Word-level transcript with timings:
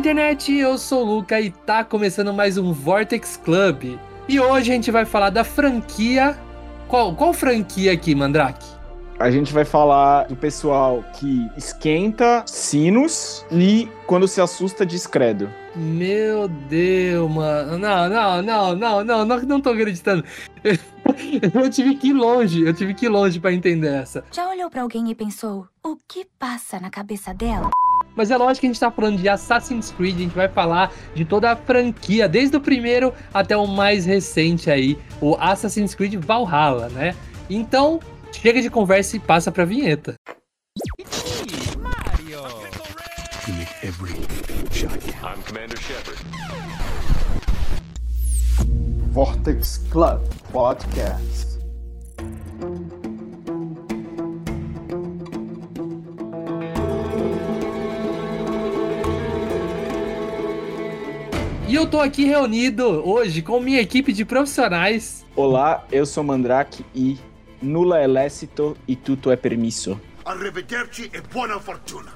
internet, 0.00 0.50
eu 0.50 0.78
sou 0.78 1.02
o 1.02 1.16
Luca 1.16 1.38
e 1.38 1.50
tá 1.50 1.84
começando 1.84 2.32
mais 2.32 2.56
um 2.56 2.72
Vortex 2.72 3.36
Club. 3.36 3.98
E 4.26 4.40
hoje 4.40 4.70
a 4.70 4.74
gente 4.74 4.90
vai 4.90 5.04
falar 5.04 5.28
da 5.28 5.44
franquia. 5.44 6.38
Qual, 6.88 7.14
qual 7.14 7.34
franquia 7.34 7.92
aqui, 7.92 8.14
Mandrake? 8.14 8.66
A 9.18 9.30
gente 9.30 9.52
vai 9.52 9.66
falar 9.66 10.24
do 10.24 10.34
pessoal 10.34 11.04
que 11.12 11.50
esquenta 11.54 12.42
sinos 12.46 13.44
e 13.52 13.90
quando 14.06 14.26
se 14.26 14.40
assusta 14.40 14.86
diz 14.86 15.06
credo. 15.06 15.50
Meu 15.76 16.48
Deus, 16.48 17.30
mano. 17.30 17.76
Não, 17.76 18.08
não, 18.08 18.42
não, 18.42 18.74
não, 18.74 19.04
não, 19.04 19.24
não, 19.26 19.42
não 19.42 19.60
tô 19.60 19.68
acreditando. 19.68 20.24
Eu 21.54 21.68
tive 21.68 21.96
que 21.96 22.08
ir 22.08 22.12
longe, 22.12 22.64
eu 22.64 22.72
tive 22.72 22.94
que 22.94 23.06
ir 23.06 23.08
longe 23.08 23.38
para 23.38 23.52
entender 23.52 23.88
essa. 23.88 24.24
Já 24.30 24.48
olhou 24.48 24.70
para 24.70 24.82
alguém 24.82 25.10
e 25.10 25.14
pensou, 25.14 25.66
o 25.82 25.96
que 26.08 26.24
passa 26.38 26.78
na 26.80 26.88
cabeça 26.88 27.34
dela? 27.34 27.68
Mas 28.16 28.30
é 28.30 28.36
lógico 28.36 28.60
que 28.60 28.66
a 28.66 28.70
gente 28.70 28.80
tá 28.80 28.90
falando 28.90 29.18
de 29.18 29.28
Assassin's 29.28 29.92
Creed, 29.92 30.16
a 30.16 30.20
gente 30.20 30.34
vai 30.34 30.48
falar 30.48 30.92
de 31.14 31.24
toda 31.24 31.50
a 31.50 31.56
franquia, 31.56 32.28
desde 32.28 32.56
o 32.56 32.60
primeiro 32.60 33.14
até 33.32 33.56
o 33.56 33.66
mais 33.66 34.04
recente 34.04 34.70
aí, 34.70 34.98
o 35.20 35.36
Assassin's 35.36 35.94
Creed 35.94 36.14
Valhalla, 36.14 36.88
né? 36.88 37.14
Então, 37.48 38.00
chega 38.32 38.60
de 38.60 38.70
conversa 38.70 39.16
e 39.16 39.20
passa 39.20 39.50
pra 39.50 39.64
vinheta. 39.64 40.14
Mario. 41.78 42.40
I'm 45.22 45.42
Commander 45.42 45.78
Shepard. 45.78 46.18
Vortex 49.12 49.78
Club 49.90 50.20
Podcast. 50.52 51.58
E 61.70 61.74
eu 61.76 61.86
tô 61.86 62.00
aqui 62.00 62.24
reunido 62.24 62.84
hoje 63.08 63.42
com 63.42 63.60
minha 63.60 63.80
equipe 63.80 64.12
de 64.12 64.24
profissionais. 64.24 65.24
Olá, 65.36 65.86
eu 65.92 66.04
sou 66.04 66.24
Mandrake 66.24 66.84
e 66.92 67.16
nula 67.62 68.00
é 68.00 68.08
lecito 68.08 68.76
e 68.88 68.96
tudo 68.96 69.30
é 69.30 69.36
permisso. 69.36 69.96
Arrivederci 70.24 71.08
e 71.14 71.20
buona 71.32 71.60
fortuna. 71.60 72.10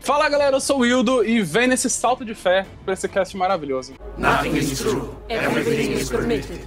Fala 0.00 0.28
galera, 0.28 0.54
eu 0.54 0.60
sou 0.60 0.76
o 0.76 0.80
Wildo 0.80 1.24
e 1.24 1.40
vem 1.40 1.66
nesse 1.66 1.88
salto 1.88 2.26
de 2.26 2.34
fé 2.34 2.66
pra 2.84 2.92
esse 2.92 3.08
cast 3.08 3.34
maravilhoso. 3.38 3.94
Nothing 4.18 4.58
is 4.58 4.78
true. 4.78 5.08
Everything 5.30 5.92
is 5.92 6.10
permitted. 6.10 6.60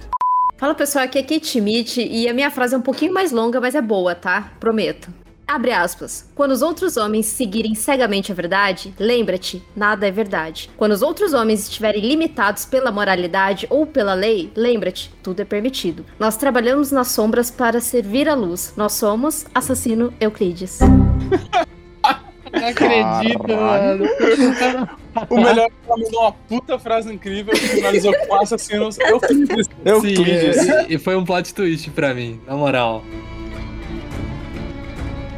Fala 0.58 0.74
pessoal, 0.74 1.04
aqui 1.04 1.20
é 1.20 1.22
Kate 1.22 1.46
Schmidt 1.46 2.00
e 2.00 2.28
a 2.28 2.34
minha 2.34 2.50
frase 2.50 2.74
é 2.74 2.78
um 2.78 2.82
pouquinho 2.82 3.14
mais 3.14 3.30
longa, 3.30 3.60
mas 3.60 3.76
é 3.76 3.80
boa, 3.80 4.12
tá? 4.12 4.52
Prometo. 4.58 5.08
Abre 5.46 5.72
aspas. 5.72 6.28
Quando 6.34 6.52
os 6.52 6.62
outros 6.62 6.96
homens 6.96 7.26
seguirem 7.26 7.74
cegamente 7.74 8.32
a 8.32 8.34
verdade, 8.34 8.94
lembra-te, 8.98 9.62
nada 9.76 10.08
é 10.08 10.10
verdade. 10.10 10.70
Quando 10.76 10.92
os 10.92 11.02
outros 11.02 11.34
homens 11.34 11.64
estiverem 11.68 12.00
limitados 12.00 12.64
pela 12.64 12.90
moralidade 12.90 13.66
ou 13.68 13.84
pela 13.86 14.14
lei, 14.14 14.50
lembra-te, 14.56 15.12
tudo 15.22 15.40
é 15.40 15.44
permitido. 15.44 16.04
Nós 16.18 16.36
trabalhamos 16.38 16.90
nas 16.90 17.08
sombras 17.08 17.50
para 17.50 17.78
servir 17.80 18.26
a 18.28 18.34
luz. 18.34 18.72
Nós 18.76 18.94
somos 18.94 19.44
assassino 19.54 20.12
Euclides. 20.18 20.78
Não 22.52 22.68
acredito, 22.68 23.48
mano. 23.48 24.04
O 25.28 25.36
melhor 25.36 25.66
é 25.66 25.68
que 25.68 25.74
ela 25.86 25.96
mandou 25.98 26.20
uma 26.22 26.32
puta 26.32 26.78
frase 26.78 27.12
incrível 27.12 27.52
que 27.52 27.60
finalizou 27.68 28.14
com 28.26 28.34
assassinos 28.36 28.98
Euclides. 28.98 29.68
Euclides. 29.84 30.56
Sim, 30.56 30.70
e- 30.88 30.94
e 30.94 30.98
foi 30.98 31.16
um 31.16 31.24
plot 31.24 31.52
twist 31.52 31.90
pra 31.90 32.14
mim, 32.14 32.40
na 32.46 32.56
moral. 32.56 33.04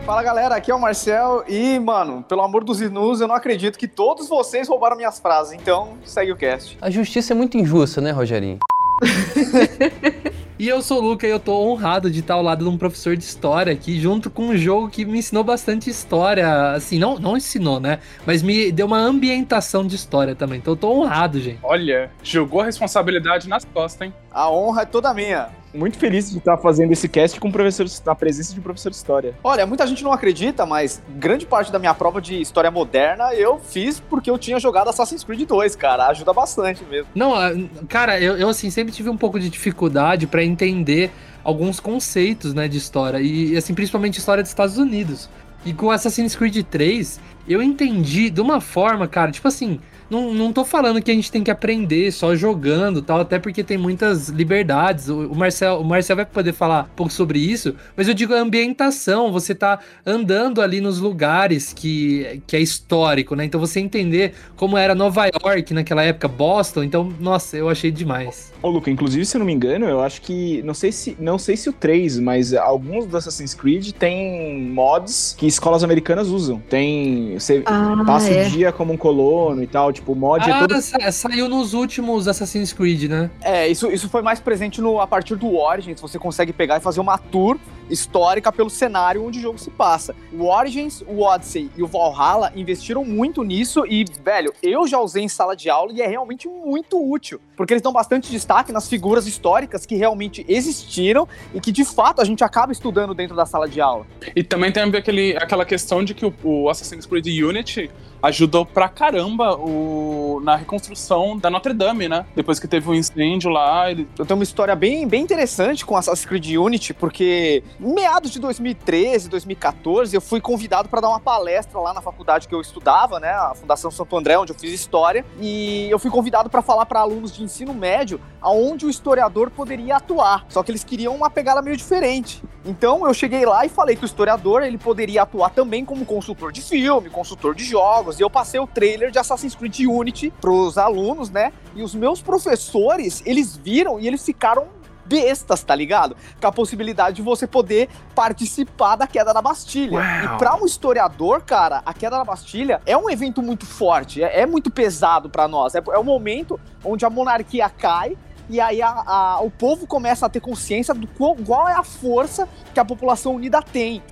Fala 0.06 0.22
galera, 0.22 0.54
aqui 0.54 0.70
é 0.70 0.74
o 0.74 0.80
Marcel 0.80 1.42
e, 1.48 1.80
mano, 1.80 2.22
pelo 2.22 2.40
amor 2.42 2.62
dos 2.62 2.80
inus, 2.80 3.20
eu 3.20 3.26
não 3.26 3.34
acredito 3.34 3.76
que 3.76 3.88
todos 3.88 4.28
vocês 4.28 4.68
roubaram 4.68 4.96
minhas 4.96 5.18
frases, 5.18 5.52
então 5.52 5.98
segue 6.04 6.30
o 6.30 6.36
cast. 6.36 6.78
A 6.80 6.88
justiça 6.88 7.32
é 7.32 7.36
muito 7.36 7.58
injusta, 7.58 8.00
né, 8.00 8.12
Rogerinho? 8.12 8.60
E 10.58 10.68
eu 10.68 10.80
sou 10.80 11.02
o 11.02 11.02
Luca 11.02 11.26
e 11.26 11.30
eu 11.30 11.38
tô 11.38 11.52
honrado 11.70 12.10
de 12.10 12.20
estar 12.20 12.32
ao 12.32 12.42
lado 12.42 12.64
de 12.64 12.70
um 12.70 12.78
professor 12.78 13.14
de 13.14 13.22
história 13.22 13.70
aqui, 13.70 14.00
junto 14.00 14.30
com 14.30 14.44
um 14.46 14.56
jogo 14.56 14.88
que 14.88 15.04
me 15.04 15.18
ensinou 15.18 15.44
bastante 15.44 15.90
história. 15.90 16.72
Assim, 16.72 16.98
não, 16.98 17.18
não 17.18 17.36
ensinou, 17.36 17.78
né? 17.78 17.98
Mas 18.24 18.42
me 18.42 18.72
deu 18.72 18.86
uma 18.86 18.96
ambientação 18.96 19.86
de 19.86 19.94
história 19.94 20.34
também. 20.34 20.56
Então 20.58 20.72
eu 20.72 20.76
tô 20.78 20.90
honrado, 20.90 21.38
gente. 21.38 21.58
Olha, 21.62 22.10
jogou 22.22 22.62
a 22.62 22.64
responsabilidade 22.64 23.46
nas 23.50 23.66
costas, 23.66 24.08
hein? 24.08 24.14
A 24.36 24.50
honra 24.50 24.82
é 24.82 24.84
toda 24.84 25.14
minha. 25.14 25.48
Muito 25.72 25.96
feliz 25.96 26.30
de 26.30 26.36
estar 26.36 26.58
fazendo 26.58 26.92
esse 26.92 27.08
cast 27.08 27.40
com 27.40 27.48
o 27.48 27.52
professor, 27.52 27.86
na 28.04 28.14
presença 28.14 28.52
de 28.52 28.60
um 28.60 28.62
professor 28.62 28.90
de 28.90 28.96
história. 28.96 29.34
Olha, 29.42 29.64
muita 29.64 29.86
gente 29.86 30.04
não 30.04 30.12
acredita, 30.12 30.66
mas 30.66 31.02
grande 31.08 31.46
parte 31.46 31.72
da 31.72 31.78
minha 31.78 31.94
prova 31.94 32.20
de 32.20 32.38
história 32.38 32.70
moderna 32.70 33.32
eu 33.32 33.58
fiz 33.58 33.98
porque 33.98 34.30
eu 34.30 34.36
tinha 34.36 34.60
jogado 34.60 34.90
Assassin's 34.90 35.24
Creed 35.24 35.48
2, 35.48 35.74
cara. 35.76 36.08
Ajuda 36.08 36.34
bastante 36.34 36.84
mesmo. 36.84 37.08
Não, 37.14 37.34
ah, 37.34 37.50
cara, 37.88 38.20
eu, 38.20 38.36
eu 38.36 38.50
assim, 38.50 38.68
sempre 38.68 38.92
tive 38.92 39.08
um 39.08 39.16
pouco 39.16 39.40
de 39.40 39.48
dificuldade 39.48 40.26
pra 40.26 40.44
entender 40.44 41.10
alguns 41.42 41.80
conceitos, 41.80 42.52
né, 42.52 42.68
de 42.68 42.76
história. 42.76 43.18
E, 43.18 43.56
assim, 43.56 43.72
principalmente 43.72 44.18
história 44.18 44.42
dos 44.42 44.50
Estados 44.50 44.76
Unidos. 44.76 45.30
E 45.64 45.72
com 45.72 45.90
Assassin's 45.90 46.36
Creed 46.36 46.62
3, 46.62 47.18
eu 47.48 47.62
entendi 47.62 48.28
de 48.28 48.42
uma 48.42 48.60
forma, 48.60 49.08
cara, 49.08 49.32
tipo 49.32 49.48
assim, 49.48 49.80
não, 50.10 50.32
não 50.32 50.52
tô 50.52 50.64
falando 50.64 51.02
que 51.02 51.10
a 51.10 51.14
gente 51.14 51.30
tem 51.32 51.42
que 51.42 51.50
aprender 51.50 52.12
só 52.12 52.34
jogando 52.36 53.02
tal, 53.02 53.20
até 53.20 53.38
porque 53.38 53.62
tem 53.64 53.76
muitas 53.78 54.28
liberdades. 54.28 55.08
O, 55.08 55.32
o 55.32 55.34
Marcel, 55.36 55.80
o 55.80 55.84
Marcel 55.84 56.16
vai 56.16 56.26
poder 56.26 56.52
falar 56.52 56.84
um 56.84 56.96
pouco 56.96 57.12
sobre 57.12 57.38
isso, 57.38 57.74
mas 57.96 58.08
eu 58.08 58.14
digo 58.14 58.34
a 58.34 58.38
ambientação, 58.40 59.32
você 59.32 59.54
tá 59.54 59.78
andando 60.04 60.60
ali 60.62 60.80
nos 60.80 60.98
lugares 60.98 61.72
que, 61.72 62.42
que 62.46 62.56
é 62.56 62.60
histórico, 62.60 63.34
né? 63.34 63.44
Então 63.44 63.60
você 63.60 63.80
entender 63.80 64.34
como 64.56 64.76
era 64.76 64.94
Nova 64.94 65.26
York 65.44 65.74
naquela 65.74 66.02
época, 66.02 66.28
Boston, 66.28 66.82
então, 66.84 67.12
nossa, 67.20 67.56
eu 67.56 67.68
achei 67.68 67.90
demais. 67.90 68.52
Ô, 68.62 68.68
Luca, 68.70 68.90
inclusive, 68.90 69.24
se 69.24 69.36
eu 69.36 69.38
não 69.40 69.46
me 69.46 69.52
engano, 69.52 69.86
eu 69.86 70.00
acho 70.00 70.20
que. 70.22 70.62
Não 70.62 70.74
sei 70.74 70.90
se, 70.90 71.16
não 71.20 71.38
sei 71.38 71.56
se 71.56 71.68
o 71.68 71.72
3, 71.72 72.18
mas 72.18 72.52
alguns 72.54 73.06
do 73.06 73.16
Assassin's 73.16 73.54
Creed 73.54 73.92
tem 73.92 74.60
mods 74.62 75.34
que 75.38 75.46
escolas 75.46 75.84
americanas 75.84 76.28
usam. 76.28 76.60
Tem. 76.68 77.34
Você 77.38 77.62
Ah, 77.66 78.02
passa 78.06 78.32
é. 78.32 78.46
o 78.46 78.50
dia 78.50 78.72
como 78.72 78.92
um 78.92 78.96
colono 78.96 79.62
e 79.62 79.66
tal. 79.66 79.92
Tipo, 79.96 80.12
o 80.12 80.16
mod 80.16 80.48
é 80.48 80.52
Ah, 80.52 80.60
todo. 80.60 80.80
sa- 80.80 81.10
saiu 81.12 81.48
nos 81.48 81.74
últimos 81.74 82.28
Assassin's 82.28 82.72
Creed, 82.72 83.04
né? 83.10 83.30
É, 83.40 83.66
isso, 83.68 83.90
isso 83.90 84.08
foi 84.08 84.22
mais 84.22 84.38
presente 84.40 84.80
no, 84.80 85.00
a 85.00 85.06
partir 85.06 85.34
do 85.36 85.56
Origins. 85.56 86.00
Você 86.00 86.18
consegue 86.18 86.52
pegar 86.52 86.76
e 86.76 86.80
fazer 86.80 87.00
uma 87.00 87.18
tour 87.18 87.58
histórica 87.90 88.52
pelo 88.52 88.70
cenário 88.70 89.24
onde 89.24 89.38
o 89.38 89.42
jogo 89.42 89.58
se 89.58 89.70
passa. 89.70 90.14
O 90.32 90.44
Origins, 90.44 91.02
o 91.06 91.22
Odyssey 91.22 91.70
e 91.76 91.82
o 91.82 91.86
Valhalla 91.86 92.52
investiram 92.54 93.04
muito 93.04 93.42
nisso 93.42 93.84
e, 93.86 94.04
velho, 94.24 94.52
eu 94.62 94.86
já 94.86 94.98
usei 94.98 95.22
em 95.22 95.28
sala 95.28 95.56
de 95.56 95.70
aula 95.70 95.92
e 95.92 96.00
é 96.00 96.06
realmente 96.06 96.48
muito 96.48 96.98
útil. 96.98 97.40
Porque 97.56 97.72
eles 97.72 97.82
dão 97.82 97.92
bastante 97.92 98.30
destaque 98.30 98.72
nas 98.72 98.88
figuras 98.88 99.26
históricas 99.26 99.86
que 99.86 99.94
realmente 99.94 100.44
existiram 100.48 101.26
e 101.54 101.60
que, 101.60 101.72
de 101.72 101.84
fato, 101.84 102.20
a 102.20 102.24
gente 102.24 102.44
acaba 102.44 102.72
estudando 102.72 103.14
dentro 103.14 103.34
da 103.34 103.46
sala 103.46 103.68
de 103.68 103.80
aula. 103.80 104.06
E 104.34 104.42
também 104.42 104.70
tem 104.70 104.82
aquele, 104.82 105.36
aquela 105.36 105.64
questão 105.64 106.04
de 106.04 106.14
que 106.14 106.26
o, 106.26 106.34
o 106.42 106.68
Assassin's 106.68 107.06
Creed 107.06 107.26
Unity 107.26 107.90
ajudou 108.22 108.64
pra 108.64 108.88
caramba 108.88 109.56
o, 109.56 110.40
na 110.42 110.56
reconstrução 110.56 111.36
da 111.36 111.50
Notre 111.50 111.72
Dame, 111.72 112.08
né? 112.08 112.26
Depois 112.34 112.58
que 112.58 112.66
teve 112.66 112.88
o 112.88 112.94
incêndio 112.94 113.50
lá, 113.50 113.90
ele, 113.90 114.08
Eu 114.18 114.26
tenho 114.26 114.38
uma 114.38 114.44
história 114.44 114.74
bem, 114.74 115.06
bem 115.06 115.22
interessante 115.22 115.84
com 115.84 115.96
Assassin's 115.96 116.26
Creed 116.26 116.56
Unity, 116.56 116.94
porque 116.94 117.62
meados 117.78 118.30
de 118.30 118.40
2013, 118.40 119.28
2014, 119.28 120.14
eu 120.14 120.20
fui 120.20 120.40
convidado 120.40 120.88
para 120.88 121.00
dar 121.00 121.08
uma 121.08 121.20
palestra 121.20 121.78
lá 121.78 121.92
na 121.92 122.00
faculdade 122.00 122.48
que 122.48 122.54
eu 122.54 122.60
estudava, 122.60 123.20
né, 123.20 123.30
a 123.30 123.54
Fundação 123.54 123.90
Santo 123.90 124.16
André, 124.16 124.38
onde 124.38 124.52
eu 124.52 124.58
fiz 124.58 124.72
história, 124.72 125.24
e 125.40 125.88
eu 125.90 125.98
fui 125.98 126.10
convidado 126.10 126.48
para 126.48 126.62
falar 126.62 126.86
para 126.86 127.00
alunos 127.00 127.34
de 127.34 127.42
ensino 127.42 127.74
médio 127.74 128.20
aonde 128.40 128.86
o 128.86 128.90
historiador 128.90 129.50
poderia 129.50 129.96
atuar. 129.96 130.46
Só 130.48 130.62
que 130.62 130.70
eles 130.70 130.84
queriam 130.84 131.14
uma 131.14 131.28
pegada 131.28 131.60
meio 131.60 131.76
diferente. 131.76 132.42
Então 132.64 133.06
eu 133.06 133.14
cheguei 133.14 133.44
lá 133.44 133.64
e 133.64 133.68
falei 133.68 133.94
que 133.96 134.04
o 134.04 134.06
historiador 134.06 134.62
ele 134.62 134.78
poderia 134.78 135.22
atuar 135.22 135.50
também 135.50 135.84
como 135.84 136.04
consultor 136.04 136.52
de 136.52 136.60
filme, 136.60 137.10
consultor 137.10 137.54
de 137.54 137.64
jogos, 137.64 138.18
e 138.18 138.22
eu 138.22 138.30
passei 138.30 138.58
o 138.58 138.66
trailer 138.66 139.10
de 139.10 139.18
Assassin's 139.18 139.54
Creed 139.54 139.80
Unity 139.80 140.32
pros 140.40 140.76
alunos, 140.78 141.30
né? 141.30 141.52
E 141.74 141.82
os 141.82 141.94
meus 141.94 142.20
professores, 142.20 143.22
eles 143.24 143.56
viram 143.56 144.00
e 144.00 144.06
eles 144.06 144.24
ficaram 144.24 144.66
bestas, 145.06 145.62
tá 145.62 145.74
ligado? 145.74 146.16
Com 146.40 146.46
a 146.46 146.52
possibilidade 146.52 147.16
de 147.16 147.22
você 147.22 147.46
poder 147.46 147.88
participar 148.14 148.96
da 148.96 149.06
queda 149.06 149.32
da 149.32 149.40
Bastilha. 149.40 149.98
E 150.24 150.38
pra 150.38 150.56
um 150.56 150.66
historiador, 150.66 151.42
cara, 151.42 151.82
a 151.86 151.94
queda 151.94 152.16
da 152.18 152.24
Bastilha 152.24 152.80
é 152.84 152.96
um 152.96 153.08
evento 153.08 153.42
muito 153.42 153.64
forte, 153.66 154.22
é, 154.22 154.40
é 154.40 154.46
muito 154.46 154.70
pesado 154.70 155.30
pra 155.30 155.46
nós. 155.48 155.74
É, 155.74 155.82
é 155.92 155.98
o 155.98 156.04
momento 156.04 156.58
onde 156.84 157.04
a 157.04 157.10
monarquia 157.10 157.68
cai 157.68 158.16
e 158.48 158.60
aí 158.60 158.80
a- 158.82 159.02
a- 159.06 159.40
o 159.40 159.50
povo 159.50 159.86
começa 159.86 160.26
a 160.26 160.28
ter 160.28 160.40
consciência 160.40 160.94
do 160.94 161.06
qual, 161.06 161.34
qual 161.36 161.68
é 161.68 161.72
a 161.74 161.82
força 161.82 162.48
que 162.72 162.78
a 162.80 162.84
população 162.84 163.34
unida 163.34 163.60
tem. 163.62 164.02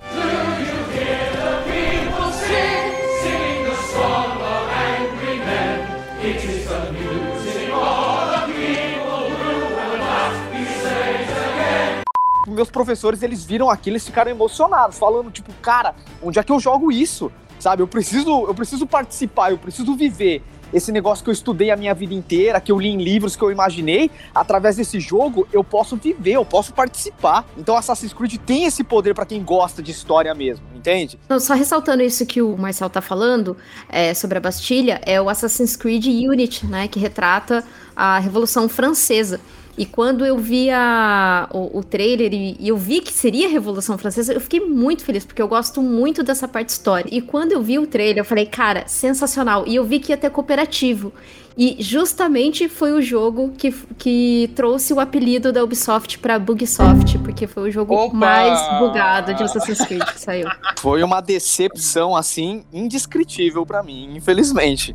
Meus 12.47 12.69
professores, 12.69 13.21
eles 13.23 13.43
viram 13.43 13.69
aquilo, 13.69 13.95
eles 13.95 14.05
ficaram 14.05 14.31
emocionados, 14.31 14.97
falando 14.97 15.31
tipo, 15.31 15.51
cara, 15.61 15.95
onde 16.21 16.39
é 16.39 16.43
que 16.43 16.51
eu 16.51 16.59
jogo 16.59 16.91
isso? 16.91 17.31
Sabe? 17.59 17.81
Eu 17.81 17.87
preciso, 17.87 18.45
eu 18.45 18.53
preciso 18.53 18.85
participar, 18.85 19.51
eu 19.51 19.57
preciso 19.57 19.95
viver 19.95 20.43
esse 20.73 20.91
negócio 20.91 21.23
que 21.23 21.29
eu 21.29 21.33
estudei 21.33 21.71
a 21.71 21.77
minha 21.77 21.93
vida 21.93 22.13
inteira, 22.13 22.59
que 22.59 22.71
eu 22.71 22.77
li 22.77 22.89
em 22.89 22.97
livros, 22.97 23.35
que 23.35 23.43
eu 23.43 23.51
imaginei, 23.51 24.11
através 24.33 24.75
desse 24.75 24.99
jogo 24.99 25.47
eu 25.53 25.63
posso 25.63 25.95
viver, 25.95 26.33
eu 26.33 26.45
posso 26.45 26.73
participar. 26.73 27.45
Então 27.57 27.77
Assassin's 27.77 28.13
Creed 28.13 28.37
tem 28.45 28.65
esse 28.65 28.83
poder 28.83 29.13
para 29.13 29.25
quem 29.25 29.43
gosta 29.43 29.81
de 29.81 29.91
história 29.91 30.33
mesmo, 30.35 30.65
entende? 30.75 31.19
Não, 31.29 31.39
só 31.39 31.53
ressaltando 31.53 32.03
isso 32.03 32.25
que 32.25 32.41
o 32.41 32.57
Marcel 32.57 32.89
tá 32.89 33.01
falando 33.01 33.55
é, 33.87 34.13
sobre 34.13 34.37
a 34.37 34.41
Bastilha, 34.41 34.99
é 35.05 35.21
o 35.21 35.29
Assassin's 35.29 35.75
Creed 35.75 36.05
Unity, 36.05 36.65
né, 36.65 36.87
que 36.87 36.99
retrata 36.99 37.63
a 37.95 38.19
Revolução 38.19 38.67
Francesa. 38.67 39.39
E 39.77 39.85
quando 39.85 40.25
eu 40.25 40.37
vi 40.37 40.69
a, 40.69 41.49
o, 41.51 41.79
o 41.79 41.83
trailer 41.83 42.33
e, 42.33 42.55
e 42.59 42.69
eu 42.69 42.77
vi 42.77 43.01
que 43.01 43.11
seria 43.11 43.47
a 43.47 43.49
Revolução 43.49 43.97
Francesa, 43.97 44.33
eu 44.33 44.39
fiquei 44.39 44.61
muito 44.61 45.03
feliz, 45.03 45.25
porque 45.25 45.41
eu 45.41 45.47
gosto 45.47 45.81
muito 45.81 46.23
dessa 46.23 46.47
parte 46.47 46.69
história. 46.69 47.09
E 47.11 47.21
quando 47.21 47.51
eu 47.51 47.61
vi 47.61 47.77
o 47.77 47.85
trailer, 47.85 48.19
eu 48.19 48.25
falei, 48.25 48.45
cara, 48.45 48.87
sensacional. 48.87 49.65
E 49.67 49.75
eu 49.75 49.83
vi 49.83 49.99
que 49.99 50.11
ia 50.11 50.17
ter 50.17 50.29
cooperativo. 50.29 51.11
E 51.57 51.77
justamente 51.79 52.67
foi 52.67 52.91
o 52.91 53.01
jogo 53.01 53.53
que, 53.57 53.71
que 53.97 54.51
trouxe 54.55 54.93
o 54.93 54.99
apelido 54.99 55.53
da 55.53 55.63
Ubisoft 55.63 56.19
pra 56.19 56.37
Bugsoft, 56.37 57.17
porque 57.19 57.47
foi 57.47 57.69
o 57.69 57.71
jogo 57.71 57.95
Opa! 57.95 58.13
mais 58.13 58.79
bugado 58.79 59.33
de 59.33 59.43
Assassin's 59.43 59.79
Creed 59.79 60.03
que 60.03 60.19
saiu. 60.19 60.49
Foi 60.79 61.01
uma 61.01 61.21
decepção, 61.21 62.13
assim, 62.13 62.65
indescritível 62.73 63.65
pra 63.65 63.81
mim, 63.81 64.15
infelizmente. 64.17 64.93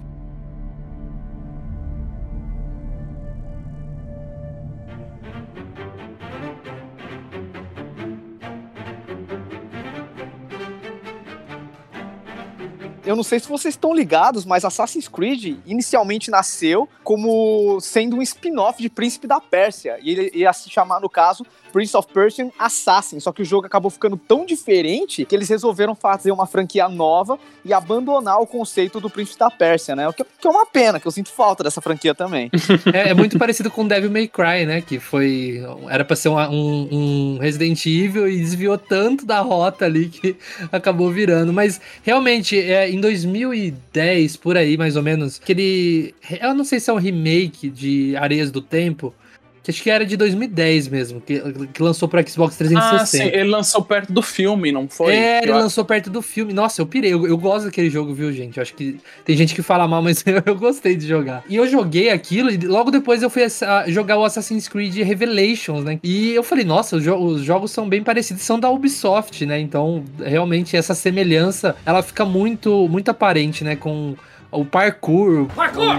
Eu 13.10 13.16
não 13.16 13.24
sei 13.24 13.40
se 13.40 13.48
vocês 13.48 13.74
estão 13.74 13.92
ligados, 13.92 14.44
mas 14.44 14.64
Assassin's 14.64 15.08
Creed 15.08 15.58
inicialmente 15.66 16.30
nasceu 16.30 16.88
como 17.02 17.80
sendo 17.80 18.14
um 18.14 18.22
spin-off 18.22 18.80
de 18.80 18.88
Príncipe 18.88 19.26
da 19.26 19.40
Pérsia. 19.40 19.98
E 20.00 20.10
ele 20.10 20.30
ia 20.32 20.52
se 20.52 20.70
chamar, 20.70 21.00
no 21.00 21.10
caso, 21.10 21.44
Prince 21.70 21.96
of 21.96 22.08
Persian 22.12 22.50
Assassin. 22.58 23.18
Só 23.20 23.32
que 23.32 23.42
o 23.42 23.44
jogo 23.44 23.66
acabou 23.66 23.90
ficando 23.90 24.16
tão 24.16 24.44
diferente 24.44 25.24
que 25.24 25.34
eles 25.34 25.48
resolveram 25.48 25.94
fazer 25.94 26.30
uma 26.32 26.46
franquia 26.46 26.88
nova 26.88 27.38
e 27.64 27.72
abandonar 27.72 28.40
o 28.40 28.46
conceito 28.46 29.00
do 29.00 29.08
Príncipe 29.10 29.38
da 29.38 29.50
Pérsia, 29.50 29.94
né? 29.96 30.08
O 30.08 30.12
que, 30.12 30.22
é 30.22 30.48
uma 30.48 30.66
pena, 30.66 30.98
que 31.00 31.06
eu 31.06 31.10
sinto 31.12 31.30
falta 31.30 31.62
dessa 31.64 31.80
franquia 31.80 32.14
também. 32.14 32.50
É, 32.92 33.10
é 33.10 33.14
muito 33.14 33.38
parecido 33.38 33.70
com 33.70 33.86
Devil 33.86 34.10
May 34.10 34.26
Cry, 34.26 34.66
né? 34.66 34.80
Que 34.80 34.98
foi. 34.98 35.62
Era 35.88 36.04
pra 36.04 36.16
ser 36.16 36.28
uma- 36.28 36.48
um, 36.50 36.88
um 36.90 37.38
Resident 37.38 37.84
Evil 37.86 38.28
e 38.28 38.36
desviou 38.38 38.76
tanto 38.78 39.24
da 39.24 39.40
rota 39.40 39.84
ali 39.84 40.08
que 40.08 40.36
acabou 40.72 41.10
virando. 41.10 41.52
Mas 41.52 41.80
realmente, 42.02 42.58
é, 42.58 42.90
em 42.90 43.00
2010, 43.00 44.36
por 44.36 44.56
aí, 44.56 44.76
mais 44.76 44.96
ou 44.96 45.02
menos, 45.02 45.38
que 45.38 45.52
ele. 45.52 46.14
Eu 46.40 46.54
não 46.54 46.64
sei 46.64 46.80
se 46.80 46.90
é 46.90 46.92
um 46.92 46.96
remake 46.98 47.68
de 47.70 48.16
Areias 48.16 48.50
do 48.50 48.60
Tempo. 48.60 49.14
Que 49.62 49.70
acho 49.70 49.82
que 49.82 49.90
era 49.90 50.06
de 50.06 50.16
2010 50.16 50.88
mesmo, 50.88 51.20
que, 51.20 51.38
que 51.72 51.82
lançou 51.82 52.08
pro 52.08 52.18
Xbox 52.26 52.54
Ah, 52.54 52.64
sim, 53.04 53.18
360. 53.18 53.36
ele 53.36 53.50
lançou 53.50 53.82
perto 53.84 54.10
do 54.10 54.22
filme, 54.22 54.72
não 54.72 54.88
foi? 54.88 55.14
É, 55.14 55.42
ele 55.42 55.52
Eu- 55.52 55.56
lançou 55.58 55.84
perto 55.84 56.08
do 56.08 56.22
filme. 56.22 56.52
Nossa, 56.54 56.80
eu 56.80 56.86
pirei. 56.86 57.12
Eu, 57.12 57.26
eu 57.26 57.36
gosto 57.36 57.66
daquele 57.66 57.90
jogo, 57.90 58.14
viu, 58.14 58.32
gente? 58.32 58.56
Eu 58.56 58.62
acho 58.62 58.72
que 58.74 58.98
tem 59.24 59.36
gente 59.36 59.54
que 59.54 59.60
fala 59.60 59.86
mal, 59.86 60.00
mas 60.02 60.24
eu, 60.26 60.42
eu 60.46 60.54
gostei 60.54 60.96
de 60.96 61.06
jogar. 61.06 61.44
E 61.46 61.56
eu 61.56 61.68
joguei 61.68 62.08
aquilo 62.08 62.50
e 62.50 62.56
logo 62.56 62.90
depois 62.90 63.22
eu 63.22 63.28
fui 63.28 63.42
jogar 63.88 64.16
o 64.16 64.24
Assassin's 64.24 64.66
Creed 64.66 64.96
Revelations, 64.96 65.84
né? 65.84 65.98
E 66.02 66.30
eu 66.32 66.42
falei, 66.42 66.64
nossa, 66.64 66.96
os, 66.96 67.04
jo- 67.04 67.16
os 67.16 67.42
jogos 67.42 67.70
são 67.70 67.86
bem 67.86 68.02
parecidos, 68.02 68.42
são 68.42 68.58
da 68.58 68.70
Ubisoft, 68.70 69.44
né? 69.44 69.60
Então, 69.60 70.02
realmente, 70.18 70.74
essa 70.74 70.94
semelhança, 70.94 71.76
ela 71.84 72.02
fica 72.02 72.24
muito, 72.24 72.88
muito 72.88 73.10
aparente, 73.10 73.62
né? 73.62 73.76
Com 73.76 74.14
o 74.52 74.64
parkour, 74.64 75.46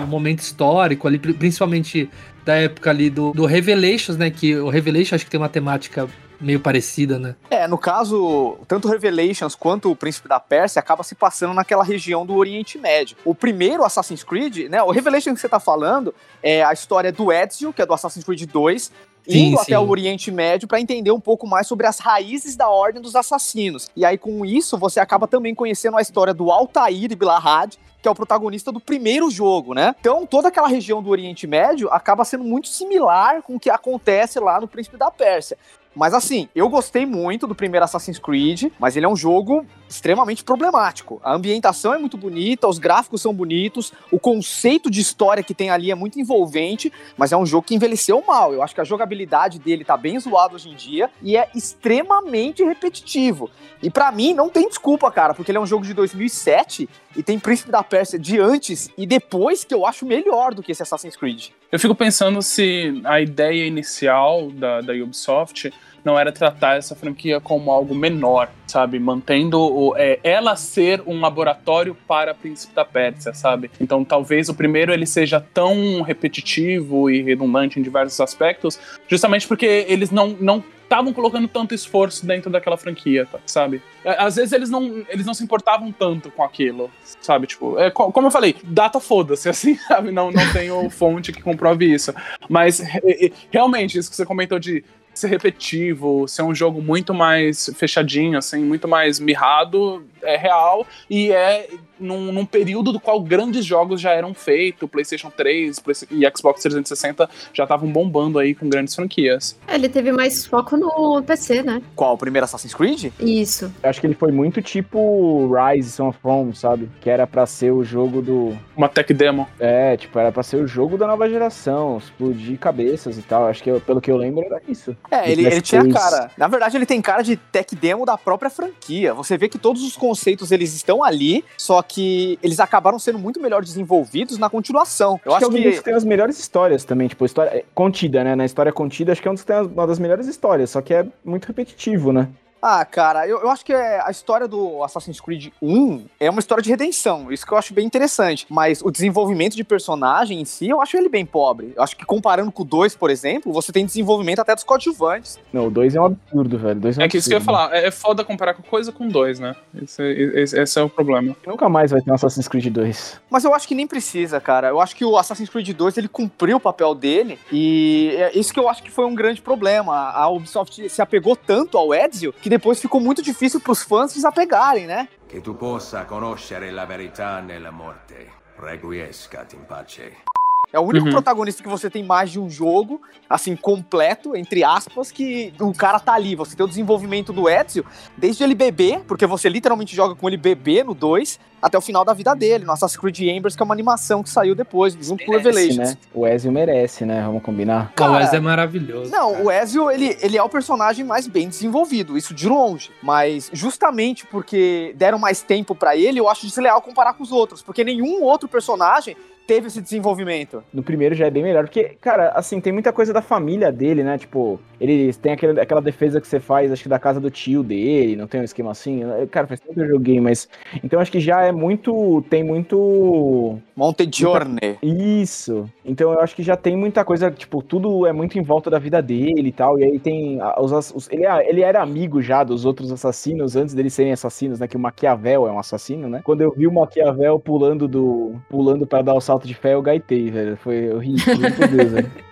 o 0.04 0.08
momento 0.08 0.40
histórico 0.40 1.08
ali, 1.08 1.18
pri- 1.18 1.34
principalmente 1.34 2.10
da 2.46 2.56
época 2.56 2.90
ali 2.90 3.10
do, 3.10 3.32
do 3.34 3.46
Revelations, 3.46 4.18
né? 4.18 4.30
Que 4.30 4.56
o 4.56 4.70
Revelation 4.70 5.16
acho 5.16 5.26
que 5.26 5.32
tem 5.32 5.40
uma 5.40 5.50
temática 5.50 6.08
meio 6.42 6.60
parecida, 6.60 7.20
né? 7.20 7.36
É, 7.50 7.68
no 7.68 7.78
caso, 7.78 8.58
tanto 8.68 8.88
Revelations 8.88 9.56
quanto 9.56 9.92
o 9.92 9.96
Príncipe 9.96 10.28
da 10.28 10.40
Pérsia 10.40 10.80
acaba 10.80 11.04
se 11.04 11.16
passando 11.16 11.54
naquela 11.54 11.84
região 11.84 12.26
do 12.26 12.36
Oriente 12.36 12.78
Médio. 12.78 13.16
O 13.24 13.36
primeiro 13.36 13.84
Assassin's 13.84 14.24
Creed, 14.24 14.70
né, 14.70 14.82
o 14.82 14.92
Revelations 14.92 15.36
que 15.36 15.42
você 15.42 15.50
tá 15.50 15.60
falando 15.60 16.14
é 16.42 16.64
a 16.64 16.74
história 16.74 17.12
do 17.12 17.32
Ezio, 17.32 17.72
que 17.72 17.82
é 17.82 17.86
do 17.86 17.94
Assassin's 17.94 18.26
Creed 18.26 18.44
2, 18.52 18.92
Sim, 19.28 19.50
indo 19.50 19.58
sim. 19.58 19.64
até 19.64 19.80
o 19.80 19.88
Oriente 19.88 20.32
Médio 20.32 20.68
para 20.68 20.80
entender 20.82 21.12
um 21.12 21.20
pouco 21.20 21.46
mais 21.46 21.68
sobre 21.68 21.86
as 21.86 22.00
raízes 22.00 22.56
da 22.56 22.70
Ordem 22.70 23.02
dos 23.02 23.16
Assassinos. 23.16 23.88
E 23.96 24.04
aí 24.04 24.18
com 24.18 24.46
isso 24.46 24.78
você 24.78 25.00
acaba 25.00 25.28
também 25.28 25.54
conhecendo 25.54 25.98
a 25.98 26.02
história 26.02 26.34
do 26.34 26.52
Altair 26.52 27.12
ibn 27.12 27.26
Lahad, 27.26 27.78
que 28.02 28.08
é 28.08 28.12
o 28.12 28.16
protagonista 28.16 28.72
do 28.72 28.80
primeiro 28.80 29.30
jogo, 29.30 29.76
né? 29.76 29.96
Então, 30.00 30.26
toda 30.26 30.48
aquela 30.48 30.68
região 30.68 31.04
do 31.04 31.10
Oriente 31.10 31.46
Médio 31.46 31.88
acaba 31.92 32.26
sendo 32.26 32.44
muito 32.44 32.68
similar 32.68 33.44
com 33.44 33.56
o 33.56 33.60
que 33.60 33.70
acontece 33.70 34.40
lá 34.40 34.60
no 34.60 34.68
Príncipe 34.68 34.98
da 34.98 35.12
Pérsia. 35.12 35.56
Mas 35.96 36.14
assim, 36.14 36.48
eu 36.56 36.70
gostei 36.70 37.06
muito 37.06 37.46
do 37.46 37.56
primeiro 37.56 37.84
Assassin's 37.84 38.20
Creed, 38.20 38.72
mas 38.80 38.96
ele 38.96 39.06
é 39.06 39.10
um 39.10 39.16
jogo 39.16 39.66
extremamente 39.92 40.44
problemático. 40.44 41.20
A 41.24 41.34
ambientação 41.34 41.94
é 41.94 41.98
muito 41.98 42.18
bonita, 42.18 42.68
os 42.68 42.80
gráficos 42.80 43.22
são 43.22 43.34
bonitos, 43.34 43.92
o 44.10 44.20
conceito 44.20 44.90
de 44.90 45.02
história 45.02 45.44
que 45.44 45.54
tem 45.54 45.70
ali 45.70 45.92
é 45.92 45.96
muito 45.96 46.20
envolvente, 46.20 46.92
mas 47.18 47.32
é 47.32 47.38
um 47.38 47.46
jogo 47.46 47.68
que 47.68 47.76
envelheceu 47.76 48.24
mal. 48.26 48.54
Eu 48.54 48.64
acho 48.64 48.74
que 48.74 48.82
a 48.82 48.86
jogabilidade 48.86 49.60
dele 49.60 49.84
tá 49.84 49.98
bem 49.98 50.18
zoada 50.18 50.56
hoje 50.56 50.70
em 50.70 50.76
dia 50.76 51.10
e 51.22 51.36
é 51.36 51.50
extremamente 51.54 52.64
repetitivo. 52.64 53.50
E 53.84 53.90
pra 53.90 54.12
mim 54.12 54.34
não 54.34 54.50
tem 54.50 54.68
desculpa, 54.68 55.12
cara, 55.12 55.34
porque 55.34 55.52
ele 55.52 55.58
é 55.58 55.62
um 55.62 55.66
jogo 55.66 55.86
de 55.86 55.94
2007 55.94 56.90
e 57.16 57.22
tem 57.22 57.38
Príncipe 57.38 57.72
da 57.72 57.84
Pérsia 57.84 58.18
de 58.18 58.40
antes 58.40 58.90
e 58.98 59.06
depois 59.06 59.64
que 59.66 59.74
eu 59.74 59.86
acho 59.86 60.06
melhor 60.06 60.54
do 60.54 60.64
que 60.64 60.72
esse 60.72 60.82
Assassin's 60.82 61.18
Creed. 61.18 61.50
Eu 61.72 61.80
fico 61.80 61.94
pensando 61.94 62.42
se 62.42 63.02
a 63.04 63.20
ideia 63.20 63.66
inicial 63.66 64.50
da, 64.52 64.82
da 64.82 64.94
Ubisoft 64.94 65.72
não 66.04 66.18
era 66.18 66.32
tratar 66.32 66.78
essa 66.78 66.96
franquia 66.96 67.40
como 67.40 67.72
algo 67.72 67.94
menor, 67.96 68.50
sabe? 68.68 69.00
Mantendo 69.00 69.60
o, 69.60 69.96
é, 69.98 70.20
ela 70.24 70.56
ser 70.56 71.02
um 71.06 71.20
laboratório 71.20 71.96
para 72.08 72.34
Príncipe 72.34 72.74
da 72.74 72.84
Pérsia, 72.86 73.34
sabe? 73.34 73.70
Então 73.80 74.04
talvez 74.04 74.50
o 74.50 74.54
primeiro 74.54 74.92
ele 74.94 75.06
seja 75.06 75.40
tão 75.54 76.02
repetitivo 76.02 77.10
e 77.10 77.22
redundante 77.22 77.80
em 77.80 77.84
diversos 77.84 78.20
aspectos, 78.20 78.80
justamente 79.08 79.48
porque 79.48 79.86
eles 79.88 80.12
não 80.12 80.30
não 80.40 80.64
estavam 80.84 81.14
colocando 81.14 81.48
tanto 81.48 81.74
esforço 81.74 82.26
dentro 82.26 82.52
daquela 82.52 82.76
franquia, 82.76 83.26
sabe? 83.46 83.82
É, 84.04 84.22
Às 84.22 84.36
vezes 84.36 84.52
eles 84.52 84.70
não, 84.70 85.06
eles 85.08 85.26
não 85.26 85.34
se 85.34 85.42
importavam 85.42 85.90
tanto 85.90 86.30
com 86.30 86.44
aquilo, 86.44 86.92
sabe? 87.22 87.48
Tipo, 87.48 87.80
é, 87.80 87.90
co- 87.90 88.12
como 88.12 88.28
eu 88.28 88.32
falei, 88.32 88.58
data 88.62 89.00
foda-se, 89.00 89.48
assim, 89.50 89.76
sabe? 89.88 90.12
Não, 90.12 90.30
não 90.32 90.52
tenho 90.52 90.90
fonte 90.90 91.32
que 91.32 91.42
comprove 91.42 91.86
isso. 91.86 92.14
Mas 92.50 92.80
re- 92.80 93.00
re- 93.06 93.34
realmente, 93.50 93.98
isso 93.98 94.10
que 94.10 94.18
você 94.18 94.26
comentou 94.26 94.60
de 94.60 94.84
ser 95.14 95.28
repetitivo, 95.28 96.28
ser 96.28 96.44
um 96.44 96.54
jogo 96.54 96.82
muito 96.82 97.14
mais 97.14 97.70
fechadinho, 97.76 98.38
assim, 98.38 98.64
muito 98.64 98.88
mais 98.88 99.20
mirrado, 99.20 100.04
é 100.24 100.38
real 100.38 100.86
e 101.10 101.32
é 101.32 101.68
num, 102.00 102.32
num 102.32 102.46
período 102.46 102.92
do 102.92 103.00
qual 103.00 103.22
grandes 103.22 103.64
jogos 103.64 104.02
já 104.02 104.12
eram 104.12 104.34
feitos, 104.34 104.90
PlayStation 104.90 105.30
3 105.30 105.80
Play- 105.80 105.96
e 106.10 106.24
Xbox 106.36 106.62
360 106.64 107.30
já 107.54 107.64
estavam 107.64 107.92
bombando 107.92 108.40
aí 108.40 108.56
com 108.56 108.68
grandes 108.68 108.96
franquias. 108.96 109.56
É, 109.68 109.76
Ele 109.76 109.88
teve 109.88 110.12
mais 110.12 110.46
foco 110.46 110.76
no 110.78 111.22
PC, 111.22 111.62
né? 111.62 111.82
Qual? 111.96 112.16
O 112.16 112.18
primeiro 112.18 112.46
Assassin's 112.46 112.74
Creed? 112.74 113.12
Isso. 113.20 113.72
Eu 113.84 113.90
acho 113.90 114.02
que 114.02 114.08
ele 114.08 114.16
foi 114.16 114.32
muito 114.32 114.62
tipo 114.62 115.52
Rise 115.54 115.92
Son 115.92 116.08
of 116.08 116.18
Rome, 116.24 116.56
sabe? 116.56 116.90
Que 117.02 117.10
era 117.10 117.28
pra 117.28 117.46
ser 117.46 117.72
o 117.72 117.84
jogo 117.84 118.22
do. 118.22 118.58
Uma 118.76 118.90
tech 118.90 119.14
demo. 119.14 119.48
É, 119.60 119.96
tipo, 119.98 120.18
era 120.18 120.32
pra 120.32 120.42
ser 120.44 120.58
o 120.58 120.68
jogo 120.68 120.98
da 120.98 121.06
nova 121.06 121.30
geração, 121.30 121.98
explodir 121.98 122.58
cabeças 122.58 123.18
e 123.18 123.22
tal. 123.22 123.46
Acho 123.46 123.62
que 123.64 123.70
eu- 123.70 123.80
pelo 123.82 124.02
que 124.02 124.10
eu 124.12 124.18
lembro 124.18 124.44
era 124.46 124.62
isso. 124.68 124.96
É, 125.10 125.30
ele, 125.32 125.46
ele 125.46 125.62
tinha 125.62 125.82
PS3. 125.84 125.94
cara. 125.94 126.32
Na 126.38 126.48
verdade, 126.48 126.78
ele 126.78 126.86
tem 126.86 127.02
cara 127.02 127.22
de 127.22 127.36
tech 127.36 127.76
demo 127.76 128.06
da 128.06 128.18
própria 128.18 128.50
franquia. 128.50 129.14
Você 129.14 129.38
vê 129.38 129.48
que 129.48 129.58
todos 129.60 129.84
os 129.84 129.96
conceitos 130.12 130.52
eles 130.52 130.74
estão 130.74 131.04
ali, 131.04 131.44
só 131.58 131.82
que 131.82 132.38
eles 132.44 132.60
acabaram 132.60 133.00
sendo 133.00 133.18
muito 133.18 133.40
melhor 133.40 133.64
desenvolvidos 133.64 134.38
na 134.38 134.50
continuação. 134.50 135.20
Eu 135.26 135.34
acho 135.34 135.46
acho 135.46 135.52
que 135.52 135.58
é 135.58 135.60
um 135.60 135.64
dos 135.64 135.72
que. 135.72 135.78
que 135.80 135.84
tem 135.86 135.94
as 135.94 136.04
melhores 136.04 136.38
histórias 136.40 136.84
também, 136.84 137.08
tipo, 137.08 137.26
história 137.26 137.50
é, 137.50 137.64
contida, 137.74 138.24
né? 138.24 138.36
Na 138.36 138.46
história 138.46 138.72
contida, 138.72 139.12
acho 139.12 139.22
que 139.22 139.28
é 139.28 139.32
um 139.32 139.34
dos 139.34 139.44
que 139.44 139.48
tem 139.48 139.56
as- 139.56 139.68
uma 139.68 139.88
das 139.88 140.00
melhores 140.00 140.28
histórias, 140.28 140.70
só 140.72 140.82
que 140.82 140.94
é 140.94 141.06
muito 141.24 141.46
repetitivo, 141.46 142.12
né? 142.12 142.28
Ah, 142.62 142.86
cara, 142.86 143.28
eu, 143.28 143.40
eu 143.40 143.50
acho 143.50 143.66
que 143.66 143.74
é- 143.74 144.00
a 144.06 144.12
história 144.12 144.48
do 144.48 144.84
Assassin's 144.84 145.20
Creed 145.20 145.48
1 145.62 146.06
é 146.20 146.30
uma 146.30 146.40
história 146.40 146.62
de 146.64 146.70
redenção. 146.70 147.32
Isso 147.32 147.46
que 147.46 147.52
eu 147.52 147.58
acho 147.58 147.74
bem 147.74 147.86
interessante. 147.86 148.46
Mas 148.50 148.82
o 148.84 148.92
desenvolvimento 148.92 149.56
de 149.56 149.64
personagem 149.64 150.40
em 150.40 150.46
si, 150.46 150.70
eu 150.70 150.80
acho 150.82 150.96
ele 150.96 151.10
bem 151.10 151.26
pobre. 151.26 151.74
Eu 151.76 151.82
acho 151.82 151.98
que 151.98 152.06
comparando 152.06 152.52
com 152.52 152.62
o 152.62 152.66
2, 152.66 152.96
por 152.96 153.10
exemplo, 153.10 153.52
você 153.52 153.72
tem 153.72 153.86
desenvolvimento 153.86 154.40
até 154.40 154.54
dos 154.54 154.64
coadjuvantes. 154.64 155.40
Não, 155.52 155.68
o 155.68 155.72
2 155.72 155.96
é 155.96 156.02
um 156.02 156.06
absurdo, 156.06 156.58
velho. 156.60 156.80
Dois 156.80 156.98
é, 156.98 157.02
um 157.02 157.06
É 157.06 157.10
que 157.10 157.18
isso 157.18 157.28
que 157.28 157.34
eu 157.34 157.38
ia 157.38 157.44
absurdo. 157.44 157.58
falar, 157.58 157.76
é, 157.76 157.88
é 157.88 157.92
foda 157.92 158.24
comparar 158.24 158.54
com 158.54 158.62
coisa 158.64 158.92
com 158.92 159.08
dois, 159.08 159.40
né? 159.40 159.56
Esse, 159.82 160.04
esse- 160.04 160.60
esse 160.60 160.80
é 160.80 160.84
o 160.84 160.90
problema. 160.90 161.36
Nunca 161.48 161.68
mais 161.68 161.90
vai 161.92 162.02
ter 162.02 162.12
um 162.12 162.14
Assassin's 162.14 162.48
Creed 162.48 162.68
2. 162.68 163.20
Mas 163.30 163.44
eu 163.44 163.56
acho 163.56 163.68
que 163.68 163.74
nem 163.74 163.88
precisa, 163.88 164.40
cara. 164.40 164.68
Eu 164.70 164.80
acho 164.80 164.96
que 164.96 165.04
o 165.04 165.18
Assassin's 165.18 165.50
Creed 165.50 165.70
2 165.76 165.98
ele 165.98 166.08
cumpriu 166.08 166.58
o 166.58 166.60
papel 166.60 166.94
dele 166.94 167.40
e 167.52 168.14
é 168.18 168.38
isso 168.38 168.54
que 168.54 168.60
eu 168.60 168.70
acho 168.70 168.84
que 168.84 168.92
foi 168.92 169.06
um 169.06 169.16
grande 169.16 169.42
problema. 169.42 170.12
A 170.12 170.30
Ubisoft 170.30 170.88
se 170.90 171.02
apegou 171.02 171.36
tanto 171.36 171.76
ao 171.78 171.92
Ezio 171.94 172.32
que 172.34 172.51
depois 172.52 172.82
ficou 172.82 173.00
muito 173.00 173.22
difícil 173.22 173.62
pros 173.62 173.82
fãs 173.82 174.14
desapegarem, 174.14 174.86
né? 174.86 175.08
Che 175.26 175.40
tu 175.40 175.54
possa 175.56 176.04
conoscere 176.04 176.70
la 176.70 176.86
verità 176.86 177.40
nella 177.40 177.72
morte. 177.72 178.30
Requiescat 178.58 179.54
in 179.54 179.66
pace. 179.66 180.24
É 180.74 180.80
o 180.80 180.84
único 180.84 181.06
Uhum. 181.06 181.12
protagonista 181.12 181.62
que 181.62 181.68
você 181.68 181.90
tem 181.90 182.04
mais 182.04 182.32
de 182.32 182.40
um 182.40 182.50
jogo, 182.50 183.02
assim, 183.30 183.56
completo, 183.56 184.36
entre 184.36 184.64
aspas, 184.64 185.12
que 185.12 185.54
o 185.60 185.74
cara 185.74 186.00
tá 186.00 186.14
ali. 186.14 186.36
Você 186.36 186.56
tem 186.56 186.66
o 186.66 186.70
desenvolvimento 186.70 187.34
do 187.34 187.50
Ezio, 187.50 187.86
desde 188.18 188.44
ele 188.44 188.56
bebê, 188.56 189.02
porque 189.08 189.26
você 189.26 189.50
literalmente 189.50 189.96
joga 189.96 190.16
com 190.16 190.28
ele 190.30 190.38
bebê 190.38 190.84
no 190.84 190.94
2, 190.94 191.40
até 191.62 191.78
o 191.78 191.82
final 191.82 192.04
da 192.06 192.14
vida 192.14 192.34
dele, 192.34 192.64
no 192.66 192.72
Assassin's 192.72 192.98
Creed 193.00 193.20
Embers, 193.20 193.56
que 193.56 193.62
é 193.62 193.66
uma 193.66 193.74
animação 193.74 194.24
que 194.24 194.30
saiu 194.30 194.56
depois, 194.56 194.94
junto 195.00 195.24
com 195.26 195.32
o 195.32 195.36
Merece, 195.36 195.50
Revelations. 195.60 195.90
né? 195.92 195.98
O 196.14 196.26
Ezio 196.26 196.52
merece, 196.52 197.06
né? 197.06 197.22
Vamos 197.24 197.44
combinar. 197.44 197.92
Cara, 197.94 198.12
o 198.14 198.16
Wes 198.16 198.34
é 198.34 198.40
maravilhoso. 198.40 199.12
Não, 199.12 199.34
cara. 199.34 199.44
o 199.46 199.52
Ezio, 199.52 199.92
ele, 199.92 200.18
ele 200.22 200.38
é 200.38 200.42
o 200.44 200.50
personagem 200.50 201.06
mais 201.06 201.28
bem 201.28 201.50
desenvolvido, 201.50 202.18
isso 202.18 202.34
de 202.34 202.48
longe. 202.48 202.90
Mas 203.04 203.50
justamente 203.54 204.26
porque 204.26 204.94
deram 204.96 205.20
mais 205.20 205.42
tempo 205.44 205.76
pra 205.76 205.96
ele, 205.96 206.20
eu 206.20 206.30
acho 206.30 206.48
desleal 206.48 206.82
comparar 206.82 207.14
com 207.14 207.24
os 207.24 207.32
outros. 207.32 207.62
Porque 207.62 207.84
nenhum 207.84 208.24
outro 208.24 208.48
personagem 208.50 209.16
teve 209.48 209.68
esse 209.68 209.82
desenvolvimento. 209.82 210.64
No 210.74 210.82
primeiro 210.84 211.16
já 211.16 211.28
é 211.28 211.30
bem 211.32 211.44
melhor, 211.44 211.64
porque, 211.66 211.96
cara, 212.02 212.30
assim, 212.30 212.60
tem 212.62 212.72
muita 212.74 212.92
coisa 212.94 213.12
da 213.14 213.22
família 213.22 213.72
dele, 213.72 214.04
né? 214.04 214.18
Tipo, 214.18 214.60
ele 214.80 215.14
tem 215.14 215.34
aquele, 215.34 215.60
aquela 215.60 215.82
defesa 215.82 216.20
que 216.22 216.28
você 216.28 216.40
faz, 216.40 216.72
acho 216.72 216.84
que 216.84 216.90
da 216.90 217.00
casa 217.00 217.20
do 217.20 217.30
tio 217.30 217.64
dele, 217.64 218.16
não 218.16 218.28
tem 218.28 218.42
um 218.42 218.44
esquema 218.44 218.72
assim? 218.72 219.02
Cara, 219.30 219.48
faz 219.48 219.60
tempo 219.60 219.74
que 219.74 219.80
eu 219.82 219.88
joguei, 219.88 220.20
mas. 220.20 220.48
Então 220.84 221.00
acho 221.00 221.12
que 221.12 221.20
já 221.20 221.42
é 221.44 221.52
muito. 221.52 222.24
Tem 222.30 222.44
muito. 222.44 223.58
Montegiorne. 223.76 224.78
Isso. 224.82 225.70
Então 225.86 226.12
eu 226.14 226.20
acho 226.20 226.36
que 226.36 226.44
já 226.44 226.56
tem 226.56 226.76
muita 226.78 227.04
coisa, 227.04 227.30
tipo, 227.32 227.62
tudo 227.62 228.06
é 228.06 228.14
muito 228.14 228.38
em 228.38 228.44
volta 228.44 228.70
da 228.70 228.80
vida 228.80 229.02
dele 229.02 229.50
e 229.50 229.52
tal. 229.52 229.80
E 229.80 229.84
aí 229.84 230.00
tem. 230.00 230.40
Os, 230.60 230.72
os- 230.94 231.10
ele, 231.12 231.26
é- 231.26 231.50
ele 231.50 231.62
era 231.62 231.82
amigo 231.82 232.22
já 232.22 232.44
dos 232.44 232.66
outros 232.66 232.92
assassinos 232.92 233.56
antes 233.56 233.74
deles 233.74 233.94
serem 233.94 234.12
assassinos, 234.14 234.60
né? 234.60 234.68
Que 234.68 234.78
o 234.78 234.80
Maquiavel 234.80 235.48
é 235.48 235.52
um 235.52 235.60
assassino, 235.60 236.08
né? 236.10 236.22
Quando 236.24 236.42
eu 236.42 236.52
vi 236.56 236.68
o 236.68 236.72
Maquiavel 236.74 237.40
pulando 237.40 237.88
do. 237.88 238.36
pulando 238.50 238.86
para 238.86 239.02
dar 239.02 239.14
o 239.14 239.22
salto 239.22 239.41
de 239.48 239.54
fé, 239.54 239.74
eu 239.74 239.82
gaitei, 239.82 240.30
velho. 240.30 240.58
Foi 240.58 240.76
eu 240.76 241.00
ri, 241.00 241.16
por 241.56 241.68
Deus, 241.68 241.92
velho. 241.92 242.12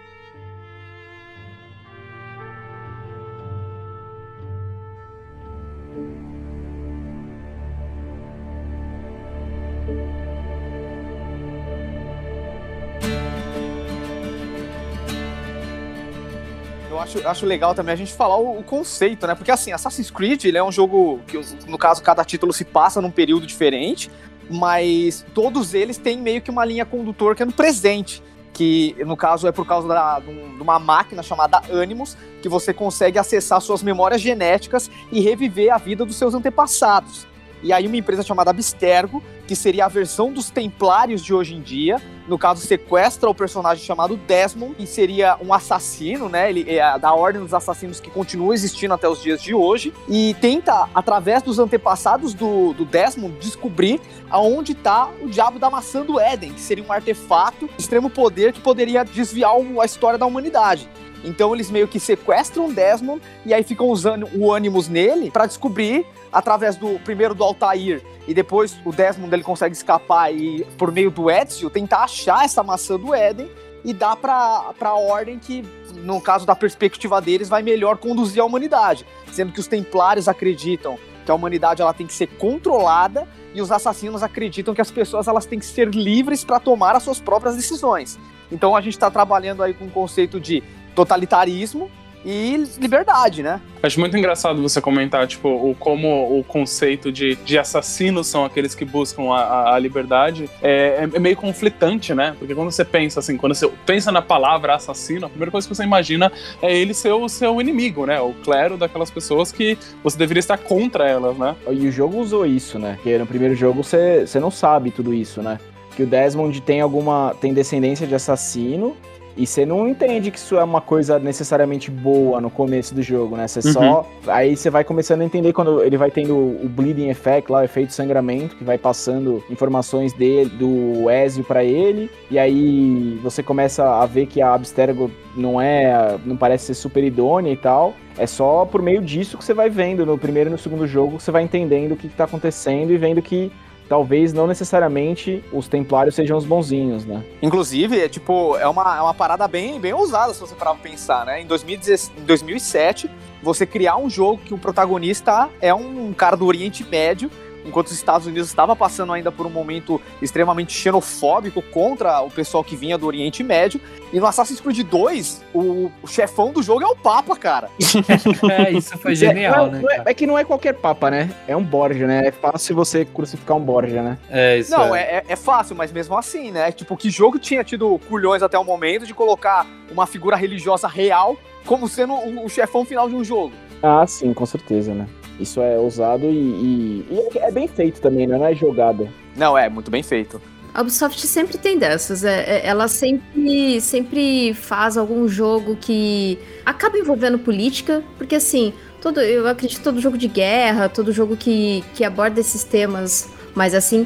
Acho, 17.09 17.27
acho 17.27 17.45
legal 17.47 17.73
também 17.73 17.93
a 17.93 17.95
gente 17.95 18.13
falar 18.13 18.37
o, 18.37 18.59
o 18.59 18.63
conceito, 18.63 19.25
né? 19.25 19.33
Porque 19.33 19.49
assim, 19.49 19.71
Assassin's 19.71 20.11
Creed, 20.11 20.45
ele 20.45 20.59
é 20.59 20.63
um 20.63 20.71
jogo 20.71 21.19
que, 21.25 21.39
no 21.67 21.77
caso, 21.77 22.03
cada 22.03 22.23
título 22.23 22.53
se 22.53 22.63
passa 22.63 23.01
num 23.01 23.09
período 23.09 23.47
diferente, 23.47 24.11
mas 24.49 25.25
todos 25.33 25.73
eles 25.73 25.97
têm 25.97 26.17
meio 26.17 26.41
que 26.41 26.49
uma 26.51 26.65
linha 26.65 26.85
condutor 26.85 27.35
que 27.35 27.43
é 27.43 27.45
no 27.45 27.51
presente. 27.53 28.23
Que, 28.53 28.95
no 29.05 29.15
caso, 29.15 29.47
é 29.47 29.51
por 29.51 29.65
causa 29.65 29.87
da- 29.87 30.19
de 30.19 30.29
um- 30.29 30.61
uma 30.61 30.77
máquina 30.79 31.23
chamada 31.23 31.61
Animus, 31.81 32.17
que 32.41 32.49
você 32.49 32.73
consegue 32.73 33.17
acessar 33.17 33.61
suas 33.61 33.81
memórias 33.81 34.19
genéticas 34.19 34.89
e 35.11 35.21
reviver 35.21 35.73
a 35.73 35.77
vida 35.77 36.03
dos 36.05 36.15
seus 36.17 36.33
antepassados. 36.33 37.25
E 37.61 37.73
aí 37.73 37.87
uma 37.87 37.97
empresa 37.97 38.23
chamada 38.23 38.51
Abstergo, 38.51 39.21
que 39.47 39.55
seria 39.55 39.85
a 39.85 39.87
versão 39.87 40.31
dos 40.31 40.49
Templários 40.49 41.23
de 41.23 41.33
hoje 41.33 41.55
em 41.55 41.61
dia, 41.61 42.01
no 42.27 42.37
caso 42.37 42.61
sequestra 42.61 43.29
o 43.29 43.33
personagem 43.33 43.83
chamado 43.83 44.15
Desmond, 44.15 44.75
que 44.75 44.85
seria 44.85 45.37
um 45.41 45.51
assassino, 45.51 46.29
né? 46.29 46.49
Ele 46.49 46.69
é 46.69 46.97
da 46.99 47.13
ordem 47.13 47.41
dos 47.41 47.53
assassinos 47.53 47.99
que 47.99 48.09
continua 48.09 48.53
existindo 48.53 48.93
até 48.93 49.09
os 49.09 49.21
dias 49.21 49.41
de 49.41 49.53
hoje 49.53 49.91
e 50.07 50.35
tenta 50.39 50.87
através 50.93 51.41
dos 51.41 51.57
antepassados 51.57 52.33
do, 52.33 52.73
do 52.73 52.85
Desmond 52.85 53.35
descobrir 53.39 53.99
aonde 54.29 54.73
está 54.73 55.09
o 55.21 55.27
diabo 55.27 55.57
da 55.57 55.69
maçã 55.69 56.05
do 56.05 56.19
Éden, 56.19 56.53
que 56.53 56.61
seria 56.61 56.83
um 56.83 56.91
artefato 56.91 57.67
extremo 57.77 58.09
poder 58.09 58.53
que 58.53 58.61
poderia 58.61 59.03
desviar 59.03 59.51
a 59.81 59.85
história 59.85 60.19
da 60.19 60.25
humanidade. 60.25 60.87
Então 61.23 61.53
eles 61.53 61.69
meio 61.69 61.87
que 61.87 61.99
sequestram 61.99 62.71
Desmond 62.71 63.21
e 63.45 63.53
aí 63.53 63.63
ficam 63.63 63.87
usando 63.87 64.27
o 64.35 64.53
Animus 64.53 64.87
nele 64.87 65.29
pra 65.31 65.45
descobrir 65.45 66.05
através 66.31 66.75
do 66.75 66.99
primeiro 66.99 67.33
do 67.33 67.43
Altair 67.43 68.01
e 68.27 68.33
depois 68.33 68.77
o 68.85 68.91
Desmond 68.91 69.33
ele 69.33 69.43
consegue 69.43 69.75
escapar 69.75 70.33
e 70.33 70.65
por 70.77 70.91
meio 70.91 71.11
do 71.11 71.29
Ezio 71.29 71.69
tentar 71.69 72.03
achar 72.03 72.45
essa 72.45 72.63
maçã 72.63 72.97
do 72.97 73.13
Éden 73.13 73.49
e 73.83 73.93
dar 73.93 74.15
pra, 74.15 74.73
pra 74.77 74.93
ordem 74.93 75.39
que, 75.39 75.63
no 75.95 76.19
caso 76.19 76.45
da 76.45 76.55
perspectiva 76.55 77.21
deles, 77.21 77.49
vai 77.49 77.63
melhor 77.63 77.97
conduzir 77.97 78.41
a 78.41 78.45
humanidade. 78.45 79.05
Sendo 79.31 79.53
que 79.53 79.59
os 79.59 79.67
templários 79.67 80.27
acreditam 80.27 80.97
que 81.25 81.31
a 81.31 81.35
humanidade 81.35 81.81
ela 81.81 81.93
tem 81.93 82.07
que 82.07 82.13
ser 82.13 82.27
controlada 82.27 83.27
e 83.53 83.61
os 83.61 83.71
assassinos 83.71 84.21
acreditam 84.21 84.73
que 84.73 84.81
as 84.81 84.91
pessoas 84.91 85.27
elas 85.27 85.45
têm 85.45 85.59
que 85.59 85.65
ser 85.65 85.89
livres 85.89 86.43
para 86.43 86.59
tomar 86.59 86.95
as 86.95 87.03
suas 87.03 87.19
próprias 87.19 87.55
decisões. 87.55 88.19
Então 88.51 88.75
a 88.75 88.81
gente 88.81 88.93
está 88.93 89.09
trabalhando 89.11 89.63
aí 89.63 89.73
com 89.73 89.85
o 89.85 89.91
conceito 89.91 90.39
de 90.39 90.63
totalitarismo 91.05 91.89
e 92.25 92.65
liberdade, 92.77 93.41
né? 93.41 93.61
Acho 93.81 93.97
muito 93.97 94.17
engraçado 94.17 94.61
você 94.61 94.81
comentar, 94.81 95.25
tipo, 95.25 95.47
o, 95.47 95.73
como 95.79 96.37
o 96.37 96.43
conceito 96.43 97.13
de, 97.13 97.35
de 97.37 97.57
assassinos 97.57 98.27
são 98.27 98.43
aqueles 98.43 98.75
que 98.75 98.83
buscam 98.83 99.31
a, 99.31 99.37
a- 99.39 99.75
a 99.75 99.79
liberdade 99.79 100.49
é, 100.61 101.07
é 101.13 101.19
meio 101.19 101.37
conflitante, 101.37 102.13
né? 102.13 102.35
Porque 102.37 102.53
quando 102.53 102.69
você 102.71 102.83
pensa 102.83 103.21
assim, 103.21 103.37
quando 103.37 103.55
você 103.55 103.69
pensa 103.85 104.11
na 104.11 104.21
palavra 104.21 104.75
assassino, 104.75 105.27
a 105.27 105.29
primeira 105.29 105.49
coisa 105.49 105.65
que 105.65 105.73
você 105.73 105.83
imagina 105.83 106.29
é 106.61 106.75
ele 106.77 106.93
ser 106.93 107.13
o 107.13 107.29
seu 107.29 107.61
inimigo, 107.61 108.05
né? 108.05 108.19
O 108.19 108.33
clero 108.43 108.75
daquelas 108.75 109.09
pessoas 109.09 109.53
que 109.53 109.77
você 110.03 110.17
deveria 110.17 110.39
estar 110.41 110.57
contra 110.57 111.07
elas, 111.07 111.37
né? 111.37 111.55
E 111.71 111.87
o 111.87 111.91
jogo 111.91 112.17
usou 112.19 112.45
isso, 112.45 112.77
né? 112.77 112.95
Porque 112.95 113.17
no 113.17 113.25
primeiro 113.25 113.55
jogo 113.55 113.81
você 113.81 114.27
você 114.27 114.41
não 114.41 114.51
sabe 114.51 114.91
tudo 114.91 115.13
isso, 115.13 115.41
né? 115.41 115.57
Que 115.95 116.03
o 116.03 116.05
Desmond 116.05 116.59
tem 116.63 116.81
alguma. 116.81 117.33
tem 117.39 117.53
descendência 117.53 118.05
de 118.05 118.13
assassino. 118.13 118.93
E 119.37 119.45
você 119.45 119.65
não 119.65 119.87
entende 119.87 120.31
que 120.31 120.37
isso 120.37 120.57
é 120.57 120.63
uma 120.63 120.81
coisa 120.81 121.17
necessariamente 121.17 121.89
boa 121.89 122.41
no 122.41 122.49
começo 122.49 122.93
do 122.93 123.01
jogo, 123.01 123.37
né? 123.37 123.47
Você 123.47 123.61
só. 123.61 124.05
Aí 124.27 124.55
você 124.55 124.69
vai 124.69 124.83
começando 124.83 125.21
a 125.21 125.25
entender 125.25 125.53
quando 125.53 125.83
ele 125.83 125.97
vai 125.97 126.11
tendo 126.11 126.35
o 126.35 126.67
bleeding 126.69 127.09
effect 127.09 127.51
lá, 127.51 127.59
o 127.59 127.63
efeito 127.63 127.93
sangramento, 127.93 128.55
que 128.55 128.63
vai 128.63 128.77
passando 128.77 129.43
informações 129.49 130.13
dele, 130.13 130.49
do 130.49 131.09
Ezio 131.09 131.43
pra 131.43 131.63
ele. 131.63 132.11
E 132.29 132.37
aí 132.37 133.19
você 133.23 133.41
começa 133.41 134.01
a 134.01 134.05
ver 134.05 134.25
que 134.25 134.41
a 134.41 134.53
Abstergo 134.53 135.09
não 135.35 135.59
é. 135.59 136.17
não 136.25 136.35
parece 136.35 136.65
ser 136.65 136.73
super 136.73 137.03
idônea 137.03 137.51
e 137.51 137.57
tal. 137.57 137.93
É 138.17 138.27
só 138.27 138.65
por 138.65 138.81
meio 138.81 139.01
disso 139.01 139.37
que 139.37 139.45
você 139.45 139.53
vai 139.53 139.69
vendo 139.69 140.05
no 140.05 140.17
primeiro 140.17 140.49
e 140.49 140.51
no 140.51 140.57
segundo 140.57 140.85
jogo, 140.85 141.17
que 141.17 141.23
você 141.23 141.31
vai 141.31 141.43
entendendo 141.43 141.93
o 141.93 141.95
que, 141.95 142.09
que 142.09 142.15
tá 142.15 142.25
acontecendo 142.25 142.91
e 142.91 142.97
vendo 142.97 143.21
que 143.21 143.49
talvez 143.89 144.31
não 144.31 144.45
necessariamente 144.45 145.43
os 145.51 145.67
templários 145.67 146.13
sejam 146.13 146.37
os 146.37 146.45
bonzinhos, 146.45 147.05
né? 147.05 147.23
Inclusive, 147.41 147.99
é 147.99 148.07
tipo, 148.07 148.55
é 148.57 148.67
uma, 148.67 148.97
é 148.97 149.01
uma 149.01 149.13
parada 149.15 149.47
bem, 149.47 149.79
bem 149.79 149.93
ousada 149.93 150.31
se 150.33 150.39
você 150.39 150.53
parar 150.53 150.75
pra 150.75 150.89
pensar, 150.89 151.25
né? 151.25 151.41
Em, 151.41 151.47
2016 151.47 152.11
em 152.15 152.25
2007, 152.25 153.09
você 153.41 153.65
criar 153.65 153.97
um 153.97 154.09
jogo 154.09 154.41
que 154.45 154.53
o 154.53 154.57
protagonista 154.57 155.49
é 155.59 155.73
um 155.73 156.13
cara 156.13 156.37
do 156.37 156.45
Oriente 156.45 156.83
Médio, 156.83 157.31
enquanto 157.65 157.87
os 157.87 157.93
Estados 157.93 158.27
Unidos 158.27 158.49
estava 158.49 158.75
passando 158.75 159.13
ainda 159.13 159.31
por 159.31 159.45
um 159.45 159.49
momento 159.49 160.01
extremamente 160.21 160.73
xenofóbico 160.73 161.61
contra 161.61 162.21
o 162.21 162.29
pessoal 162.29 162.63
que 162.63 162.75
vinha 162.75 162.97
do 162.97 163.05
Oriente 163.05 163.43
Médio. 163.43 163.79
E 164.11 164.19
no 164.19 164.25
Assassin's 164.25 164.59
Creed 164.59 164.81
2, 164.87 165.43
o, 165.53 165.91
chefão 166.07 166.51
do 166.51 166.63
jogo 166.63 166.83
é 166.83 166.87
o 166.87 166.95
Papa, 166.95 167.35
cara. 167.35 167.69
É, 168.49 168.71
isso 168.71 168.97
foi 168.97 169.11
é- 169.11 169.15
genial, 169.15 169.65
não, 169.67 169.71
né? 169.73 169.81
é, 169.83 169.97
cara? 169.97 170.11
é 170.11 170.13
que 170.13 170.25
não 170.25 170.37
é 170.37 170.43
qualquer 170.43 170.73
papa, 170.73 171.11
né? 171.11 171.29
É 171.47 171.55
um 171.55 171.63
Borja, 171.63 172.07
né? 172.07 172.27
É 172.27 172.31
fácil 172.31 172.75
você 172.75 173.05
crucificar 173.05 173.55
um 173.57 173.59
Borja, 173.59 174.01
né? 174.01 174.17
É, 174.29 174.57
isso 174.57 174.71
Não, 174.71 174.95
é. 174.95 175.01
é, 175.01 175.03
é- 175.17 175.23
é 175.29 175.35
fácil, 175.35 175.75
mas 175.75 175.91
mesmo 175.91 176.17
assim, 176.17 176.51
né? 176.51 176.71
Tipo, 176.71 176.97
que 176.97 177.09
jogo 177.09 177.37
tinha 177.37 177.63
tido 177.63 177.99
culhões 178.09 178.41
até 178.41 178.57
o 178.57 178.63
momento 178.63 179.05
de 179.05 179.13
colocar 179.13 179.65
uma 179.91 180.07
figura 180.07 180.35
religiosa 180.35 180.87
real 180.87 181.37
como 181.65 181.87
sendo 181.87 182.13
o, 182.13 182.45
o 182.45 182.49
chefão 182.49 182.83
final 182.85 183.07
de 183.07 183.15
um 183.15 183.23
jogo? 183.23 183.53
Ah, 183.81 184.05
sim, 184.07 184.33
com 184.33 184.45
certeza, 184.45 184.93
né? 184.93 185.07
Isso 185.39 185.61
é 185.61 185.77
ousado 185.77 186.25
e, 186.25 186.29
e- 186.35 187.05
e 187.33 187.37
é 187.39 187.51
bem 187.51 187.67
feito 187.67 188.01
também, 188.01 188.27
né? 188.27 188.37
Não 188.37 188.45
é 188.45 188.53
jogada. 188.53 189.07
Não, 189.35 189.57
é 189.57 189.69
muito 189.69 189.89
bem 189.89 190.03
feito. 190.03 190.41
A 190.73 190.81
Ubisoft 190.81 191.25
sempre 191.25 191.57
tem 191.57 191.77
dessas. 191.79 192.23
É, 192.23 192.41
é- 192.59 192.67
ela 192.67 192.87
sempre, 192.87 193.79
sempre 193.81 194.53
faz 194.53 194.97
algum 194.97 195.27
jogo 195.27 195.75
que 195.79 196.37
acaba 196.65 196.97
envolvendo 196.97 197.39
política, 197.39 198.03
porque 198.17 198.35
assim, 198.35 198.73
todo, 199.01 199.19
eu 199.21 199.47
acredito 199.47 199.77
que 199.79 199.83
todo 199.83 199.99
jogo 200.01 200.17
de 200.17 200.27
guerra, 200.27 200.87
todo 200.89 201.11
jogo 201.11 201.35
que, 201.37 201.83
que 201.95 202.03
aborda 202.03 202.39
esses 202.39 202.63
temas, 202.63 203.29
mas 203.55 203.73
assim, 203.73 204.05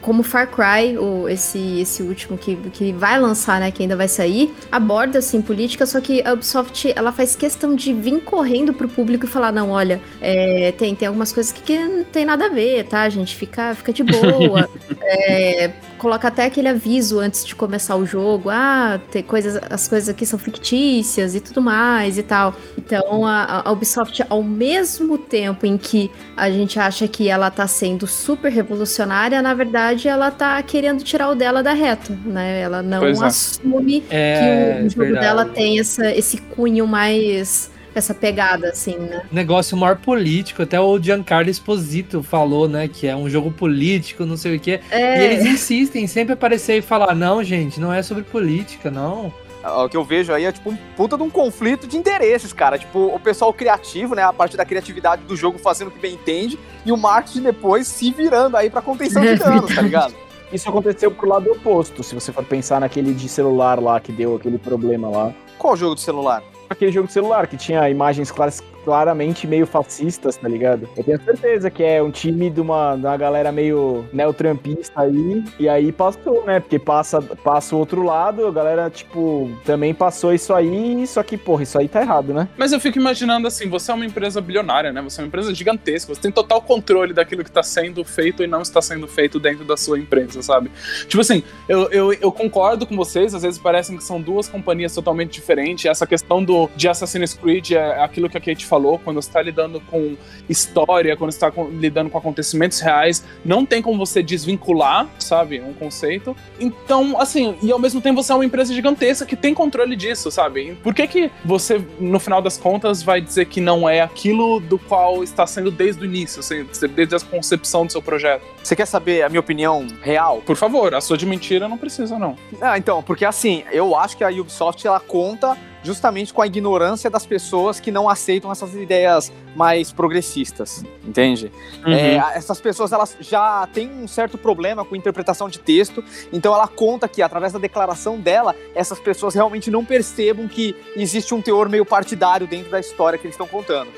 como 0.00 0.22
Far 0.22 0.48
Cry, 0.48 0.96
o, 0.98 1.28
esse, 1.28 1.80
esse 1.80 2.02
último 2.02 2.38
que, 2.38 2.56
que 2.72 2.92
vai 2.92 3.20
lançar, 3.20 3.60
né, 3.60 3.70
que 3.70 3.82
ainda 3.82 3.96
vai 3.96 4.08
sair, 4.08 4.54
aborda 4.70 5.18
assim 5.18 5.40
política, 5.40 5.86
só 5.86 6.00
que 6.00 6.22
a 6.26 6.32
Ubisoft 6.32 6.92
ela 6.94 7.12
faz 7.12 7.36
questão 7.36 7.74
de 7.74 7.92
vir 7.92 8.20
correndo 8.20 8.72
pro 8.72 8.88
público 8.88 9.26
e 9.26 9.28
falar, 9.28 9.52
não, 9.52 9.70
olha, 9.70 10.00
é, 10.20 10.72
tem, 10.72 10.94
tem 10.94 11.08
algumas 11.08 11.32
coisas 11.32 11.52
que, 11.52 11.62
que 11.62 11.78
não 11.78 12.04
tem 12.04 12.24
nada 12.24 12.46
a 12.46 12.48
ver, 12.48 12.84
tá, 12.84 13.08
gente? 13.08 13.34
Fica, 13.34 13.74
fica 13.74 13.92
de 13.92 14.02
boa. 14.02 14.68
É, 15.08 15.70
coloca 16.06 16.28
até 16.28 16.44
aquele 16.44 16.68
aviso 16.68 17.18
antes 17.18 17.44
de 17.44 17.52
começar 17.56 17.96
o 17.96 18.06
jogo. 18.06 18.48
Ah, 18.48 19.00
tem 19.10 19.24
coisas, 19.24 19.60
as 19.68 19.88
coisas 19.88 20.08
aqui 20.08 20.24
são 20.24 20.38
fictícias 20.38 21.34
e 21.34 21.40
tudo 21.40 21.60
mais 21.60 22.16
e 22.16 22.22
tal. 22.22 22.54
Então 22.78 23.26
a, 23.26 23.62
a 23.64 23.72
Ubisoft, 23.72 24.24
ao 24.30 24.40
mesmo 24.40 25.18
tempo 25.18 25.66
em 25.66 25.76
que 25.76 26.08
a 26.36 26.48
gente 26.48 26.78
acha 26.78 27.08
que 27.08 27.28
ela 27.28 27.50
tá 27.50 27.66
sendo 27.66 28.06
super 28.06 28.52
revolucionária, 28.52 29.42
na 29.42 29.52
verdade 29.52 30.06
ela 30.06 30.30
tá 30.30 30.62
querendo 30.62 31.02
tirar 31.02 31.28
o 31.28 31.34
dela 31.34 31.60
da 31.60 31.72
reta, 31.72 32.16
né? 32.24 32.60
Ela 32.60 32.84
não 32.84 33.00
Pois 33.00 33.20
é. 33.20 33.24
assume 33.26 34.04
É, 34.08 34.78
que 34.78 34.86
o 34.86 34.90
jogo 34.90 35.02
verdade. 35.06 35.26
dela 35.26 35.44
tem 35.44 35.80
essa, 35.80 36.08
esse 36.14 36.36
cunho 36.38 36.86
mais. 36.86 37.68
Essa 37.98 38.14
pegada, 38.14 38.68
assim, 38.68 38.96
né? 38.96 39.22
negócio 39.32 39.76
maior 39.76 39.96
político. 39.96 40.62
Até 40.62 40.80
o 40.80 41.00
Giancarlo 41.00 41.50
Esposito 41.50 42.22
falou, 42.22 42.68
né? 42.68 42.88
Que 42.88 43.06
é 43.06 43.16
um 43.16 43.28
jogo 43.28 43.50
político, 43.50 44.24
não 44.24 44.36
sei 44.36 44.56
o 44.56 44.60
quê. 44.60 44.80
É, 44.90 45.20
E 45.20 45.24
eles 45.24 45.44
insistem 45.44 46.04
em 46.04 46.06
sempre 46.06 46.34
aparecer 46.34 46.78
e 46.78 46.82
falar: 46.82 47.14
não, 47.14 47.42
gente, 47.42 47.80
não 47.80 47.92
é 47.92 48.02
sobre 48.02 48.22
política, 48.22 48.90
não. 48.90 49.32
O 49.64 49.88
que 49.88 49.96
eu 49.96 50.04
vejo 50.04 50.32
aí 50.32 50.44
é 50.44 50.52
tipo 50.52 50.70
um 50.70 50.76
puta 50.96 51.16
de 51.16 51.24
um 51.24 51.30
conflito 51.30 51.88
de 51.88 51.96
interesses, 51.96 52.52
cara. 52.52 52.78
Tipo, 52.78 53.06
o 53.06 53.18
pessoal 53.18 53.52
criativo, 53.52 54.14
né? 54.14 54.22
A 54.22 54.32
parte 54.32 54.56
da 54.56 54.64
criatividade 54.64 55.22
do 55.22 55.34
jogo 55.34 55.58
fazendo 55.58 55.88
o 55.88 55.90
que 55.90 55.98
bem 55.98 56.14
entende, 56.14 56.56
e 56.84 56.92
o 56.92 56.96
marketing 56.96 57.42
depois 57.42 57.88
se 57.88 58.12
virando 58.12 58.56
aí 58.56 58.70
pra 58.70 58.80
contenção 58.80 59.22
de 59.22 59.28
É 59.28 59.36
danos, 59.36 59.74
tá 59.74 59.82
ligado? 59.82 60.14
Isso 60.52 60.68
aconteceu 60.68 61.10
pro 61.10 61.28
lado 61.28 61.50
oposto, 61.50 62.04
se 62.04 62.14
você 62.14 62.30
for 62.32 62.44
pensar 62.44 62.78
naquele 62.78 63.12
de 63.12 63.28
celular 63.28 63.82
lá 63.82 63.98
que 63.98 64.12
deu 64.12 64.36
aquele 64.36 64.58
problema 64.58 65.08
lá. 65.08 65.32
Qual 65.58 65.76
jogo 65.76 65.96
de 65.96 66.02
celular? 66.02 66.44
Aquele 66.68 66.90
jogo 66.92 67.06
de 67.06 67.12
celular 67.12 67.46
que 67.46 67.56
tinha 67.56 67.88
imagens 67.88 68.30
claras- 68.30 68.62
claramente 68.86 69.48
meio 69.48 69.66
fascistas, 69.66 70.36
tá 70.36 70.46
ligado? 70.46 70.88
Eu 70.96 71.02
tenho 71.02 71.20
certeza 71.20 71.68
que 71.68 71.82
é 71.82 72.00
um 72.00 72.12
time 72.12 72.48
de 72.48 72.60
uma, 72.60 72.94
de 72.94 73.04
uma 73.04 73.16
galera 73.16 73.50
meio 73.50 74.06
neotrampista 74.12 75.00
aí, 75.00 75.42
e 75.58 75.68
aí 75.68 75.90
passou, 75.90 76.46
né? 76.46 76.60
Porque 76.60 76.78
passa, 76.78 77.20
passa 77.20 77.74
o 77.74 77.80
outro 77.80 78.04
lado, 78.04 78.46
a 78.46 78.52
galera, 78.52 78.88
tipo, 78.88 79.50
também 79.64 79.92
passou 79.92 80.32
isso 80.32 80.54
aí, 80.54 81.04
só 81.08 81.20
que, 81.24 81.36
porra, 81.36 81.64
isso 81.64 81.76
aí 81.76 81.88
tá 81.88 82.00
errado, 82.00 82.32
né? 82.32 82.48
Mas 82.56 82.70
eu 82.70 82.78
fico 82.78 82.96
imaginando 82.96 83.48
assim, 83.48 83.68
você 83.68 83.90
é 83.90 83.94
uma 83.94 84.06
empresa 84.06 84.40
bilionária, 84.40 84.92
né? 84.92 85.02
Você 85.02 85.20
é 85.20 85.24
uma 85.24 85.26
empresa 85.26 85.52
gigantesca, 85.52 86.14
você 86.14 86.20
tem 86.20 86.30
total 86.30 86.62
controle 86.62 87.12
daquilo 87.12 87.42
que 87.42 87.50
tá 87.50 87.64
sendo 87.64 88.04
feito 88.04 88.44
e 88.44 88.46
não 88.46 88.62
está 88.62 88.80
sendo 88.80 89.08
feito 89.08 89.40
dentro 89.40 89.64
da 89.64 89.76
sua 89.76 89.98
empresa, 89.98 90.40
sabe? 90.42 90.70
Tipo 91.08 91.22
assim, 91.22 91.42
eu, 91.68 91.90
eu, 91.90 92.12
eu 92.12 92.30
concordo 92.30 92.86
com 92.86 92.94
vocês, 92.94 93.34
às 93.34 93.42
vezes 93.42 93.58
parecem 93.58 93.96
que 93.96 94.04
são 94.04 94.20
duas 94.20 94.48
companhias 94.48 94.94
totalmente 94.94 95.32
diferentes. 95.32 95.86
Essa 95.86 96.06
questão 96.06 96.44
do, 96.44 96.70
de 96.76 96.86
Assassin's 96.86 97.34
Creed 97.34 97.72
é 97.72 98.00
aquilo 98.00 98.30
que 98.30 98.38
a 98.38 98.40
Kate 98.40 98.64
falou, 98.64 98.75
quando 99.04 99.20
você 99.20 99.30
tá 99.30 99.42
lidando 99.42 99.80
com 99.80 100.16
história, 100.48 101.16
quando 101.16 101.32
você 101.32 101.38
tá 101.40 101.50
com- 101.50 101.68
lidando 101.68 102.10
com 102.10 102.18
acontecimentos 102.18 102.80
reais, 102.80 103.24
não 103.44 103.64
tem 103.66 103.82
como 103.82 103.98
você 103.98 104.22
desvincular, 104.22 105.08
sabe? 105.18 105.60
Um 105.60 105.72
conceito. 105.72 106.36
Então, 106.60 107.20
assim, 107.20 107.56
e 107.62 107.70
ao 107.72 107.78
mesmo 107.78 108.00
tempo 108.00 108.22
você 108.22 108.32
é 108.32 108.34
uma 108.34 108.44
empresa 108.44 108.72
gigantesca 108.72 109.26
que 109.26 109.36
tem 109.36 109.52
controle 109.54 109.96
disso, 109.96 110.30
sabe? 110.30 110.76
Por 110.82 110.94
que 110.94 111.06
que 111.06 111.30
você, 111.44 111.80
no 111.98 112.18
final 112.18 112.40
das 112.40 112.56
contas, 112.56 113.02
vai 113.02 113.20
dizer 113.20 113.46
que 113.46 113.60
não 113.60 113.88
é 113.88 114.00
aquilo 114.00 114.60
do 114.60 114.78
qual 114.78 115.22
está 115.22 115.46
sendo 115.46 115.70
desde 115.70 116.02
o 116.02 116.04
início, 116.04 116.40
assim, 116.40 116.66
desde 116.94 117.14
a 117.16 117.20
concepção 117.20 117.86
do 117.86 117.92
seu 117.92 118.02
projeto? 118.02 118.44
Você 118.62 118.74
quer 118.76 118.86
saber 118.86 119.22
a 119.22 119.28
minha 119.28 119.40
opinião 119.40 119.86
real? 120.02 120.42
Por 120.44 120.56
favor, 120.56 120.94
a 120.94 121.00
sua 121.00 121.16
de 121.16 121.26
mentira 121.26 121.68
não 121.68 121.78
precisa, 121.78 122.18
não. 122.18 122.36
Ah, 122.60 122.76
então, 122.78 123.02
porque 123.02 123.24
assim, 123.24 123.62
eu 123.72 123.96
acho 123.96 124.16
que 124.16 124.24
a 124.24 124.28
Ubisoft 124.28 124.86
ela 124.86 125.00
conta 125.00 125.56
justamente 125.86 126.34
com 126.34 126.42
a 126.42 126.46
ignorância 126.46 127.08
das 127.08 127.24
pessoas 127.24 127.78
que 127.78 127.92
não 127.92 128.08
aceitam 128.08 128.50
essas 128.50 128.74
ideias 128.74 129.32
mais 129.54 129.92
progressistas, 129.92 130.84
entende? 131.04 131.52
É, 131.86 132.16
essas 132.36 132.60
pessoas 132.60 132.92
elas 132.92 133.16
já 133.20 133.66
têm 133.72 133.88
um 133.88 134.08
certo 134.08 134.36
problema 134.36 134.84
com 134.84 134.96
interpretação 134.96 135.48
de 135.48 135.60
texto, 135.60 136.02
então 136.32 136.52
ela 136.52 136.66
conta 136.66 137.06
que 137.06 137.22
através 137.22 137.52
da 137.52 137.58
declaração 137.60 138.18
dela, 138.18 138.54
essas 138.74 138.98
pessoas 138.98 139.34
realmente 139.34 139.70
não 139.70 139.84
percebam 139.84 140.48
que 140.48 140.74
existe 140.96 141.32
um 141.32 141.40
teor 141.40 141.68
meio 141.68 141.86
partidário 141.86 142.46
dentro 142.48 142.70
da 142.70 142.80
história 142.80 143.16
que 143.16 143.24
eles 143.24 143.34
estão 143.34 143.46
contando. 143.46 143.88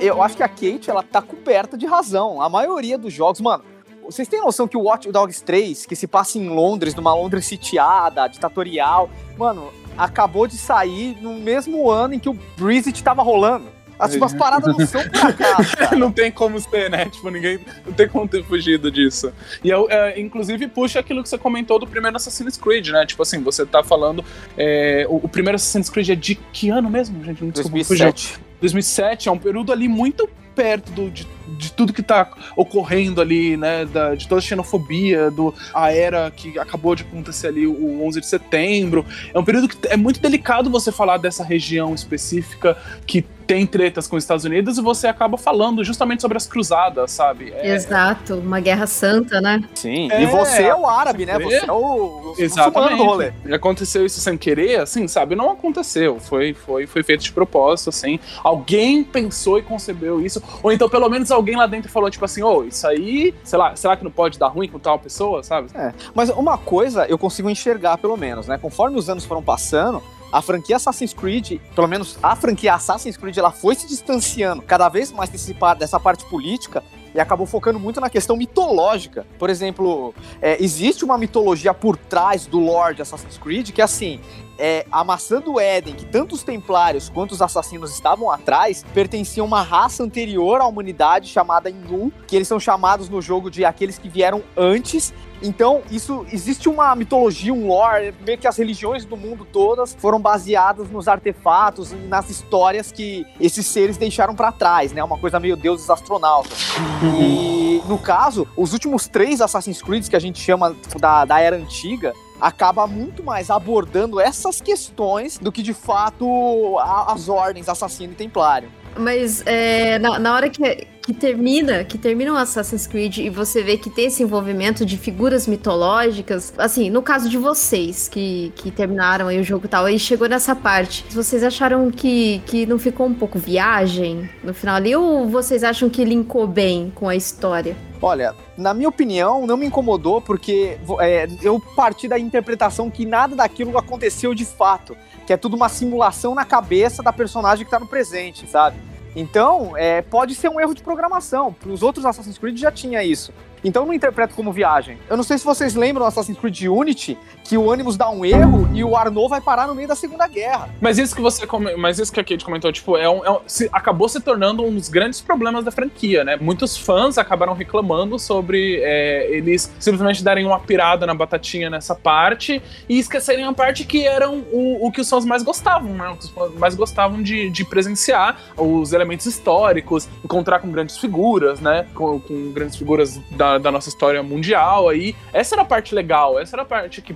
Eu 0.00 0.22
acho 0.22 0.36
que 0.36 0.42
a 0.42 0.48
Kate, 0.48 0.88
ela 0.88 1.02
tá 1.02 1.20
coberta 1.20 1.76
de 1.76 1.86
razão. 1.86 2.40
A 2.40 2.48
maioria 2.48 2.96
dos 2.96 3.12
jogos, 3.12 3.40
mano, 3.40 3.64
vocês 4.04 4.26
têm 4.26 4.40
noção 4.40 4.66
que 4.66 4.76
o 4.76 4.82
Watch 4.82 5.10
Dogs 5.12 5.42
3, 5.44 5.86
que 5.86 5.94
se 5.94 6.06
passa 6.06 6.38
em 6.38 6.48
Londres, 6.48 6.94
numa 6.94 7.14
Londres 7.14 7.46
sitiada, 7.46 8.26
ditatorial, 8.26 9.08
mano, 9.36 9.70
acabou 9.96 10.46
de 10.46 10.56
sair 10.56 11.16
no 11.20 11.34
mesmo 11.34 11.90
ano 11.90 12.14
em 12.14 12.18
que 12.18 12.28
o 12.28 12.38
Brexit 12.56 13.02
tava 13.04 13.22
rolando. 13.22 13.66
As, 14.00 14.20
as 14.20 14.34
paradas 14.34 14.76
não 14.76 14.86
são 14.86 15.02
pra 15.08 15.32
cara. 15.34 15.96
não 15.96 16.10
tem 16.10 16.30
como 16.30 16.58
ser, 16.58 16.90
né? 16.90 17.04
Tipo, 17.06 17.30
ninguém. 17.30 17.60
Não 17.86 17.92
tem 17.92 18.08
como 18.08 18.26
ter 18.26 18.42
fugido 18.44 18.90
disso. 18.90 19.32
E 19.62 19.68
eu, 19.68 19.86
é, 19.90 20.18
inclusive, 20.18 20.66
puxa 20.68 21.00
aquilo 21.00 21.22
que 21.22 21.28
você 21.28 21.38
comentou 21.38 21.78
do 21.78 21.86
primeiro 21.86 22.16
Assassin's 22.16 22.56
Creed, 22.56 22.88
né? 22.88 23.04
Tipo 23.06 23.22
assim, 23.22 23.42
você 23.42 23.66
tá 23.66 23.82
falando. 23.82 24.24
é, 24.56 25.06
o, 25.08 25.16
o 25.16 25.28
primeiro 25.28 25.56
Assassin's 25.56 25.90
Creed 25.90 26.08
é 26.10 26.14
de 26.14 26.34
que 26.34 26.70
ano 26.70 26.88
mesmo, 26.88 27.22
gente? 27.24 27.42
Não 27.44 27.50
desculpa, 27.50 27.84
fugiu. 27.84 28.06
2007. 28.06 28.40
2007 28.60 29.28
é 29.28 29.32
um 29.32 29.38
período 29.38 29.72
ali 29.72 29.88
muito 29.88 30.28
perto 30.54 30.92
do, 30.92 31.10
de, 31.10 31.26
de 31.58 31.72
tudo 31.72 31.92
que 31.92 32.02
tá 32.02 32.30
ocorrendo 32.56 33.20
ali, 33.20 33.56
né? 33.56 33.84
Da, 33.84 34.14
de 34.14 34.28
toda 34.28 34.40
a 34.40 34.42
xenofobia, 34.42 35.30
do, 35.30 35.54
a 35.74 35.92
era 35.92 36.30
que 36.30 36.58
acabou 36.58 36.94
de 36.94 37.02
acontecer 37.02 37.48
ali, 37.48 37.66
o 37.66 38.04
11 38.06 38.20
de 38.20 38.26
setembro. 38.26 39.04
É 39.32 39.38
um 39.38 39.44
período 39.44 39.68
que 39.68 39.76
é 39.88 39.96
muito 39.96 40.20
delicado 40.20 40.70
você 40.70 40.92
falar 40.92 41.16
dessa 41.16 41.44
região 41.44 41.94
específica 41.94 42.76
que 43.06 43.24
tem 43.50 43.66
tretas 43.66 44.06
com 44.06 44.14
os 44.14 44.22
Estados 44.22 44.44
Unidos 44.44 44.78
e 44.78 44.80
você 44.80 45.08
acaba 45.08 45.36
falando 45.36 45.82
justamente 45.82 46.20
sobre 46.20 46.36
as 46.36 46.46
cruzadas, 46.46 47.10
sabe? 47.10 47.52
É, 47.56 47.74
Exato, 47.74 48.36
uma 48.36 48.60
guerra 48.60 48.86
santa, 48.86 49.40
né? 49.40 49.60
Sim. 49.74 50.08
É, 50.12 50.22
e 50.22 50.26
você 50.26 50.62
é 50.62 50.74
o 50.74 50.86
árabe, 50.86 51.26
né? 51.26 51.36
você 51.36 51.64
é 51.66 51.72
o, 51.72 51.74
o 51.76 52.34
Exatamente. 52.38 52.98
do 52.98 53.02
rolê. 53.02 53.32
E 53.44 53.52
aconteceu 53.52 54.06
isso 54.06 54.20
sem 54.20 54.38
querer, 54.38 54.78
assim, 54.78 55.08
sabe? 55.08 55.34
Não 55.34 55.50
aconteceu. 55.50 56.20
Foi, 56.20 56.54
foi, 56.54 56.86
foi 56.86 57.02
feito 57.02 57.24
de 57.24 57.32
propósito, 57.32 57.88
assim. 57.88 58.20
Alguém 58.44 59.02
pensou 59.02 59.58
e 59.58 59.62
concebeu 59.62 60.24
isso. 60.24 60.40
Ou 60.62 60.70
então, 60.70 60.88
pelo 60.88 61.08
menos, 61.08 61.32
alguém 61.40 61.56
lá 61.56 61.66
dentro 61.66 61.90
falou, 61.90 62.10
tipo 62.10 62.24
assim, 62.24 62.42
ô, 62.42 62.64
isso 62.64 62.86
aí, 62.86 63.34
sei 63.42 63.58
lá, 63.58 63.74
será 63.74 63.96
que 63.96 64.04
não 64.04 64.10
pode 64.10 64.38
dar 64.38 64.48
ruim 64.48 64.68
com 64.68 64.78
tal 64.78 64.98
pessoa, 64.98 65.42
sabe? 65.42 65.68
Mas 66.14 66.30
uma 66.30 66.56
coisa 66.56 67.06
eu 67.06 67.18
consigo 67.18 67.50
enxergar, 67.50 67.98
pelo 67.98 68.16
menos, 68.16 68.46
né? 68.46 68.58
Conforme 68.58 68.96
os 68.96 69.08
anos 69.08 69.24
foram 69.24 69.42
passando, 69.42 70.02
a 70.32 70.40
franquia 70.40 70.76
Assassin's 70.76 71.12
Creed, 71.12 71.60
pelo 71.74 71.88
menos 71.88 72.18
a 72.22 72.36
franquia 72.36 72.74
Assassin's 72.74 73.16
Creed, 73.16 73.36
ela 73.36 73.50
foi 73.50 73.74
se 73.74 73.88
distanciando 73.88 74.62
cada 74.62 74.88
vez 74.88 75.10
mais 75.10 75.28
desse, 75.28 75.56
dessa 75.78 75.98
parte 75.98 76.24
política 76.26 76.84
e 77.12 77.18
acabou 77.18 77.46
focando 77.46 77.80
muito 77.80 78.00
na 78.00 78.08
questão 78.08 78.36
mitológica. 78.36 79.26
Por 79.38 79.50
exemplo, 79.50 80.14
é, 80.40 80.62
existe 80.62 81.04
uma 81.04 81.18
mitologia 81.18 81.74
por 81.74 81.96
trás 81.96 82.46
do 82.46 82.60
Lord 82.60 83.02
Assassin's 83.02 83.38
Creed 83.38 83.70
que, 83.70 83.82
assim, 83.82 84.20
é, 84.60 84.86
a 84.92 85.02
maçã 85.02 85.42
Éden, 85.58 85.94
que 85.94 86.04
tanto 86.04 86.34
os 86.34 86.42
templários 86.42 87.08
quanto 87.08 87.32
os 87.32 87.40
assassinos 87.40 87.92
estavam 87.92 88.30
atrás, 88.30 88.84
pertenciam 88.94 89.44
a 89.44 89.46
uma 89.46 89.62
raça 89.62 90.02
anterior 90.02 90.60
à 90.60 90.66
humanidade 90.66 91.28
chamada 91.28 91.70
Innu, 91.70 92.12
que 92.26 92.36
eles 92.36 92.46
são 92.46 92.60
chamados 92.60 93.08
no 93.08 93.22
jogo 93.22 93.50
de 93.50 93.64
aqueles 93.64 93.98
que 93.98 94.08
vieram 94.08 94.42
antes 94.56 95.12
então, 95.42 95.82
isso 95.90 96.26
existe 96.30 96.68
uma 96.68 96.94
mitologia, 96.94 97.52
um 97.52 97.66
lore, 97.66 98.14
meio 98.26 98.36
que 98.36 98.46
as 98.46 98.56
religiões 98.56 99.04
do 99.04 99.16
mundo 99.16 99.46
todas 99.50 99.94
foram 99.94 100.20
baseadas 100.20 100.90
nos 100.90 101.08
artefatos 101.08 101.92
e 101.92 101.96
nas 101.96 102.28
histórias 102.28 102.92
que 102.92 103.26
esses 103.40 103.66
seres 103.66 103.96
deixaram 103.96 104.34
pra 104.34 104.52
trás, 104.52 104.92
né? 104.92 105.02
Uma 105.02 105.18
coisa 105.18 105.40
meio 105.40 105.56
deuses 105.56 105.88
astronautas. 105.88 106.74
E 107.18 107.82
no 107.88 107.98
caso, 107.98 108.46
os 108.56 108.72
últimos 108.72 109.08
três 109.08 109.40
Assassin's 109.40 109.80
Creed 109.80 110.06
que 110.08 110.16
a 110.16 110.20
gente 110.20 110.38
chama 110.38 110.76
da, 110.98 111.24
da 111.24 111.40
era 111.40 111.56
antiga, 111.56 112.12
acaba 112.40 112.86
muito 112.86 113.22
mais 113.22 113.50
abordando 113.50 114.20
essas 114.20 114.60
questões 114.60 115.38
do 115.38 115.50
que 115.52 115.62
de 115.62 115.74
fato 115.74 116.78
a- 116.78 117.12
as 117.12 117.28
ordens 117.28 117.68
assassino 117.68 118.12
e 118.12 118.16
templário. 118.16 118.68
Mas 118.96 119.42
é, 119.46 120.00
na, 120.00 120.18
na 120.18 120.34
hora 120.34 120.50
que, 120.50 120.86
que 121.00 121.12
termina, 121.14 121.84
que 121.84 121.96
termina 121.96 122.32
o 122.32 122.36
Assassin's 122.36 122.88
Creed 122.88 123.18
e 123.18 123.30
você 123.30 123.62
vê 123.62 123.76
que 123.76 123.88
tem 123.88 124.06
esse 124.06 124.22
envolvimento 124.22 124.84
de 124.84 124.96
figuras 124.96 125.46
mitológicas, 125.46 126.52
assim, 126.58 126.90
no 126.90 127.00
caso 127.00 127.28
de 127.28 127.38
vocês 127.38 128.08
que, 128.08 128.52
que 128.56 128.70
terminaram 128.70 129.28
aí 129.28 129.38
o 129.38 129.44
jogo 129.44 129.66
e 129.66 129.68
tal, 129.68 129.84
aí 129.84 129.98
chegou 129.98 130.28
nessa 130.28 130.56
parte, 130.56 131.04
vocês 131.10 131.44
acharam 131.44 131.88
que, 131.90 132.42
que 132.46 132.66
não 132.66 132.78
ficou 132.80 133.06
um 133.06 133.14
pouco 133.14 133.38
viagem 133.38 134.28
no 134.42 134.52
final 134.52 134.74
ali 134.74 134.94
ou 134.96 135.28
vocês 135.28 135.62
acham 135.62 135.88
que 135.88 136.04
linkou 136.04 136.46
bem 136.48 136.90
com 136.94 137.08
a 137.08 137.14
história? 137.14 137.76
Olha, 138.02 138.34
na 138.56 138.72
minha 138.72 138.88
opinião, 138.88 139.46
não 139.46 139.56
me 139.56 139.66
incomodou 139.66 140.20
porque 140.20 140.78
é, 141.00 141.28
eu 141.42 141.60
parti 141.76 142.08
da 142.08 142.18
interpretação 142.18 142.90
que 142.90 143.04
nada 143.04 143.36
daquilo 143.36 143.76
aconteceu 143.76 144.34
de 144.34 144.44
fato. 144.44 144.96
Que 145.26 145.34
é 145.34 145.36
tudo 145.36 145.54
uma 145.54 145.68
simulação 145.68 146.34
na 146.34 146.44
cabeça 146.44 147.02
da 147.02 147.12
personagem 147.12 147.64
que 147.64 147.70
tá 147.70 147.78
no 147.78 147.86
presente, 147.86 148.48
sabe? 148.48 148.78
Então, 149.14 149.76
é, 149.76 150.02
pode 150.02 150.34
ser 150.34 150.48
um 150.48 150.60
erro 150.60 150.74
de 150.74 150.82
programação. 150.82 151.54
Os 151.66 151.82
outros 151.82 152.06
Assassin's 152.06 152.38
Creed 152.38 152.56
já 152.56 152.70
tinha 152.70 153.02
isso. 153.04 153.32
Então 153.64 153.82
eu 153.82 153.86
não 153.86 153.94
interpreto 153.94 154.34
como 154.34 154.52
viagem. 154.52 154.98
Eu 155.08 155.16
não 155.16 155.24
sei 155.24 155.38
se 155.38 155.44
vocês 155.44 155.74
lembram 155.74 156.06
Assassin's 156.06 156.38
Creed 156.38 156.62
Unity, 156.62 157.16
que 157.44 157.56
o 157.58 157.70
Animus 157.72 157.96
dá 157.96 158.08
um 158.10 158.24
erro 158.24 158.68
e 158.72 158.82
o 158.84 158.96
Arnaud 158.96 159.28
vai 159.28 159.40
parar 159.40 159.66
no 159.66 159.74
meio 159.74 159.88
da 159.88 159.94
Segunda 159.96 160.26
Guerra. 160.26 160.68
Mas 160.80 160.98
isso 160.98 161.14
que 161.14 161.20
você 161.22 161.46
come- 161.46 161.74
mas 161.76 161.98
isso 161.98 162.12
que 162.12 162.20
a 162.20 162.24
Kate 162.24 162.44
comentou, 162.44 162.72
tipo, 162.72 162.96
é 162.96 163.08
um, 163.08 163.24
é 163.24 163.30
um- 163.30 163.40
se- 163.46 163.68
acabou 163.72 164.08
se 164.08 164.20
tornando 164.20 164.62
um 164.64 164.74
dos 164.74 164.88
grandes 164.88 165.20
problemas 165.20 165.64
da 165.64 165.70
franquia, 165.70 166.24
né? 166.24 166.36
Muitos 166.40 166.76
fãs 166.76 167.18
acabaram 167.18 167.52
reclamando 167.52 168.18
sobre 168.18 168.80
é, 168.82 169.28
eles 169.30 169.70
simplesmente 169.78 170.22
darem 170.22 170.44
uma 170.46 170.58
pirada 170.60 171.06
na 171.06 171.14
batatinha 171.14 171.68
nessa 171.68 171.94
parte 171.94 172.62
e 172.88 172.98
esquecerem 172.98 173.44
a 173.44 173.52
parte 173.52 173.84
que 173.84 174.06
eram 174.06 174.44
o, 174.52 174.86
o 174.86 174.92
que 174.92 175.00
os 175.00 175.08
fãs 175.10 175.24
mais 175.24 175.42
gostavam, 175.42 175.92
né? 175.94 176.14
Os 176.18 176.28
fãs 176.30 176.54
mais 176.54 176.74
gostavam 176.74 177.22
de, 177.22 177.50
de 177.50 177.64
presenciar 177.64 178.38
os 178.56 178.92
elementos 178.92 179.26
históricos, 179.26 180.08
encontrar 180.24 180.60
com 180.60 180.70
grandes 180.70 180.98
figuras, 180.98 181.60
né? 181.60 181.86
Com, 181.94 182.20
com 182.20 182.52
grandes 182.52 182.76
figuras 182.76 183.18
da, 183.32 183.49
da 183.58 183.70
nossa 183.70 183.88
história 183.88 184.22
mundial 184.22 184.88
aí. 184.88 185.14
Essa 185.32 185.54
era 185.54 185.62
a 185.62 185.64
parte 185.64 185.94
legal, 185.94 186.38
essa 186.38 186.56
era 186.56 186.62
a 186.62 186.66
parte 186.66 187.02
que 187.02 187.14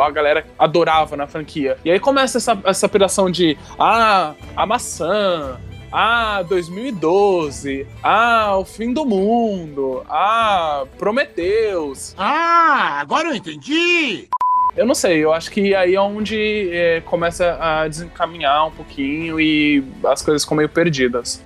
a 0.00 0.10
galera 0.10 0.46
adorava 0.58 1.16
na 1.16 1.26
franquia. 1.26 1.76
E 1.84 1.90
aí 1.90 2.00
começa 2.00 2.38
essa, 2.38 2.58
essa 2.64 2.88
piração 2.88 3.30
de 3.30 3.56
ah, 3.78 4.34
a 4.56 4.66
maçã, 4.66 5.58
ah, 5.92 6.42
2012, 6.42 7.86
ah, 8.02 8.56
o 8.58 8.64
fim 8.64 8.92
do 8.92 9.04
mundo, 9.04 10.04
ah, 10.08 10.84
Prometeus. 10.98 12.14
Ah, 12.18 12.98
agora 13.00 13.28
eu 13.28 13.34
entendi! 13.34 14.28
Eu 14.76 14.84
não 14.84 14.94
sei, 14.94 15.24
eu 15.24 15.32
acho 15.32 15.50
que 15.50 15.74
aí 15.74 15.94
é 15.94 16.00
onde 16.00 16.68
é, 16.70 17.00
começa 17.00 17.56
a 17.58 17.88
desencaminhar 17.88 18.66
um 18.66 18.70
pouquinho 18.70 19.40
e 19.40 19.82
as 20.04 20.20
coisas 20.20 20.42
ficam 20.42 20.58
meio 20.58 20.68
perdidas. 20.68 21.42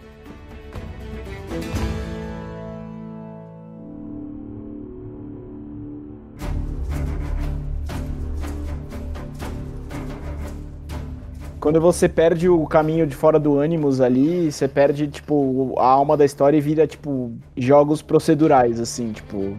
Quando 11.70 11.80
você 11.80 12.08
perde 12.08 12.48
o 12.48 12.66
caminho 12.66 13.06
de 13.06 13.14
fora 13.14 13.38
do 13.38 13.60
Animus 13.60 14.00
ali, 14.00 14.50
você 14.50 14.66
perde, 14.66 15.06
tipo, 15.06 15.72
a 15.78 15.86
alma 15.86 16.16
da 16.16 16.24
história 16.24 16.56
e 16.56 16.60
vira, 16.60 16.84
tipo, 16.84 17.30
jogos 17.56 18.02
procedurais, 18.02 18.80
assim, 18.80 19.12
tipo. 19.12 19.56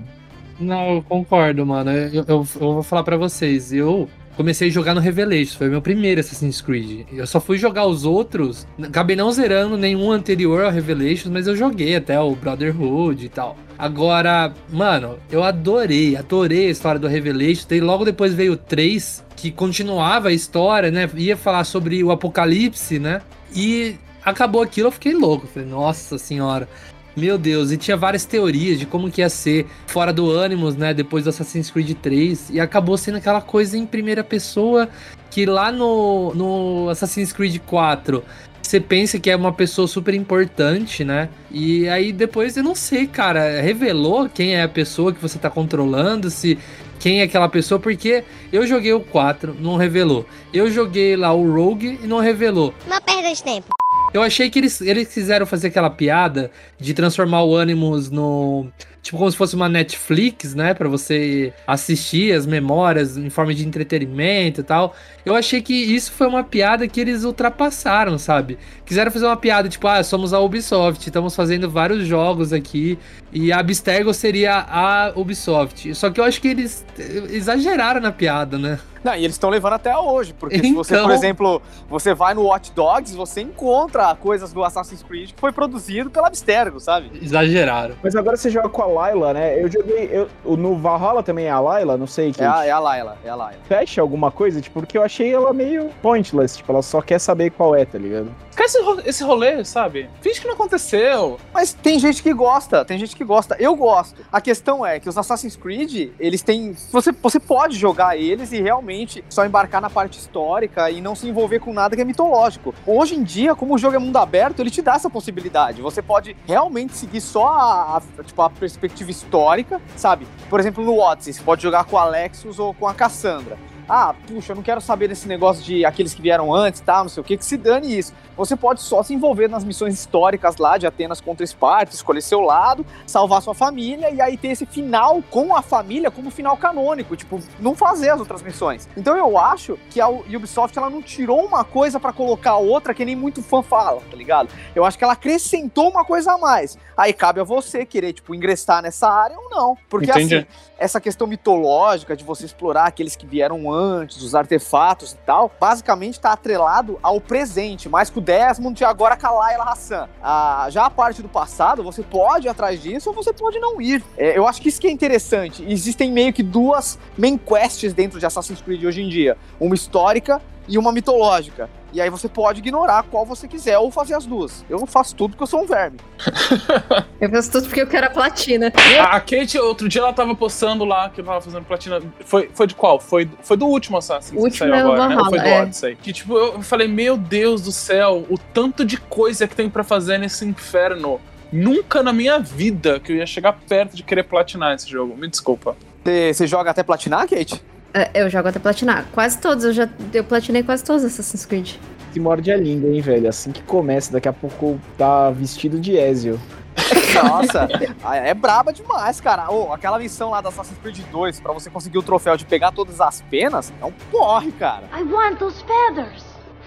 Não, 0.60 0.96
eu 0.96 1.02
concordo, 1.04 1.66
mano. 1.66 1.90
Eu, 1.90 2.12
eu- 2.16 2.26
eu 2.28 2.46
vou 2.74 2.84
falar 2.84 3.04
pra 3.04 3.16
vocês. 3.16 3.72
Eu 3.72 4.10
comecei 4.36 4.70
a 4.70 4.72
jogar 4.72 4.94
no 4.94 5.02
Revelations, 5.02 5.56
foi 5.56 5.70
meu 5.70 5.82
primeiro 5.82 6.20
Assassin's 6.20 6.62
Creed. 6.62 7.06
Eu 7.12 7.28
só 7.28 7.40
fui 7.40 7.58
jogar 7.58 7.86
os 7.86 8.06
outros, 8.06 8.68
acabei 8.82 9.16
não 9.16 9.32
zerando 9.32 9.78
nenhum 9.78 10.12
anterior 10.12 10.64
ao 10.64 10.72
Revelations, 10.72 11.28
mas 11.32 11.48
eu 11.48 11.56
joguei 11.56 11.96
até 11.96 12.20
o 12.20 12.36
Brotherhood 12.36 13.26
e 13.26 13.30
tal. 13.30 13.58
Agora, 13.78 14.54
mano, 14.70 15.18
eu 15.32 15.44
adorei, 15.44 16.16
adorei 16.16 16.68
a 16.68 16.70
história 16.70 17.00
do 17.00 17.08
Revelations. 17.08 17.66
E 17.72 17.80
logo 17.80 18.06
depois 18.06 18.32
veio 18.32 18.54
o 18.54 18.58
3, 18.58 19.26
que 19.36 19.50
continuava 19.50 20.30
a 20.30 20.34
história, 20.34 20.92
né? 20.92 21.10
Ia 21.16 21.36
falar 21.36 21.64
sobre 21.64 22.04
o 22.04 22.12
apocalipse, 22.12 23.00
né? 23.00 23.22
E 23.56 23.96
acabou 24.24 24.62
aquilo, 24.62 24.90
eu 24.90 24.92
fiquei 24.92 25.14
louco. 25.14 25.48
Falei, 25.48 25.68
nossa 25.68 26.20
senhora. 26.20 26.70
Meu 27.16 27.38
Deus, 27.38 27.72
e 27.72 27.78
tinha 27.78 27.98
várias 27.98 28.24
teorias 28.24 28.80
de 28.80 28.86
como 28.86 29.12
que 29.12 29.22
ia 29.22 29.30
ser 29.30 29.68
fora 29.88 30.14
do 30.14 30.40
Animus, 30.40 30.76
né, 30.76 30.94
depois 30.94 31.26
do 31.26 31.30
Assassin's 31.30 31.70
Creed 31.70 31.98
3, 32.02 32.52
e 32.52 32.60
acabou 32.60 32.98
sendo 32.98 33.18
aquela 33.18 33.42
coisa 33.42 33.78
em 33.78 33.86
primeira 33.86 34.24
pessoa 34.24 34.88
que 35.30 35.46
lá 35.46 35.72
no, 35.72 36.34
no 36.34 36.90
Assassin's 36.90 37.34
Creed 37.34 37.60
4 37.66 38.24
você 38.62 38.80
pensa 38.80 39.20
que 39.20 39.30
é 39.30 39.36
uma 39.36 39.52
pessoa 39.52 39.86
super 39.86 40.14
importante, 40.14 41.04
né? 41.04 41.28
E 41.50 41.90
aí 41.90 42.14
depois 42.14 42.56
eu 42.56 42.64
não 42.64 42.74
sei, 42.74 43.06
cara, 43.06 43.60
revelou 43.60 44.30
quem 44.30 44.56
é 44.56 44.64
a 44.64 44.70
pessoa 44.70 45.12
que 45.12 45.22
você 45.22 45.38
tá 45.38 45.50
controlando, 45.50 46.30
se 46.30 46.58
quem 47.02 47.20
é 47.20 47.24
aquela 47.24 47.50
pessoa, 47.50 47.80
porque 47.80 48.24
eu 48.54 48.66
joguei 48.68 48.94
o 48.94 49.00
4, 49.00 49.58
não 49.60 49.76
revelou. 49.76 50.24
Eu 50.54 50.70
joguei 50.70 51.16
lá 51.18 51.34
o 51.34 51.52
Rogue 51.52 52.00
e 52.04 52.06
não 52.06 52.20
revelou. 52.20 52.72
Uma 52.86 53.02
perda 53.02 53.34
de 53.34 53.44
tempo. 53.44 53.70
Eu 54.14 54.22
achei 54.22 54.52
que 54.52 54.60
eles, 54.60 54.80
eles 54.82 55.12
quiseram 55.12 55.48
fazer 55.48 55.70
aquela 55.70 55.90
piada 55.90 56.52
de 56.80 56.94
transformar 56.94 57.44
o 57.44 57.58
Animus 57.58 58.12
no. 58.12 58.68
Tipo, 59.02 59.18
como 59.18 59.32
se 59.32 59.38
fosse 59.38 59.56
uma 59.56 59.68
Netflix, 59.68 60.54
né? 60.54 60.74
Pra 60.76 60.88
você 60.88 61.52
assistir 61.66 62.34
as 62.34 62.46
memórias 62.46 63.18
em 63.18 63.30
forma 63.30 63.54
de 63.54 63.66
entretenimento 63.66 64.62
e 64.62 64.64
tal. 64.64 64.96
Eu 65.26 65.36
achei 65.36 65.62
que 65.62 65.74
isso 65.74 66.12
foi 66.12 66.28
uma 66.28 66.44
piada 66.44 66.88
que 66.88 67.00
eles 67.02 67.24
ultrapassaram, 67.24 68.18
sabe? 68.20 68.60
Quiseram 68.86 69.12
fazer 69.12 69.26
uma 69.26 69.38
piada, 69.38 69.68
tipo, 69.70 69.88
ah, 69.88 70.04
somos 70.04 70.34
a 70.34 70.40
Ubisoft, 70.40 71.06
estamos 71.08 71.36
fazendo 71.36 71.70
vários 71.70 72.06
jogos 72.06 72.54
aqui. 72.54 72.98
E 73.34 73.52
a 73.52 73.60
Abstergo 73.60 74.14
seria 74.14 74.66
a 74.68 75.14
Ubisoft. 75.16 75.96
Só 75.96 76.10
que 76.10 76.20
eu 76.20 76.24
acho 76.24 76.42
que 76.42 76.50
eles 76.50 76.86
exageraram 77.30 78.02
na 78.02 78.12
piada, 78.12 78.58
né? 78.58 78.80
Não, 79.04 79.16
e 79.16 79.24
eles 79.24 79.32
estão 79.36 79.50
levando 79.50 79.74
até 79.74 79.98
hoje, 79.98 80.32
porque 80.34 80.60
se 80.60 80.74
você, 80.74 80.94
Então. 80.94 81.08
por 81.08 81.14
exemplo, 81.14 81.62
você 81.90 82.14
vai 82.14 82.36
no 82.36 82.44
Watch 82.44 82.72
Dogs, 82.72 83.16
você 83.16 83.42
encontra 83.42 84.14
coisas 84.16 84.54
do 84.54 84.64
Assassin's 84.64 85.02
Creed 85.02 85.32
que 85.32 85.40
foi 85.40 85.52
produzido 85.52 86.12
pela 86.12 86.28
Abstergo, 86.28 86.80
sabe? 86.80 87.10
Exageraram. 87.20 87.96
Mas 88.04 88.16
agora 88.16 88.38
você 88.38 88.50
joga 88.50 88.70
com 88.70 88.84
a 88.84 88.86
Layla, 88.94 89.34
né? 89.34 89.62
Eu 89.62 89.72
joguei. 89.72 90.10
Eu, 90.12 90.30
no 90.58 90.76
Valhalla 90.78 91.24
também 91.24 91.46
é 91.46 91.50
a 91.52 91.60
Layla, 91.60 91.98
não 91.98 92.08
sei 92.08 92.32
que. 92.32 92.44
É 92.44 92.48
a, 92.48 92.66
é 92.66 92.72
a 92.72 92.80
Layla, 92.80 93.18
é 93.24 93.30
a 93.30 93.36
Layla. 93.36 93.60
Fecha 93.68 94.02
alguma 94.02 94.32
coisa, 94.32 94.62
tipo, 94.62 94.80
porque 94.80 94.98
eu 94.98 95.04
achei 95.04 95.34
ela 95.34 95.54
meio 95.54 95.90
pointless, 96.02 96.58
tipo, 96.58 96.72
ela 96.72 96.82
só 96.82 97.02
quer 97.02 97.20
saber 97.20 97.52
qual 97.52 97.76
é, 97.76 97.86
tá 97.86 97.98
ligado? 97.98 98.34
Esquece 98.50 98.78
esse 98.78 98.86
ro- 98.86 99.02
esse 99.06 99.24
rolê, 99.24 99.64
sabe? 99.66 100.10
Finge 100.22 100.40
que 100.42 100.48
não 100.48 100.54
aconteceu. 100.56 101.40
Mas 101.54 101.74
tem 101.74 101.98
gente 101.98 102.22
que 102.22 102.34
gosta, 102.34 102.84
tem 102.86 102.98
gente 103.00 103.16
que 103.16 103.24
gosta. 103.24 103.56
Eu 103.60 103.76
gosto. 103.76 104.22
A 104.32 104.42
questão 104.42 104.86
é 104.86 105.00
que 105.00 105.08
os 105.10 105.18
Assassin's 105.18 105.56
Creed, 105.56 106.12
eles 106.20 106.42
têm. 106.44 106.74
Você, 106.92 107.12
você 107.12 107.40
pode 107.40 107.78
jogar 107.78 108.18
eles 108.18 108.52
e 108.52 108.62
realmente 108.62 109.24
só 109.30 109.46
embarcar 109.46 109.82
na 109.82 109.90
parte 109.90 110.20
histórica 110.20 110.90
e 110.92 111.00
não 111.02 111.16
se 111.16 111.28
envolver 111.28 111.60
com 111.60 111.74
nada 111.74 111.96
que 111.96 112.02
é 112.02 112.06
mitológico. 112.06 112.74
Hoje 112.86 113.16
em 113.16 113.24
dia, 113.24 113.56
como 113.56 113.76
o 113.76 113.78
jogo 113.78 113.96
é 113.96 114.00
mundo 114.00 114.18
aberto, 114.18 114.60
ele 114.60 114.70
te 114.70 114.82
dá 114.82 114.96
essa 114.96 115.10
possibilidade. 115.10 115.82
Você 115.82 116.02
pode 116.02 116.36
realmente 116.46 116.96
seguir 116.98 117.22
só 117.22 117.48
a, 117.48 117.98
a- 117.98 118.24
tipo, 118.24 118.42
a 118.42 118.50
perspectiva 118.82 119.12
histórica, 119.12 119.80
sabe? 119.96 120.28
Por 120.50 120.60
exemplo, 120.60 120.84
no 120.84 120.98
Odyssey, 120.98 121.34
você 121.34 121.44
pode 121.44 121.62
jogar 121.62 121.86
com 121.86 121.96
o 121.96 122.00
Alexios 122.00 122.58
ou 122.58 122.74
com 122.74 122.88
a 122.88 122.94
Cassandra. 122.94 123.58
Ah, 123.94 124.16
puxa, 124.26 124.54
eu 124.54 124.56
não 124.56 124.64
quero 124.64 124.80
saber 124.80 125.10
desse 125.10 125.28
negócio 125.28 125.62
de 125.62 125.84
aqueles 125.84 126.14
que 126.14 126.22
vieram 126.22 126.56
antes, 126.56 126.80
tá? 126.80 127.02
Não 127.02 127.10
sei 127.10 127.20
o 127.20 127.24
que, 127.26 127.36
que 127.36 127.44
se 127.44 127.58
dane 127.58 127.98
isso. 127.98 128.14
Você 128.38 128.56
pode 128.56 128.82
só 128.82 129.04
se 129.04 129.14
envolver 129.14 129.50
nas 129.50 129.66
missões 129.66 129.94
históricas 129.94 130.56
lá 130.56 130.78
de 130.78 130.88
Atenas 130.88 131.20
contra 131.20 131.44
Esparta, 131.44 131.94
escolher 131.94 132.22
seu 132.22 132.40
lado, 132.40 132.86
salvar 133.06 133.42
sua 133.42 133.54
família 133.54 134.10
e 134.10 134.22
aí 134.22 134.38
ter 134.38 134.48
esse 134.48 134.66
final 134.66 135.22
com 135.30 135.54
a 135.54 135.62
família 135.62 136.10
como 136.10 136.32
final 136.32 136.56
canônico, 136.56 137.18
tipo, 137.18 137.42
não 137.60 137.76
fazer 137.76 138.12
as 138.12 138.20
outras 138.22 138.42
missões. 138.42 138.88
Então 138.96 139.18
eu 139.18 139.38
acho 139.38 139.78
que 139.90 140.00
a 140.00 140.08
Ubisoft 140.08 140.78
ela 140.78 140.90
não 140.90 141.02
tirou 141.02 141.44
uma 141.44 141.66
coisa 141.66 142.00
pra 142.00 142.14
colocar 142.14 142.56
outra 142.56 142.94
que 142.94 143.04
nem 143.04 143.18
muito 143.18 143.44
fã 143.44 143.62
fala, 143.62 144.02
tá 144.10 144.16
ligado? 144.16 144.48
Eu 144.74 144.86
acho 144.86 144.98
que 144.98 145.04
ela 145.04 145.14
acrescentou 145.14 145.90
uma 145.90 146.06
coisa 146.06 146.32
a 146.32 146.38
mais. 146.38 146.78
Aí 146.96 147.12
cabe 147.12 147.42
a 147.42 147.44
você 147.44 147.86
querer, 147.86 148.14
tipo, 148.14 148.34
ingressar 148.34 148.82
nessa 148.82 149.10
área 149.10 149.38
ou 149.38 149.50
não. 149.50 149.78
Porque 149.90 150.10
Entendi. 150.10 150.36
assim, 150.38 150.48
essa 150.82 151.00
questão 151.00 151.28
mitológica 151.28 152.16
de 152.16 152.24
você 152.24 152.44
explorar 152.44 152.86
aqueles 152.86 153.16
que 153.16 153.24
vieram 153.24 153.72
antes, 153.72 154.24
os 154.24 154.34
artefatos 154.34 155.12
e 155.12 155.18
tal, 155.18 155.52
basicamente 155.60 156.20
tá 156.20 156.34
atrelado 156.34 156.98
ao 157.04 157.22
presente, 157.22 157.88
mais 157.88 158.10
com 158.10 158.20
o 158.20 158.24
Desmond 158.24 158.82
e 158.82 158.84
agora 158.84 159.16
Layla 159.22 159.64
Hassan. 159.66 160.10
Ah, 160.24 160.66
já 160.72 160.88
a 160.88 160.90
parte 160.90 161.22
do 161.22 161.30
passado, 161.30 161.84
você 161.84 162.02
pode 162.02 162.48
ir 162.48 162.50
atrás 162.50 162.82
disso 162.82 163.10
ou 163.10 163.16
você 163.16 163.32
pode 163.32 163.60
não 163.60 163.80
ir. 163.80 164.04
É, 164.18 164.36
eu 164.36 164.48
acho 164.48 164.60
que 164.60 164.70
isso 164.70 164.82
que 164.82 164.88
é 164.88 164.92
interessante. 164.92 165.64
Existem 165.72 166.12
meio 166.12 166.34
que 166.34 166.42
duas 166.42 166.98
main 167.16 167.38
quests 167.38 167.94
dentro 167.94 168.20
de 168.20 168.26
Assassin's 168.26 168.60
Creed 168.60 168.84
hoje 168.84 169.04
em 169.04 169.10
dia. 169.10 169.38
Uma 169.60 169.76
histórica 169.76 170.42
e 170.68 170.78
uma 170.78 170.92
mitológica. 170.92 171.70
E 171.94 172.00
aí 172.00 172.10
você 172.10 172.30
pode 172.30 172.60
ignorar 172.60 173.04
qual 173.04 173.26
você 173.26 173.48
quiser 173.48 173.78
ou 173.78 173.92
fazer 173.92 174.14
as 174.14 174.26
duas. 174.26 174.64
Eu 174.70 174.86
faço 174.86 175.14
tudo 175.14 175.32
porque 175.32 175.44
eu 175.44 175.48
sou 175.48 175.62
um 175.62 175.66
verme. 175.66 175.98
Eu 177.20 177.30
faço 177.30 177.52
tudo 177.52 177.68
porque 177.68 177.82
eu 177.82 177.88
quero 177.88 178.08
a 178.08 178.10
platina. 178.10 178.74
A 179.00 179.20
Kate, 179.20 179.56
outro 179.60 179.88
dia, 179.88 180.02
ela 180.02 180.12
tava 180.12 180.34
postando 180.34 180.84
lá 180.84 181.08
que 181.08 181.22
eu 181.22 181.26
tava 181.26 181.40
fazendo 181.40 181.64
platina. 181.64 182.02
Foi, 182.22 182.50
foi 182.52 182.66
de 182.66 182.74
qual? 182.74 183.00
Foi, 183.00 183.30
foi 183.44 183.56
do 183.56 183.68
último 183.68 183.96
Assassin's 183.98 184.32
O 184.32 184.38
que 184.38 184.42
último 184.42 184.70
saiu 184.70 184.74
é 184.74 184.80
agora, 184.80 185.08
né? 185.08 185.18
Ou 185.18 185.26
Foi 185.30 185.40
do 185.40 185.46
é. 185.46 185.62
Odyssey. 185.62 185.96
Que 185.98 186.12
tipo, 186.12 186.36
eu 186.36 186.64
falei, 186.64 186.88
meu 186.88 187.16
Deus 187.16 187.62
do 187.62 187.72
céu, 187.72 188.26
o 188.28 188.40
tanto 188.40 188.84
de 188.84 188.98
coisa 188.98 189.48
que 189.48 189.56
tem 189.56 189.70
pra 189.70 189.84
fazer 189.84 190.18
nesse 190.18 190.44
inferno. 190.44 191.22
Nunca 191.52 192.02
na 192.02 192.12
minha 192.12 192.40
vida 192.40 193.00
que 193.00 193.12
eu 193.12 193.18
ia 193.18 193.26
chegar 193.28 193.54
perto 193.54 193.96
de 193.96 194.02
querer 194.02 194.24
platinar 194.24 194.74
esse 194.74 194.90
jogo. 194.90 195.16
Me 195.16 195.28
desculpa. 195.28 195.78
Você 196.04 196.48
joga 196.48 196.72
até 196.72 196.82
platinar, 196.82 197.28
Kate? 197.28 197.62
É, 197.94 198.10
Eu 198.14 198.30
jogo 198.30 198.48
até 198.48 198.60
platinar. 198.60 199.06
Quase 199.12 199.40
todos, 199.40 199.64
eu 199.64 199.74
já 199.74 199.90
eu 200.14 200.24
platinei 200.24 200.64
quase 200.64 200.84
todos 200.84 201.04
Assassin's 201.04 201.46
Creed. 201.46 201.76
Se 202.14 202.20
morde 202.20 202.52
a 202.52 202.58
língua, 202.58 202.90
hein, 202.90 203.02
velho? 203.02 203.30
Assim 203.30 203.52
que 203.52 203.62
começa, 203.64 204.12
daqui 204.12 204.28
a 204.28 204.34
pouco 204.34 204.80
tá 204.98 205.30
vestido 205.32 205.80
de 205.80 205.96
Ezio. 205.96 206.40
Nossa, 207.24 207.68
é 208.14 208.34
braba 208.34 208.72
demais, 208.74 209.20
cara. 209.22 209.50
Ô, 209.52 209.72
aquela 209.74 209.98
missão 210.00 210.30
lá 210.30 210.42
da 210.42 210.50
Assassin's 210.50 210.78
Creed 210.80 211.00
2, 211.12 211.40
pra 211.40 211.54
você 211.54 211.70
conseguir 211.70 211.98
o 211.98 212.04
troféu 212.04 212.36
de 212.38 212.46
pegar 212.46 212.72
todas 212.72 213.00
as 213.00 213.22
penas, 213.22 213.72
é 213.82 213.86
um 213.86 213.92
porre, 214.10 214.52
cara. 214.54 214.84
I 214.94 215.04
want 215.04 215.38
those 215.40 215.64
feathers. 215.64 216.24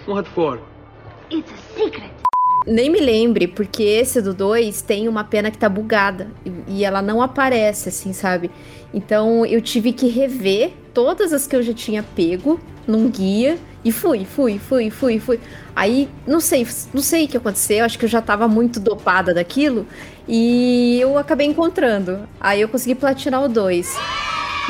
What 0.07 0.29
for? 0.31 0.59
It's 1.31 1.51
a 1.51 1.57
secret. 1.79 2.24
Nem 2.65 2.89
me 2.89 2.99
lembre, 2.99 3.47
porque 3.47 3.83
esse 3.83 4.21
do 4.21 4.33
2 4.33 4.81
tem 4.81 5.07
uma 5.07 5.23
pena 5.23 5.51
que 5.51 5.57
tá 5.57 5.69
bugada 5.69 6.29
e, 6.43 6.79
e 6.79 6.85
ela 6.85 7.01
não 7.01 7.21
aparece, 7.21 7.89
assim, 7.89 8.11
sabe? 8.11 8.49
Então 8.93 9.45
eu 9.45 9.61
tive 9.61 9.93
que 9.93 10.07
rever 10.07 10.71
todas 10.93 11.31
as 11.31 11.45
que 11.45 11.55
eu 11.55 11.61
já 11.61 11.73
tinha 11.73 12.01
pego 12.01 12.59
num 12.87 13.09
guia 13.09 13.57
e 13.83 13.91
fui, 13.91 14.25
fui, 14.25 14.57
fui, 14.57 14.89
fui, 14.89 15.19
fui. 15.19 15.39
Aí, 15.75 16.09
não 16.25 16.39
sei, 16.39 16.65
não 16.91 17.03
sei 17.03 17.25
o 17.25 17.27
que 17.27 17.37
aconteceu, 17.37 17.85
acho 17.85 17.99
que 17.99 18.05
eu 18.05 18.09
já 18.09 18.21
tava 18.21 18.47
muito 18.47 18.79
dopada 18.79 19.31
daquilo 19.31 19.85
e 20.27 20.97
eu 20.99 21.17
acabei 21.19 21.45
encontrando. 21.45 22.27
Aí 22.39 22.61
eu 22.61 22.67
consegui 22.67 22.95
platinar 22.95 23.43
o 23.43 23.47
2. 23.47 23.95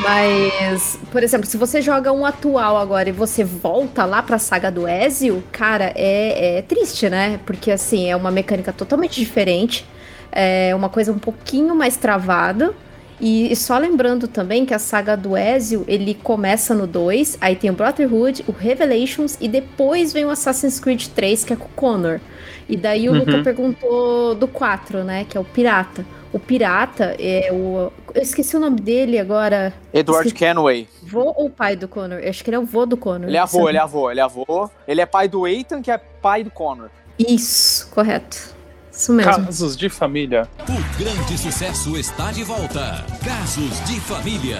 Mas, 0.00 0.98
por 1.10 1.22
exemplo, 1.22 1.46
se 1.46 1.56
você 1.56 1.80
joga 1.80 2.12
um 2.12 2.26
atual 2.26 2.76
agora 2.76 3.08
e 3.08 3.12
você 3.12 3.42
volta 3.42 4.04
lá 4.04 4.22
pra 4.22 4.38
saga 4.38 4.70
do 4.70 4.86
Ezio, 4.86 5.42
cara, 5.50 5.92
é, 5.94 6.58
é 6.58 6.62
triste, 6.62 7.08
né? 7.08 7.40
Porque, 7.46 7.70
assim, 7.70 8.10
é 8.10 8.14
uma 8.14 8.30
mecânica 8.30 8.72
totalmente 8.72 9.18
diferente. 9.18 9.86
É 10.30 10.74
uma 10.74 10.90
coisa 10.90 11.12
um 11.12 11.18
pouquinho 11.18 11.74
mais 11.74 11.96
travada. 11.96 12.74
E, 13.18 13.50
e 13.50 13.56
só 13.56 13.78
lembrando 13.78 14.28
também 14.28 14.66
que 14.66 14.74
a 14.74 14.78
saga 14.78 15.16
do 15.16 15.34
Ezio, 15.36 15.84
ele 15.88 16.14
começa 16.14 16.74
no 16.74 16.86
2, 16.86 17.38
aí 17.40 17.56
tem 17.56 17.70
o 17.70 17.72
Brotherhood, 17.72 18.44
o 18.46 18.52
Revelations, 18.52 19.38
e 19.40 19.48
depois 19.48 20.12
vem 20.12 20.26
o 20.26 20.30
Assassin's 20.30 20.78
Creed 20.78 21.06
3, 21.06 21.44
que 21.44 21.52
é 21.54 21.56
com 21.56 21.64
o 21.64 21.68
Connor. 21.74 22.20
E 22.68 22.76
daí 22.76 23.08
o 23.08 23.12
Uhum. 23.12 23.18
Luca 23.20 23.42
perguntou 23.42 24.34
do 24.34 24.48
4, 24.48 25.04
né? 25.04 25.24
Que 25.28 25.36
é 25.36 25.40
o 25.40 25.44
Pirata. 25.44 26.04
O 26.32 26.38
Pirata 26.38 27.14
é 27.18 27.50
o. 27.52 27.92
Eu 28.14 28.22
esqueci 28.22 28.56
o 28.56 28.60
nome 28.60 28.80
dele 28.80 29.18
agora. 29.18 29.72
Edward 29.94 30.26
Esqueci- 30.28 30.44
Kenway. 30.44 30.88
Vô 31.02 31.32
ou 31.36 31.48
pai 31.48 31.76
do 31.76 31.86
Connor? 31.86 32.18
Eu 32.18 32.28
acho 32.28 32.42
que 32.42 32.50
ele 32.50 32.56
é 32.56 32.58
o 32.58 32.66
vô 32.66 32.84
do 32.84 32.96
Connor. 32.96 33.28
Ele 33.28 33.36
é 33.36 33.40
avô, 33.40 33.68
ele 33.68 33.78
é 33.78 33.80
avô, 33.80 34.10
ele 34.10 34.20
é 34.20 34.22
avô. 34.24 34.68
Ele 34.86 35.00
é 35.00 35.06
pai 35.06 35.28
do 35.28 35.46
Ethan, 35.46 35.80
que 35.80 35.90
é 35.90 35.96
pai 35.96 36.42
do 36.42 36.50
Connor. 36.50 36.88
Isso, 37.18 37.88
correto. 37.90 38.54
Isso 38.92 39.12
mesmo. 39.12 39.32
Casos 39.32 39.76
de 39.76 39.88
família. 39.88 40.48
O 40.68 40.98
grande 40.98 41.38
sucesso 41.38 41.96
está 41.96 42.32
de 42.32 42.42
volta. 42.42 43.04
Casos 43.24 43.80
de 43.86 44.00
Família. 44.00 44.58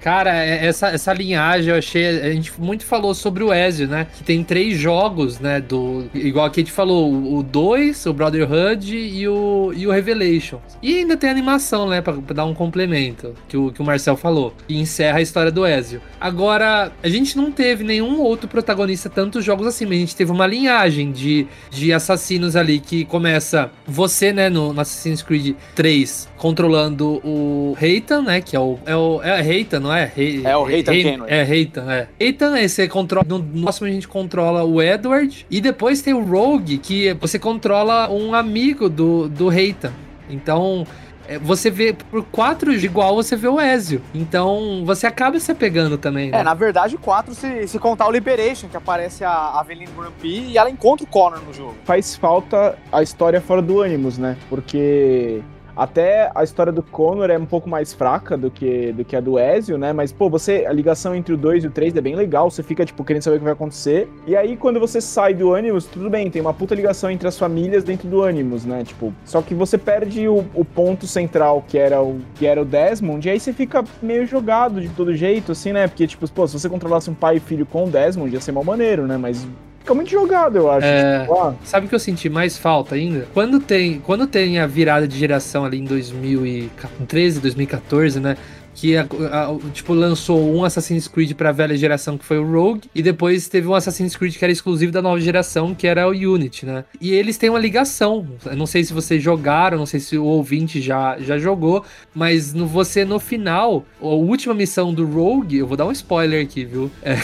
Cara, 0.00 0.34
é- 0.44 0.66
essa, 0.66 0.88
essa 0.88 1.12
linhagem 1.12 1.70
eu 1.70 1.78
achei. 1.78 2.06
A 2.06 2.32
gente 2.32 2.52
muito 2.58 2.84
falou 2.84 3.14
sobre 3.14 3.42
o 3.42 3.52
Ezio, 3.52 3.88
né? 3.88 4.06
Que 4.16 4.22
tem 4.22 4.44
três 4.44 4.78
jogos, 4.78 5.38
né? 5.40 5.60
Do, 5.60 6.06
igual 6.14 6.46
aqui 6.46 6.60
a 6.60 6.64
gente 6.64 6.72
falou: 6.72 7.12
o 7.12 7.42
2, 7.42 8.06
o 8.06 8.12
Brotherhood 8.12 8.96
e 8.96 9.28
o, 9.28 9.72
e 9.74 9.86
o 9.86 9.90
Revelation. 9.90 10.60
E 10.82 10.98
ainda 10.98 11.16
tem 11.16 11.28
animação, 11.30 11.88
né? 11.88 12.00
Pra, 12.00 12.12
pra 12.12 12.34
dar 12.34 12.44
um 12.44 12.54
complemento, 12.54 13.34
que 13.48 13.56
o, 13.56 13.72
que 13.72 13.80
o 13.80 13.84
Marcel 13.84 14.16
falou. 14.16 14.54
E 14.68 14.78
encerra 14.78 15.18
a 15.18 15.22
história 15.22 15.50
do 15.50 15.66
Ezio. 15.66 16.00
Agora, 16.20 16.92
a 17.02 17.08
gente 17.08 17.36
não 17.36 17.50
teve 17.50 17.84
nenhum 17.84 18.20
outro 18.20 18.48
protagonista 18.48 19.08
tantos 19.08 19.44
jogos 19.44 19.66
assim, 19.66 19.84
mas 19.84 19.96
a 19.96 20.00
gente 20.00 20.16
teve 20.16 20.30
uma 20.30 20.46
linhagem 20.46 21.10
de, 21.10 21.46
de 21.70 21.92
assassinos 21.92 22.56
ali 22.56 22.78
que 22.78 23.04
começa 23.04 23.70
você, 23.86 24.32
né, 24.32 24.48
no, 24.48 24.72
no 24.72 24.80
Assassin's 24.80 25.22
Creed 25.22 25.56
3, 25.74 26.27
controlando 26.38 27.20
o 27.24 27.74
Reitan, 27.76 28.22
né, 28.22 28.40
que 28.40 28.56
é 28.56 28.60
o... 28.60 28.78
É 28.86 28.96
o 28.96 29.20
é 29.22 29.40
Reitan, 29.40 29.80
não 29.80 29.92
é? 29.92 30.10
É 30.44 30.56
o 30.56 30.64
Reitan 30.64 30.92
Rei- 30.92 31.02
Kenway. 31.02 31.30
É, 31.30 31.42
Reitan, 31.42 31.92
é. 31.92 32.08
Reitan, 32.18 32.54
aí 32.54 32.68
você 32.68 32.88
controla... 32.88 33.26
No 33.28 33.38
no 33.38 33.62
próximo 33.62 33.86
a 33.86 33.90
gente 33.90 34.08
controla 34.08 34.64
o 34.64 34.80
Edward, 34.80 35.44
e 35.50 35.60
depois 35.60 36.00
tem 36.00 36.14
o 36.14 36.22
Rogue, 36.24 36.78
que 36.78 37.12
você 37.14 37.38
controla 37.38 38.08
um 38.10 38.34
amigo 38.34 38.88
do, 38.88 39.28
do 39.28 39.48
Reitan. 39.48 39.92
Então... 40.30 40.86
é, 41.28 41.38
Você 41.38 41.70
vê, 41.70 41.92
por 41.92 42.24
quatro 42.24 42.72
igual, 42.72 43.14
você 43.14 43.36
vê 43.36 43.48
o 43.48 43.60
Ezio. 43.60 44.00
Então, 44.14 44.82
você 44.86 45.06
acaba 45.06 45.38
se 45.38 45.52
apegando 45.52 45.98
também, 45.98 46.30
né? 46.30 46.40
É, 46.40 46.42
na 46.42 46.54
verdade, 46.54 46.96
o 46.96 46.98
4, 46.98 47.34
se, 47.34 47.66
se 47.68 47.78
contar 47.78 48.06
o 48.08 48.10
Liberation, 48.10 48.68
que 48.68 48.76
aparece 48.76 49.24
a 49.24 49.58
Aveline 49.58 49.90
Grumpy 49.94 50.50
e 50.50 50.56
ela 50.56 50.70
encontra 50.70 51.04
o 51.04 51.08
Connor 51.08 51.40
no 51.46 51.52
jogo. 51.52 51.74
Faz 51.84 52.16
falta 52.16 52.78
a 52.90 53.02
história 53.02 53.40
fora 53.40 53.60
do 53.60 53.82
Animus, 53.82 54.16
né? 54.16 54.36
Porque 54.48 55.42
até 55.78 56.28
a 56.34 56.42
história 56.42 56.72
do 56.72 56.82
Connor 56.82 57.30
é 57.30 57.38
um 57.38 57.46
pouco 57.46 57.70
mais 57.70 57.94
fraca 57.94 58.36
do 58.36 58.50
que, 58.50 58.92
do 58.92 59.04
que 59.04 59.14
a 59.14 59.20
do 59.20 59.38
Ezio, 59.38 59.78
né? 59.78 59.92
Mas, 59.92 60.10
pô, 60.10 60.28
você, 60.28 60.66
a 60.66 60.72
ligação 60.72 61.14
entre 61.14 61.32
o 61.32 61.36
2 61.36 61.62
e 61.62 61.66
o 61.68 61.70
3 61.70 61.94
é 61.94 62.00
bem 62.00 62.16
legal, 62.16 62.50
você 62.50 62.64
fica, 62.64 62.84
tipo, 62.84 63.04
querendo 63.04 63.22
saber 63.22 63.36
o 63.36 63.38
que 63.38 63.44
vai 63.44 63.52
acontecer. 63.52 64.10
E 64.26 64.34
aí, 64.34 64.56
quando 64.56 64.80
você 64.80 65.00
sai 65.00 65.34
do 65.34 65.54
Animus, 65.54 65.86
tudo 65.86 66.10
bem, 66.10 66.28
tem 66.32 66.42
uma 66.42 66.52
puta 66.52 66.74
ligação 66.74 67.08
entre 67.08 67.28
as 67.28 67.38
famílias 67.38 67.84
dentro 67.84 68.08
do 68.08 68.24
Animus, 68.24 68.64
né? 68.64 68.82
Tipo, 68.82 69.14
só 69.24 69.40
que 69.40 69.54
você 69.54 69.78
perde 69.78 70.26
o, 70.26 70.44
o 70.52 70.64
ponto 70.64 71.06
central, 71.06 71.64
que 71.68 71.78
era 71.78 72.02
o, 72.02 72.18
que 72.34 72.44
era 72.44 72.60
o 72.60 72.64
Desmond, 72.64 73.28
e 73.28 73.30
aí 73.30 73.38
você 73.38 73.52
fica 73.52 73.84
meio 74.02 74.26
jogado 74.26 74.80
de 74.80 74.88
todo 74.88 75.14
jeito, 75.14 75.52
assim, 75.52 75.72
né? 75.72 75.86
Porque, 75.86 76.08
tipo, 76.08 76.28
pô, 76.28 76.44
se 76.48 76.58
você 76.58 76.68
controlasse 76.68 77.08
um 77.08 77.14
pai 77.14 77.36
e 77.36 77.40
filho 77.40 77.64
com 77.64 77.84
o 77.84 77.88
Desmond, 77.88 78.34
ia 78.34 78.40
ser 78.40 78.50
mal 78.50 78.64
maneiro, 78.64 79.06
né? 79.06 79.16
Mas 79.16 79.46
fica 79.88 79.94
muito 79.94 80.10
jogado, 80.10 80.58
eu 80.58 80.70
acho. 80.70 80.86
É. 80.86 81.20
Tipo, 81.20 81.34
ah, 81.40 81.54
Sabe 81.64 81.86
o 81.86 81.88
que 81.88 81.94
eu 81.94 81.98
senti 81.98 82.28
mais 82.28 82.58
falta 82.58 82.94
ainda? 82.94 83.26
Quando 83.32 83.58
tem, 83.58 84.00
quando 84.00 84.26
tem 84.26 84.58
a 84.58 84.66
virada 84.66 85.08
de 85.08 85.18
geração 85.18 85.64
ali 85.64 85.78
em 85.78 85.84
2013, 85.84 87.40
2014, 87.40 88.20
né? 88.20 88.36
Que 88.80 88.96
a- 88.96 89.02
a- 89.02 89.70
tipo 89.72 89.92
lançou 89.92 90.54
um 90.54 90.62
Assassin's 90.64 91.08
Creed 91.08 91.32
pra 91.32 91.50
velha 91.50 91.76
geração 91.76 92.16
que 92.16 92.24
foi 92.24 92.38
o 92.38 92.48
Rogue 92.48 92.88
e 92.94 93.02
depois 93.02 93.48
teve 93.48 93.66
um 93.66 93.74
Assassin's 93.74 94.14
Creed 94.14 94.36
que 94.36 94.44
era 94.44 94.52
exclusivo 94.52 94.92
da 94.92 95.02
nova 95.02 95.20
geração 95.20 95.74
que 95.74 95.84
era 95.86 96.06
o 96.06 96.12
Unity, 96.12 96.64
né? 96.64 96.84
E 97.00 97.10
eles 97.12 97.36
têm 97.36 97.50
uma 97.50 97.58
ligação. 97.58 98.24
Não 98.56 98.66
sei 98.66 98.84
se 98.84 98.92
vocês 98.92 99.20
jogaram, 99.20 99.76
não 99.78 99.86
sei 99.86 99.98
se 99.98 100.16
o 100.16 100.24
ouvinte 100.24 100.80
já, 100.80 101.18
já 101.18 101.38
jogou, 101.38 101.84
mas 102.14 102.54
no, 102.54 102.66
você 102.68 103.04
no 103.04 103.18
final, 103.18 103.84
a 104.00 104.06
última 104.06 104.54
missão 104.54 104.94
do 104.94 105.04
Rogue, 105.04 105.56
eu 105.58 105.66
vou 105.66 105.76
dar 105.76 105.86
um 105.86 105.92
spoiler 105.92 106.44
aqui, 106.44 106.64
viu? 106.64 106.88
É, 107.02 107.16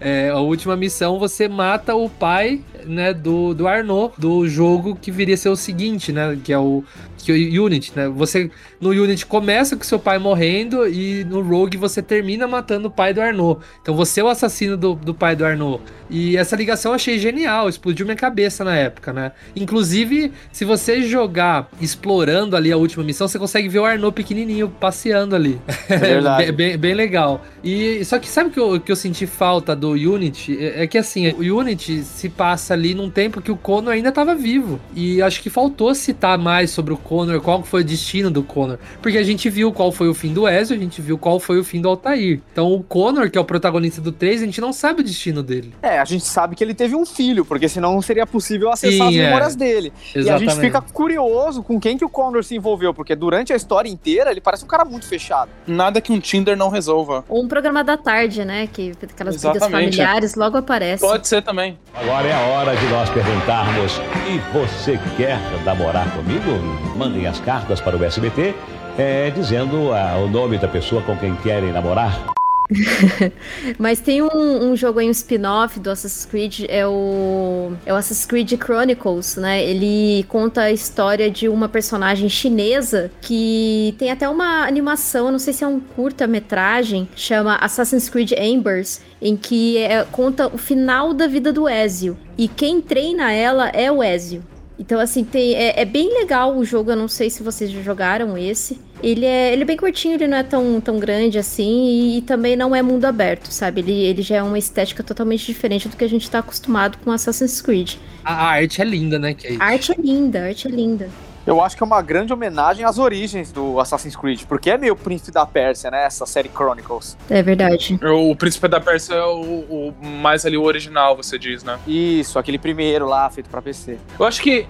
é, 0.00 0.30
a 0.30 0.38
última 0.38 0.76
missão 0.76 1.18
você 1.18 1.48
mata 1.48 1.94
o 1.96 2.08
pai, 2.08 2.60
né, 2.86 3.12
do, 3.12 3.54
do 3.54 3.66
Arnaud, 3.66 4.14
do 4.16 4.48
jogo 4.48 4.94
que 4.94 5.10
viria 5.10 5.34
a 5.34 5.38
ser 5.38 5.48
o 5.48 5.56
seguinte, 5.56 6.12
né, 6.12 6.38
que 6.42 6.52
é 6.52 6.58
o, 6.58 6.84
que 7.24 7.58
o 7.58 7.64
Unity, 7.64 7.92
né? 7.94 8.08
Você 8.08 8.50
no 8.80 8.90
Unity 8.90 9.26
começa 9.26 9.76
com 9.76 9.84
seu 9.84 9.98
pai 9.98 10.18
morrendo 10.18 10.88
e 10.88 11.24
no 11.24 11.40
Rogue 11.40 11.76
você 11.76 12.02
termina 12.02 12.46
matando 12.46 12.88
o 12.88 12.90
pai 12.90 13.12
do 13.12 13.20
Arnaud. 13.20 13.60
Então 13.82 13.94
você 13.94 14.20
é 14.20 14.24
o 14.24 14.28
assassino 14.28 14.76
do, 14.76 14.94
do 14.94 15.14
pai 15.14 15.36
do 15.36 15.44
Arnaud. 15.44 15.82
E 16.08 16.36
essa 16.36 16.56
ligação 16.56 16.90
eu 16.90 16.96
achei 16.96 17.18
genial, 17.18 17.68
explodiu 17.68 18.04
minha 18.04 18.16
cabeça 18.16 18.64
na 18.64 18.74
época, 18.74 19.12
né? 19.12 19.32
Inclusive, 19.54 20.32
se 20.52 20.64
você 20.64 21.02
jogar 21.02 21.68
explorando 21.80 22.56
ali 22.56 22.72
a 22.72 22.76
última 22.76 23.04
missão, 23.04 23.28
você 23.28 23.38
consegue 23.38 23.68
ver 23.68 23.78
o 23.78 23.84
Arnaud 23.84 24.14
pequenininho 24.14 24.68
passeando 24.68 25.34
ali. 25.36 25.60
É 25.90 25.96
verdade. 25.96 26.52
bem, 26.52 26.52
bem, 26.52 26.78
bem 26.78 26.94
legal. 26.94 27.44
E 27.64 28.04
só 28.04 28.18
que 28.18 28.28
sabe 28.28 28.50
o 28.50 28.52
que 28.52 28.60
eu, 28.60 28.80
que 28.80 28.92
eu 28.92 28.96
senti 28.96 29.26
falta 29.26 29.74
do 29.74 29.90
Unity? 29.90 30.56
É, 30.58 30.84
é 30.84 30.86
que 30.86 30.96
assim, 30.96 31.28
o 31.30 31.58
Unity 31.58 32.02
se 32.02 32.28
passa 32.28 32.74
ali 32.74 32.94
num 32.94 33.10
tempo 33.10 33.40
que 33.40 33.50
o 33.50 33.56
Connor 33.56 33.92
ainda 33.92 34.08
estava 34.10 34.34
vivo. 34.34 34.80
E 34.94 35.20
acho 35.20 35.42
que 35.42 35.50
faltou 35.50 35.94
citar 35.94 36.38
mais 36.38 36.70
sobre 36.70 36.94
o 36.94 36.96
Connor, 37.10 37.40
qual 37.40 37.64
foi 37.64 37.80
o 37.80 37.84
destino 37.84 38.30
do 38.30 38.40
Connor. 38.40 38.78
Porque 39.02 39.18
a 39.18 39.22
gente 39.24 39.50
viu 39.50 39.72
qual 39.72 39.90
foi 39.90 40.08
o 40.08 40.14
fim 40.14 40.32
do 40.32 40.48
Ezio, 40.48 40.76
a 40.76 40.78
gente 40.78 41.02
viu 41.02 41.18
qual 41.18 41.40
foi 41.40 41.58
o 41.58 41.64
fim 41.64 41.80
do 41.80 41.88
Altair. 41.88 42.40
Então 42.52 42.72
o 42.72 42.84
Connor, 42.84 43.28
que 43.28 43.36
é 43.36 43.40
o 43.40 43.44
protagonista 43.44 44.00
do 44.00 44.12
3, 44.12 44.42
a 44.42 44.44
gente 44.44 44.60
não 44.60 44.72
sabe 44.72 45.00
o 45.00 45.04
destino 45.04 45.42
dele. 45.42 45.74
É, 45.82 45.98
a 45.98 46.04
gente 46.04 46.24
sabe 46.24 46.54
que 46.54 46.62
ele 46.62 46.72
teve 46.72 46.94
um 46.94 47.04
filho, 47.04 47.44
porque 47.44 47.68
senão 47.68 47.94
não 47.94 48.00
seria 48.00 48.24
possível 48.24 48.70
acessar 48.70 49.08
Sim, 49.08 49.18
as 49.18 49.24
é. 49.24 49.26
memórias 49.26 49.56
dele. 49.56 49.92
E 50.14 50.18
a 50.18 50.20
Exatamente. 50.20 50.50
gente 50.52 50.60
fica 50.60 50.80
curioso 50.80 51.64
com 51.64 51.80
quem 51.80 51.98
que 51.98 52.04
o 52.04 52.08
Connor 52.08 52.44
se 52.44 52.54
envolveu, 52.54 52.94
porque 52.94 53.16
durante 53.16 53.52
a 53.52 53.56
história 53.56 53.88
inteira 53.88 54.30
ele 54.30 54.40
parece 54.40 54.64
um 54.64 54.68
cara 54.68 54.84
muito 54.84 55.04
fechado. 55.04 55.50
Nada 55.66 56.00
que 56.00 56.12
um 56.12 56.20
Tinder 56.20 56.56
não 56.56 56.68
resolva. 56.68 57.24
Ou 57.28 57.42
um 57.42 57.48
programa 57.48 57.82
da 57.82 57.96
tarde, 57.96 58.44
né? 58.44 58.68
Que 58.72 58.92
aquelas 59.02 59.34
brigas 59.34 59.56
Exatamente. 59.56 59.96
familiares 59.96 60.36
logo 60.36 60.56
aparecem. 60.56 61.08
Pode 61.08 61.26
ser 61.26 61.42
também. 61.42 61.76
Agora 61.92 62.28
é 62.28 62.32
a 62.32 62.46
hora 62.54 62.76
de 62.76 62.86
nós 62.86 63.10
perguntarmos: 63.10 64.00
e 64.28 64.38
você 64.56 64.96
quer 65.16 65.40
namorar 65.64 66.08
comigo? 66.14 66.99
Mandem 67.00 67.26
as 67.26 67.40
cartas 67.40 67.80
para 67.80 67.96
o 67.96 68.04
SBT 68.04 68.54
é, 68.98 69.30
dizendo 69.30 69.90
ah, 69.94 70.18
o 70.18 70.28
nome 70.28 70.58
da 70.58 70.68
pessoa 70.68 71.00
com 71.00 71.16
quem 71.16 71.34
querem 71.36 71.72
namorar. 71.72 72.26
Mas 73.80 74.00
tem 74.00 74.20
um, 74.20 74.70
um 74.70 74.76
jogo 74.76 74.98
aí, 74.98 75.08
um 75.08 75.10
spin-off 75.10 75.80
do 75.80 75.88
Assassin's 75.88 76.26
Creed, 76.26 76.66
é 76.68 76.86
o, 76.86 77.72
é 77.86 77.92
o 77.94 77.96
Assassin's 77.96 78.26
Creed 78.26 78.52
Chronicles, 78.62 79.36
né? 79.36 79.64
Ele 79.64 80.26
conta 80.28 80.60
a 80.60 80.72
história 80.72 81.30
de 81.30 81.48
uma 81.48 81.70
personagem 81.70 82.28
chinesa 82.28 83.10
que 83.22 83.94
tem 83.98 84.10
até 84.10 84.28
uma 84.28 84.66
animação, 84.66 85.32
não 85.32 85.38
sei 85.38 85.54
se 85.54 85.64
é 85.64 85.66
um 85.66 85.80
curta-metragem, 85.80 87.08
chama 87.16 87.56
Assassin's 87.56 88.10
Creed 88.10 88.32
Embers, 88.32 89.00
em 89.22 89.38
que 89.38 89.78
é- 89.78 90.04
conta 90.04 90.48
o 90.48 90.58
final 90.58 91.14
da 91.14 91.26
vida 91.26 91.50
do 91.50 91.66
Ezio. 91.66 92.14
E 92.36 92.46
quem 92.46 92.82
treina 92.82 93.32
ela 93.32 93.70
é 93.70 93.90
o 93.90 94.02
Ezio. 94.04 94.44
Então, 94.80 94.98
assim, 94.98 95.22
tem, 95.24 95.54
é, 95.54 95.82
é 95.82 95.84
bem 95.84 96.08
legal 96.08 96.56
o 96.56 96.64
jogo. 96.64 96.90
Eu 96.90 96.96
não 96.96 97.06
sei 97.06 97.28
se 97.28 97.42
vocês 97.42 97.70
já 97.70 97.82
jogaram 97.82 98.38
esse. 98.38 98.80
Ele 99.02 99.26
é, 99.26 99.52
ele 99.52 99.60
é 99.60 99.64
bem 99.66 99.76
curtinho, 99.76 100.14
ele 100.14 100.26
não 100.26 100.38
é 100.38 100.42
tão, 100.42 100.80
tão 100.80 100.98
grande 100.98 101.38
assim. 101.38 101.84
E, 101.84 102.18
e 102.18 102.22
também 102.22 102.56
não 102.56 102.74
é 102.74 102.80
mundo 102.80 103.04
aberto, 103.04 103.52
sabe? 103.52 103.82
Ele, 103.82 103.92
ele 103.92 104.22
já 104.22 104.36
é 104.36 104.42
uma 104.42 104.58
estética 104.58 105.02
totalmente 105.02 105.44
diferente 105.44 105.86
do 105.86 105.98
que 105.98 106.02
a 106.04 106.08
gente 106.08 106.30
tá 106.30 106.38
acostumado 106.38 106.96
com 107.04 107.12
Assassin's 107.12 107.60
Creed. 107.60 107.96
A, 108.24 108.32
a 108.32 108.46
arte 108.52 108.80
é 108.80 108.84
linda, 108.86 109.18
né, 109.18 109.34
Kate? 109.34 109.58
A 109.60 109.66
arte 109.66 109.92
é 109.92 109.96
linda, 110.00 110.40
a 110.40 110.46
arte 110.46 110.66
é 110.66 110.70
linda. 110.70 111.10
Eu 111.46 111.60
acho 111.60 111.76
que 111.76 111.82
é 111.82 111.86
uma 111.86 112.02
grande 112.02 112.32
homenagem 112.32 112.84
às 112.84 112.98
origens 112.98 113.50
do 113.50 113.80
Assassin's 113.80 114.14
Creed, 114.14 114.42
porque 114.44 114.70
é 114.70 114.78
meio 114.78 114.94
Príncipe 114.94 115.32
da 115.32 115.46
Pérsia, 115.46 115.90
né? 115.90 116.04
Essa 116.04 116.26
série 116.26 116.48
Chronicles. 116.48 117.16
É 117.28 117.42
verdade. 117.42 117.98
O 118.02 118.36
Príncipe 118.36 118.68
da 118.68 118.80
Pérsia 118.80 119.14
é 119.14 119.24
o, 119.24 119.90
o 119.90 119.94
mais 120.02 120.44
ali 120.44 120.56
o 120.56 120.62
original, 120.62 121.16
você 121.16 121.38
diz, 121.38 121.64
né? 121.64 121.78
Isso, 121.86 122.38
aquele 122.38 122.58
primeiro 122.58 123.06
lá, 123.06 123.28
feito 123.30 123.48
pra 123.48 123.62
PC. 123.62 123.98
Eu 124.18 124.26
acho 124.26 124.42
que 124.42 124.66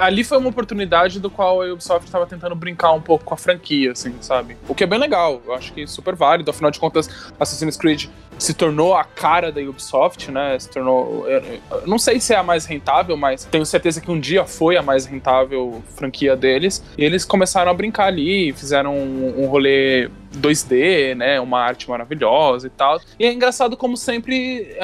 ali 0.00 0.24
foi 0.24 0.38
uma 0.38 0.48
oportunidade 0.48 1.20
do 1.20 1.30
qual 1.30 1.62
a 1.62 1.72
Ubisoft 1.72 2.06
estava 2.06 2.26
tentando 2.26 2.54
brincar 2.54 2.92
um 2.92 3.00
pouco 3.00 3.24
com 3.24 3.34
a 3.34 3.36
franquia, 3.36 3.92
assim, 3.92 4.14
sabe? 4.20 4.56
O 4.68 4.74
que 4.74 4.84
é 4.84 4.86
bem 4.86 4.98
legal, 4.98 5.42
eu 5.46 5.54
acho 5.54 5.72
que 5.72 5.86
super 5.86 6.14
válido. 6.14 6.50
Afinal 6.50 6.70
de 6.70 6.80
contas, 6.80 7.08
Assassin's 7.38 7.76
Creed 7.76 8.06
se 8.38 8.54
tornou 8.54 8.94
a 8.94 9.04
cara 9.04 9.50
da 9.50 9.60
Ubisoft, 9.60 10.30
né? 10.30 10.58
Se 10.58 10.70
tornou. 10.70 11.26
eu 11.28 11.60
não 11.86 11.98
sei 11.98 12.20
se 12.20 12.32
é 12.32 12.36
a 12.36 12.42
mais 12.42 12.66
rentável, 12.66 13.16
mas 13.16 13.44
tenho 13.44 13.64
certeza 13.64 14.00
que 14.00 14.10
um 14.10 14.18
dia 14.18 14.44
foi 14.44 14.76
a 14.76 14.82
mais 14.82 15.06
rentável 15.06 15.82
franquia 15.96 16.36
deles. 16.36 16.82
E 16.96 17.04
eles 17.04 17.24
começaram 17.24 17.70
a 17.70 17.74
brincar 17.74 18.06
ali, 18.06 18.52
fizeram 18.52 18.96
um, 18.96 19.44
um 19.44 19.46
rolê 19.46 20.08
2D, 20.36 21.14
né? 21.14 21.40
Uma 21.40 21.60
arte 21.60 21.88
maravilhosa 21.88 22.66
e 22.66 22.70
tal. 22.70 23.00
E 23.18 23.24
é 23.26 23.32
engraçado 23.32 23.76
como 23.76 23.96
sempre 23.96 24.76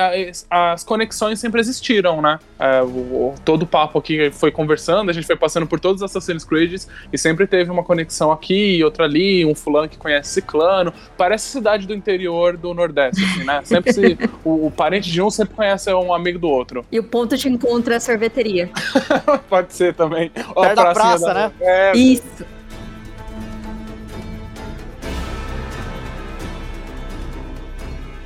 as 0.51 0.85
conexões 0.85 1.39
sempre 1.39 1.61
existiram, 1.61 2.21
né? 2.23 2.39
É, 2.59 2.83
o- 2.83 3.35
todo 3.45 3.63
o 3.63 3.67
papo 3.67 3.99
aqui 3.99 4.31
foi 4.31 4.51
conversando, 4.51 5.11
a 5.11 5.13
gente 5.13 5.27
foi 5.27 5.37
passando 5.37 5.67
por 5.67 5.81
todos 5.81 6.03
os 6.03 6.11
Assassin's 6.11 6.45
Creed 6.45 6.83
e 7.13 7.19
sempre 7.19 7.47
teve 7.47 7.71
uma 7.71 7.83
conexão 7.83 8.31
aqui, 8.31 8.83
outra 8.85 9.05
ali, 9.05 9.45
um 9.45 9.55
fulano 9.55 9.89
que 9.89 9.97
conhece 9.97 10.31
ciclano. 10.35 10.93
Parece 11.17 11.49
cidade 11.49 11.87
do 11.87 11.95
interior 11.95 12.57
do 12.57 12.73
Nordeste, 12.75 13.23
assim, 13.25 13.45
né? 13.45 13.61
Sempre 13.65 13.93
se, 13.93 14.19
o, 14.45 14.67
o 14.67 14.71
parente 14.71 15.11
de 15.11 15.21
um 15.23 15.31
sempre 15.31 15.55
conhece 15.55 15.93
um 15.93 16.13
amigo 16.13 16.39
do 16.39 16.49
outro. 16.49 16.85
E 16.91 16.99
o 16.99 17.05
ponto 17.05 17.37
de 17.37 17.49
encontro 17.49 17.93
é 17.93 17.97
a 17.97 18.01
sorveteria. 18.01 18.71
Pode 19.49 19.73
ser 19.75 19.95
também. 19.95 20.31
Perto 20.31 20.75
da 20.77 20.93
praça, 20.93 21.35
né? 21.35 21.53
É, 21.61 21.97
Isso. 21.97 22.45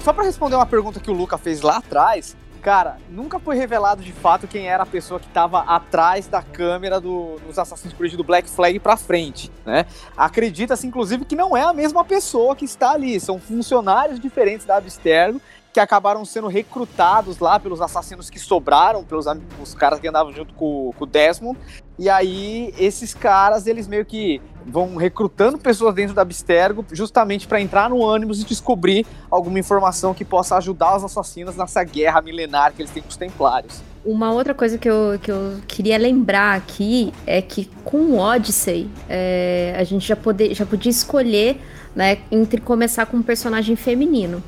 Só 0.05 0.13
pra 0.13 0.23
responder 0.23 0.57
uma 0.57 0.67
pergunta 0.67 1.01
que 1.01 1.11
o 1.11 1.15
Luca 1.15 1.39
fez 1.39 1.63
lá 1.63 1.79
atrás, 1.79 2.37
cara, 2.61 2.99
nunca 3.09 3.39
foi 3.39 3.57
revelado 3.57 4.03
de 4.03 4.13
fato 4.13 4.47
quem 4.47 4.69
era 4.69 4.83
a 4.83 4.87
pessoa 4.87 5.19
que 5.19 5.27
tava 5.29 5.61
atrás 5.61 6.27
da 6.27 6.43
câmera 6.43 7.01
do, 7.01 7.37
dos 7.47 7.59
Assassin's 7.59 7.95
Creed 7.95 8.13
do 8.13 8.23
Black 8.23 8.51
Flag 8.51 8.79
pra 8.81 8.99
frente, 8.99 9.51
né? 9.65 9.87
Acredita-se, 10.15 10.87
inclusive, 10.87 11.25
que 11.25 11.35
não 11.35 11.57
é 11.57 11.63
a 11.63 11.73
mesma 11.73 12.05
pessoa 12.05 12.55
que 12.55 12.67
está 12.67 12.91
ali, 12.91 13.19
são 13.19 13.41
funcionários 13.41 14.21
diferentes 14.21 14.67
da 14.67 14.77
Abstergo 14.77 15.41
que 15.75 15.81
acabaram 15.81 16.25
sendo 16.25 16.47
recrutados 16.47 17.41
lá 17.41 17.59
pelos 17.59 17.81
assassinos 17.81 18.31
que 18.31 18.39
sobraram, 18.39 19.03
pelos 19.03 19.27
os 19.61 19.75
caras 19.75 19.99
que 19.99 20.07
andavam 20.07 20.33
junto 20.33 20.55
com, 20.55 20.93
com 20.97 21.03
o 21.03 21.07
Desmond. 21.07 21.59
E 21.99 22.09
aí, 22.09 22.73
esses 22.79 23.13
caras, 23.13 23.67
eles 23.67 23.89
meio 23.89 24.05
que 24.05 24.41
vão 24.65 24.95
recrutando 24.95 25.59
pessoas 25.59 25.93
dentro 25.93 26.15
da 26.15 26.23
Abstergo 26.23 26.85
justamente 26.93 27.49
para 27.49 27.61
entrar 27.61 27.91
no 27.91 28.07
ânimos 28.07 28.41
e 28.41 28.45
descobrir 28.45 29.05
alguma 29.29 29.59
informação 29.59 30.15
que 30.15 30.25
possa 30.25 30.57
ajudar 30.59 30.97
os 30.97 31.03
assassinos 31.03 31.57
nessa 31.57 31.83
guerra 31.83 32.23
milenar 32.23 32.73
que 32.73 32.81
eles 32.81 32.93
têm 32.93 33.03
com 33.03 33.09
os 33.09 33.17
Templários. 33.17 33.83
Uma 34.05 34.31
outra 34.33 34.55
coisa 34.55 34.79
que 34.79 34.89
eu, 34.89 35.19
que 35.21 35.31
eu 35.33 35.59
queria 35.67 35.99
lembrar 35.99 36.57
aqui 36.57 37.13
é 37.27 37.43
que 37.43 37.69
com 37.85 37.99
o 37.99 38.19
Odyssey 38.19 38.89
é, 39.09 39.75
a 39.77 39.83
gente 39.83 40.07
já, 40.07 40.15
poder, 40.15 40.55
já 40.55 40.65
podia 40.65 40.91
escolher 40.91 41.61
né, 41.97 42.19
entre 42.31 42.61
começar 42.61 43.07
com 43.07 43.17
um 43.17 43.23
personagem 43.23 43.75
feminino. 43.75 44.41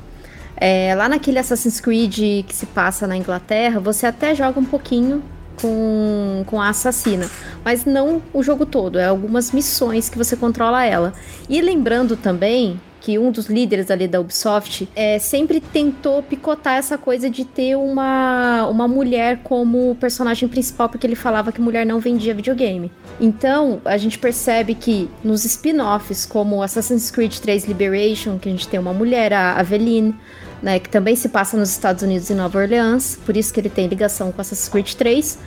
É, 0.59 0.93
lá 0.95 1.07
naquele 1.07 1.39
Assassin's 1.39 1.79
Creed 1.79 2.45
que 2.45 2.53
se 2.53 2.65
passa 2.65 3.05
na 3.05 3.15
Inglaterra, 3.15 3.79
você 3.79 4.07
até 4.07 4.33
joga 4.33 4.59
um 4.59 4.65
pouquinho 4.65 5.23
com, 5.61 6.43
com 6.45 6.61
a 6.61 6.69
assassina, 6.69 7.29
mas 7.63 7.85
não 7.85 8.21
o 8.33 8.43
jogo 8.43 8.65
todo, 8.65 8.99
é 8.99 9.05
algumas 9.05 9.51
missões 9.51 10.09
que 10.09 10.17
você 10.17 10.35
controla 10.35 10.83
ela. 10.83 11.13
E 11.49 11.61
lembrando 11.61 12.15
também 12.15 12.79
que 12.99 13.17
um 13.17 13.31
dos 13.31 13.45
líderes 13.45 13.89
ali 13.89 14.07
da 14.07 14.19
Ubisoft 14.19 14.89
é, 14.95 15.17
sempre 15.17 15.61
tentou 15.61 16.21
picotar 16.21 16.75
essa 16.75 16.97
coisa 16.97 17.29
de 17.29 17.45
ter 17.45 17.75
uma, 17.77 18.67
uma 18.67 18.87
mulher 18.87 19.39
como 19.43 19.95
personagem 19.95 20.49
principal, 20.49 20.89
porque 20.89 21.07
ele 21.07 21.15
falava 21.15 21.51
que 21.51 21.61
mulher 21.61 21.85
não 21.85 21.99
vendia 21.99 22.33
videogame. 22.33 22.91
Então, 23.19 23.79
a 23.85 23.95
gente 23.97 24.19
percebe 24.19 24.75
que 24.75 25.09
nos 25.23 25.45
spin-offs, 25.45 26.25
como 26.25 26.61
Assassin's 26.61 27.09
Creed 27.09 27.33
3 27.37 27.65
Liberation, 27.65 28.37
que 28.37 28.49
a 28.49 28.51
gente 28.51 28.67
tem 28.67 28.79
uma 28.79 28.93
mulher, 28.93 29.31
a 29.31 29.57
Aveline, 29.57 30.13
né, 30.61 30.79
que 30.79 30.89
também 30.89 31.15
se 31.15 31.29
passa 31.29 31.57
nos 31.57 31.69
Estados 31.69 32.03
Unidos 32.03 32.29
e 32.29 32.33
Nova 32.33 32.59
Orleans, 32.59 33.19
por 33.25 33.35
isso 33.35 33.53
que 33.53 33.59
ele 33.59 33.69
tem 33.69 33.87
ligação 33.87 34.31
com 34.31 34.41
Assassin's 34.41 34.69
Creed 34.69 34.93
3. 34.93 35.39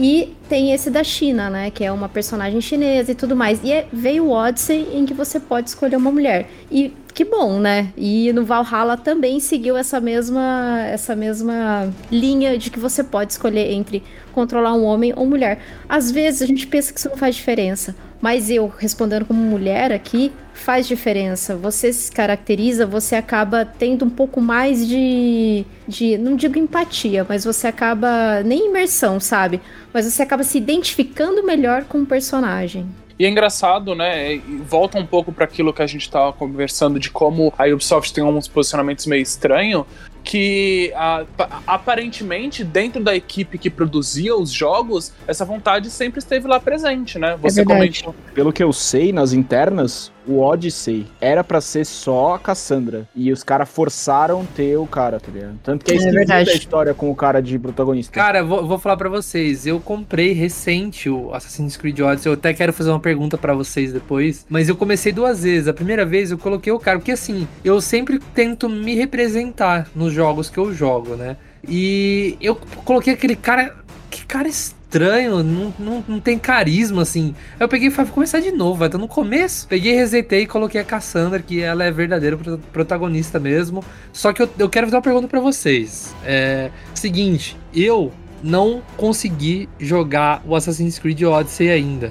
E 0.00 0.36
tem 0.48 0.72
esse 0.72 0.90
da 0.90 1.02
China, 1.02 1.50
né? 1.50 1.72
Que 1.72 1.82
é 1.82 1.90
uma 1.90 2.08
personagem 2.08 2.60
chinesa 2.60 3.10
e 3.10 3.16
tudo 3.16 3.34
mais. 3.34 3.58
E 3.64 3.72
é- 3.72 3.88
veio 3.92 4.26
o 4.26 4.30
Odyssey 4.30 4.86
em 4.94 5.04
que 5.04 5.12
você 5.12 5.40
pode 5.40 5.70
escolher 5.70 5.96
uma 5.96 6.12
mulher. 6.12 6.48
E 6.70 6.92
que 7.12 7.24
bom, 7.24 7.58
né? 7.58 7.92
E 7.96 8.32
no 8.32 8.44
Valhalla 8.44 8.96
também 8.96 9.40
seguiu 9.40 9.76
essa 9.76 10.00
mesma, 10.00 10.82
essa 10.86 11.16
mesma 11.16 11.92
linha 12.12 12.56
de 12.56 12.70
que 12.70 12.78
você 12.78 13.02
pode 13.02 13.32
escolher 13.32 13.72
entre 13.72 14.04
controlar 14.32 14.72
um 14.72 14.84
homem 14.84 15.12
ou 15.16 15.26
mulher. 15.26 15.58
Às 15.88 16.12
vezes 16.12 16.42
a 16.42 16.46
gente 16.46 16.68
pensa 16.68 16.92
que 16.92 17.00
isso 17.00 17.08
não 17.08 17.16
faz 17.16 17.34
diferença. 17.34 17.96
Mas 18.20 18.50
eu, 18.50 18.66
respondendo 18.66 19.24
como 19.24 19.40
mulher 19.40 19.92
aqui, 19.92 20.32
faz 20.52 20.88
diferença. 20.88 21.56
Você 21.56 21.92
se 21.92 22.10
caracteriza, 22.10 22.84
você 22.84 23.14
acaba 23.14 23.64
tendo 23.64 24.04
um 24.04 24.10
pouco 24.10 24.40
mais 24.40 24.86
de, 24.86 25.64
de. 25.86 26.18
Não 26.18 26.34
digo 26.34 26.58
empatia, 26.58 27.24
mas 27.28 27.44
você 27.44 27.68
acaba. 27.68 28.42
Nem 28.42 28.68
imersão, 28.68 29.20
sabe? 29.20 29.60
Mas 29.92 30.04
você 30.04 30.22
acaba 30.22 30.42
se 30.42 30.58
identificando 30.58 31.44
melhor 31.44 31.84
com 31.84 32.02
o 32.02 32.06
personagem. 32.06 32.86
E 33.18 33.24
é 33.24 33.28
engraçado, 33.28 33.96
né? 33.96 34.40
Volta 34.64 34.96
um 34.96 35.04
pouco 35.06 35.32
para 35.32 35.44
aquilo 35.44 35.72
que 35.72 35.82
a 35.82 35.86
gente 35.86 36.08
tava 36.08 36.32
conversando 36.32 37.00
de 37.00 37.10
como 37.10 37.52
a 37.58 37.66
Ubisoft 37.66 38.12
tem 38.12 38.22
uns 38.22 38.46
posicionamentos 38.46 39.06
meio 39.06 39.22
estranhos. 39.22 39.84
Que 40.28 40.92
a- 40.94 41.24
pa- 41.38 41.62
aparentemente, 41.66 42.62
dentro 42.62 43.02
da 43.02 43.16
equipe 43.16 43.56
que 43.56 43.70
produzia 43.70 44.36
os 44.36 44.50
jogos, 44.50 45.10
essa 45.26 45.42
vontade 45.42 45.88
sempre 45.88 46.18
esteve 46.18 46.46
lá 46.46 46.60
presente, 46.60 47.18
né? 47.18 47.38
Você 47.40 47.64
verdade. 47.64 47.78
comentou. 48.04 48.14
Pelo 48.34 48.52
que 48.52 48.62
eu 48.62 48.70
sei, 48.70 49.10
nas 49.10 49.32
internas, 49.32 50.12
o 50.26 50.40
Odyssey 50.40 51.06
era 51.18 51.42
pra 51.42 51.62
ser 51.62 51.86
só 51.86 52.34
a 52.34 52.38
Cassandra. 52.38 53.08
E 53.16 53.32
os 53.32 53.42
caras 53.42 53.70
forçaram 53.70 54.44
ter 54.54 54.76
o 54.76 54.86
cara, 54.86 55.18
tá 55.18 55.32
ligado? 55.32 55.58
Tanto 55.62 55.82
que 55.86 55.92
é 55.92 55.96
É 55.96 56.10
verdade. 56.10 56.50
a 56.50 56.52
história 56.52 56.92
com 56.92 57.10
o 57.10 57.14
cara 57.16 57.40
de 57.40 57.58
protagonista. 57.58 58.12
Cara, 58.12 58.44
vou, 58.44 58.66
vou 58.66 58.78
falar 58.78 58.98
pra 58.98 59.08
vocês. 59.08 59.66
Eu 59.66 59.80
comprei 59.80 60.32
recente 60.34 61.08
o 61.08 61.32
Assassin's 61.32 61.78
Creed 61.78 61.98
Odyssey. 62.00 62.28
Eu 62.30 62.34
até 62.34 62.52
quero 62.52 62.74
fazer 62.74 62.90
uma 62.90 63.00
pergunta 63.00 63.38
pra 63.38 63.54
vocês 63.54 63.94
depois. 63.94 64.44
Mas 64.50 64.68
eu 64.68 64.76
comecei 64.76 65.10
duas 65.10 65.42
vezes. 65.42 65.66
A 65.68 65.72
primeira 65.72 66.04
vez 66.04 66.30
eu 66.30 66.36
coloquei 66.36 66.70
o 66.70 66.78
cara. 66.78 66.98
Porque 66.98 67.12
assim, 67.12 67.48
eu 67.64 67.80
sempre 67.80 68.18
tento 68.34 68.68
me 68.68 68.94
representar 68.94 69.88
nos 69.96 70.12
jogos 70.18 70.50
que 70.50 70.58
eu 70.58 70.74
jogo, 70.74 71.14
né? 71.14 71.36
E 71.66 72.36
eu 72.40 72.56
coloquei 72.84 73.12
aquele 73.14 73.36
cara. 73.36 73.74
Que 74.10 74.24
cara 74.24 74.48
estranho, 74.48 75.42
não, 75.42 75.74
não, 75.78 76.04
não 76.08 76.18
tem 76.20 76.38
carisma, 76.38 77.02
assim. 77.02 77.34
Eu 77.60 77.68
peguei 77.68 77.88
e 77.88 77.90
falei, 77.90 78.06
vou 78.06 78.14
começar 78.14 78.40
de 78.40 78.50
novo, 78.50 78.78
vai, 78.78 78.88
tô 78.88 78.96
no 78.98 79.06
começo. 79.06 79.68
Peguei, 79.68 79.94
resetei 79.94 80.42
e 80.42 80.46
coloquei 80.46 80.80
a 80.80 80.84
Cassandra, 80.84 81.40
que 81.40 81.60
ela 81.60 81.84
é 81.84 81.90
verdadeira 81.90 82.36
pro- 82.38 82.58
protagonista 82.72 83.38
mesmo. 83.38 83.84
Só 84.12 84.32
que 84.32 84.40
eu, 84.42 84.48
eu 84.58 84.68
quero 84.68 84.86
fazer 84.86 84.96
uma 84.96 85.02
pergunta 85.02 85.28
pra 85.28 85.40
vocês. 85.40 86.14
É. 86.24 86.70
Seguinte, 86.94 87.54
eu 87.74 88.10
não 88.42 88.82
consegui 88.96 89.68
jogar 89.78 90.42
o 90.46 90.56
Assassin's 90.56 90.98
Creed 90.98 91.22
Odyssey 91.22 91.68
ainda. 91.70 92.10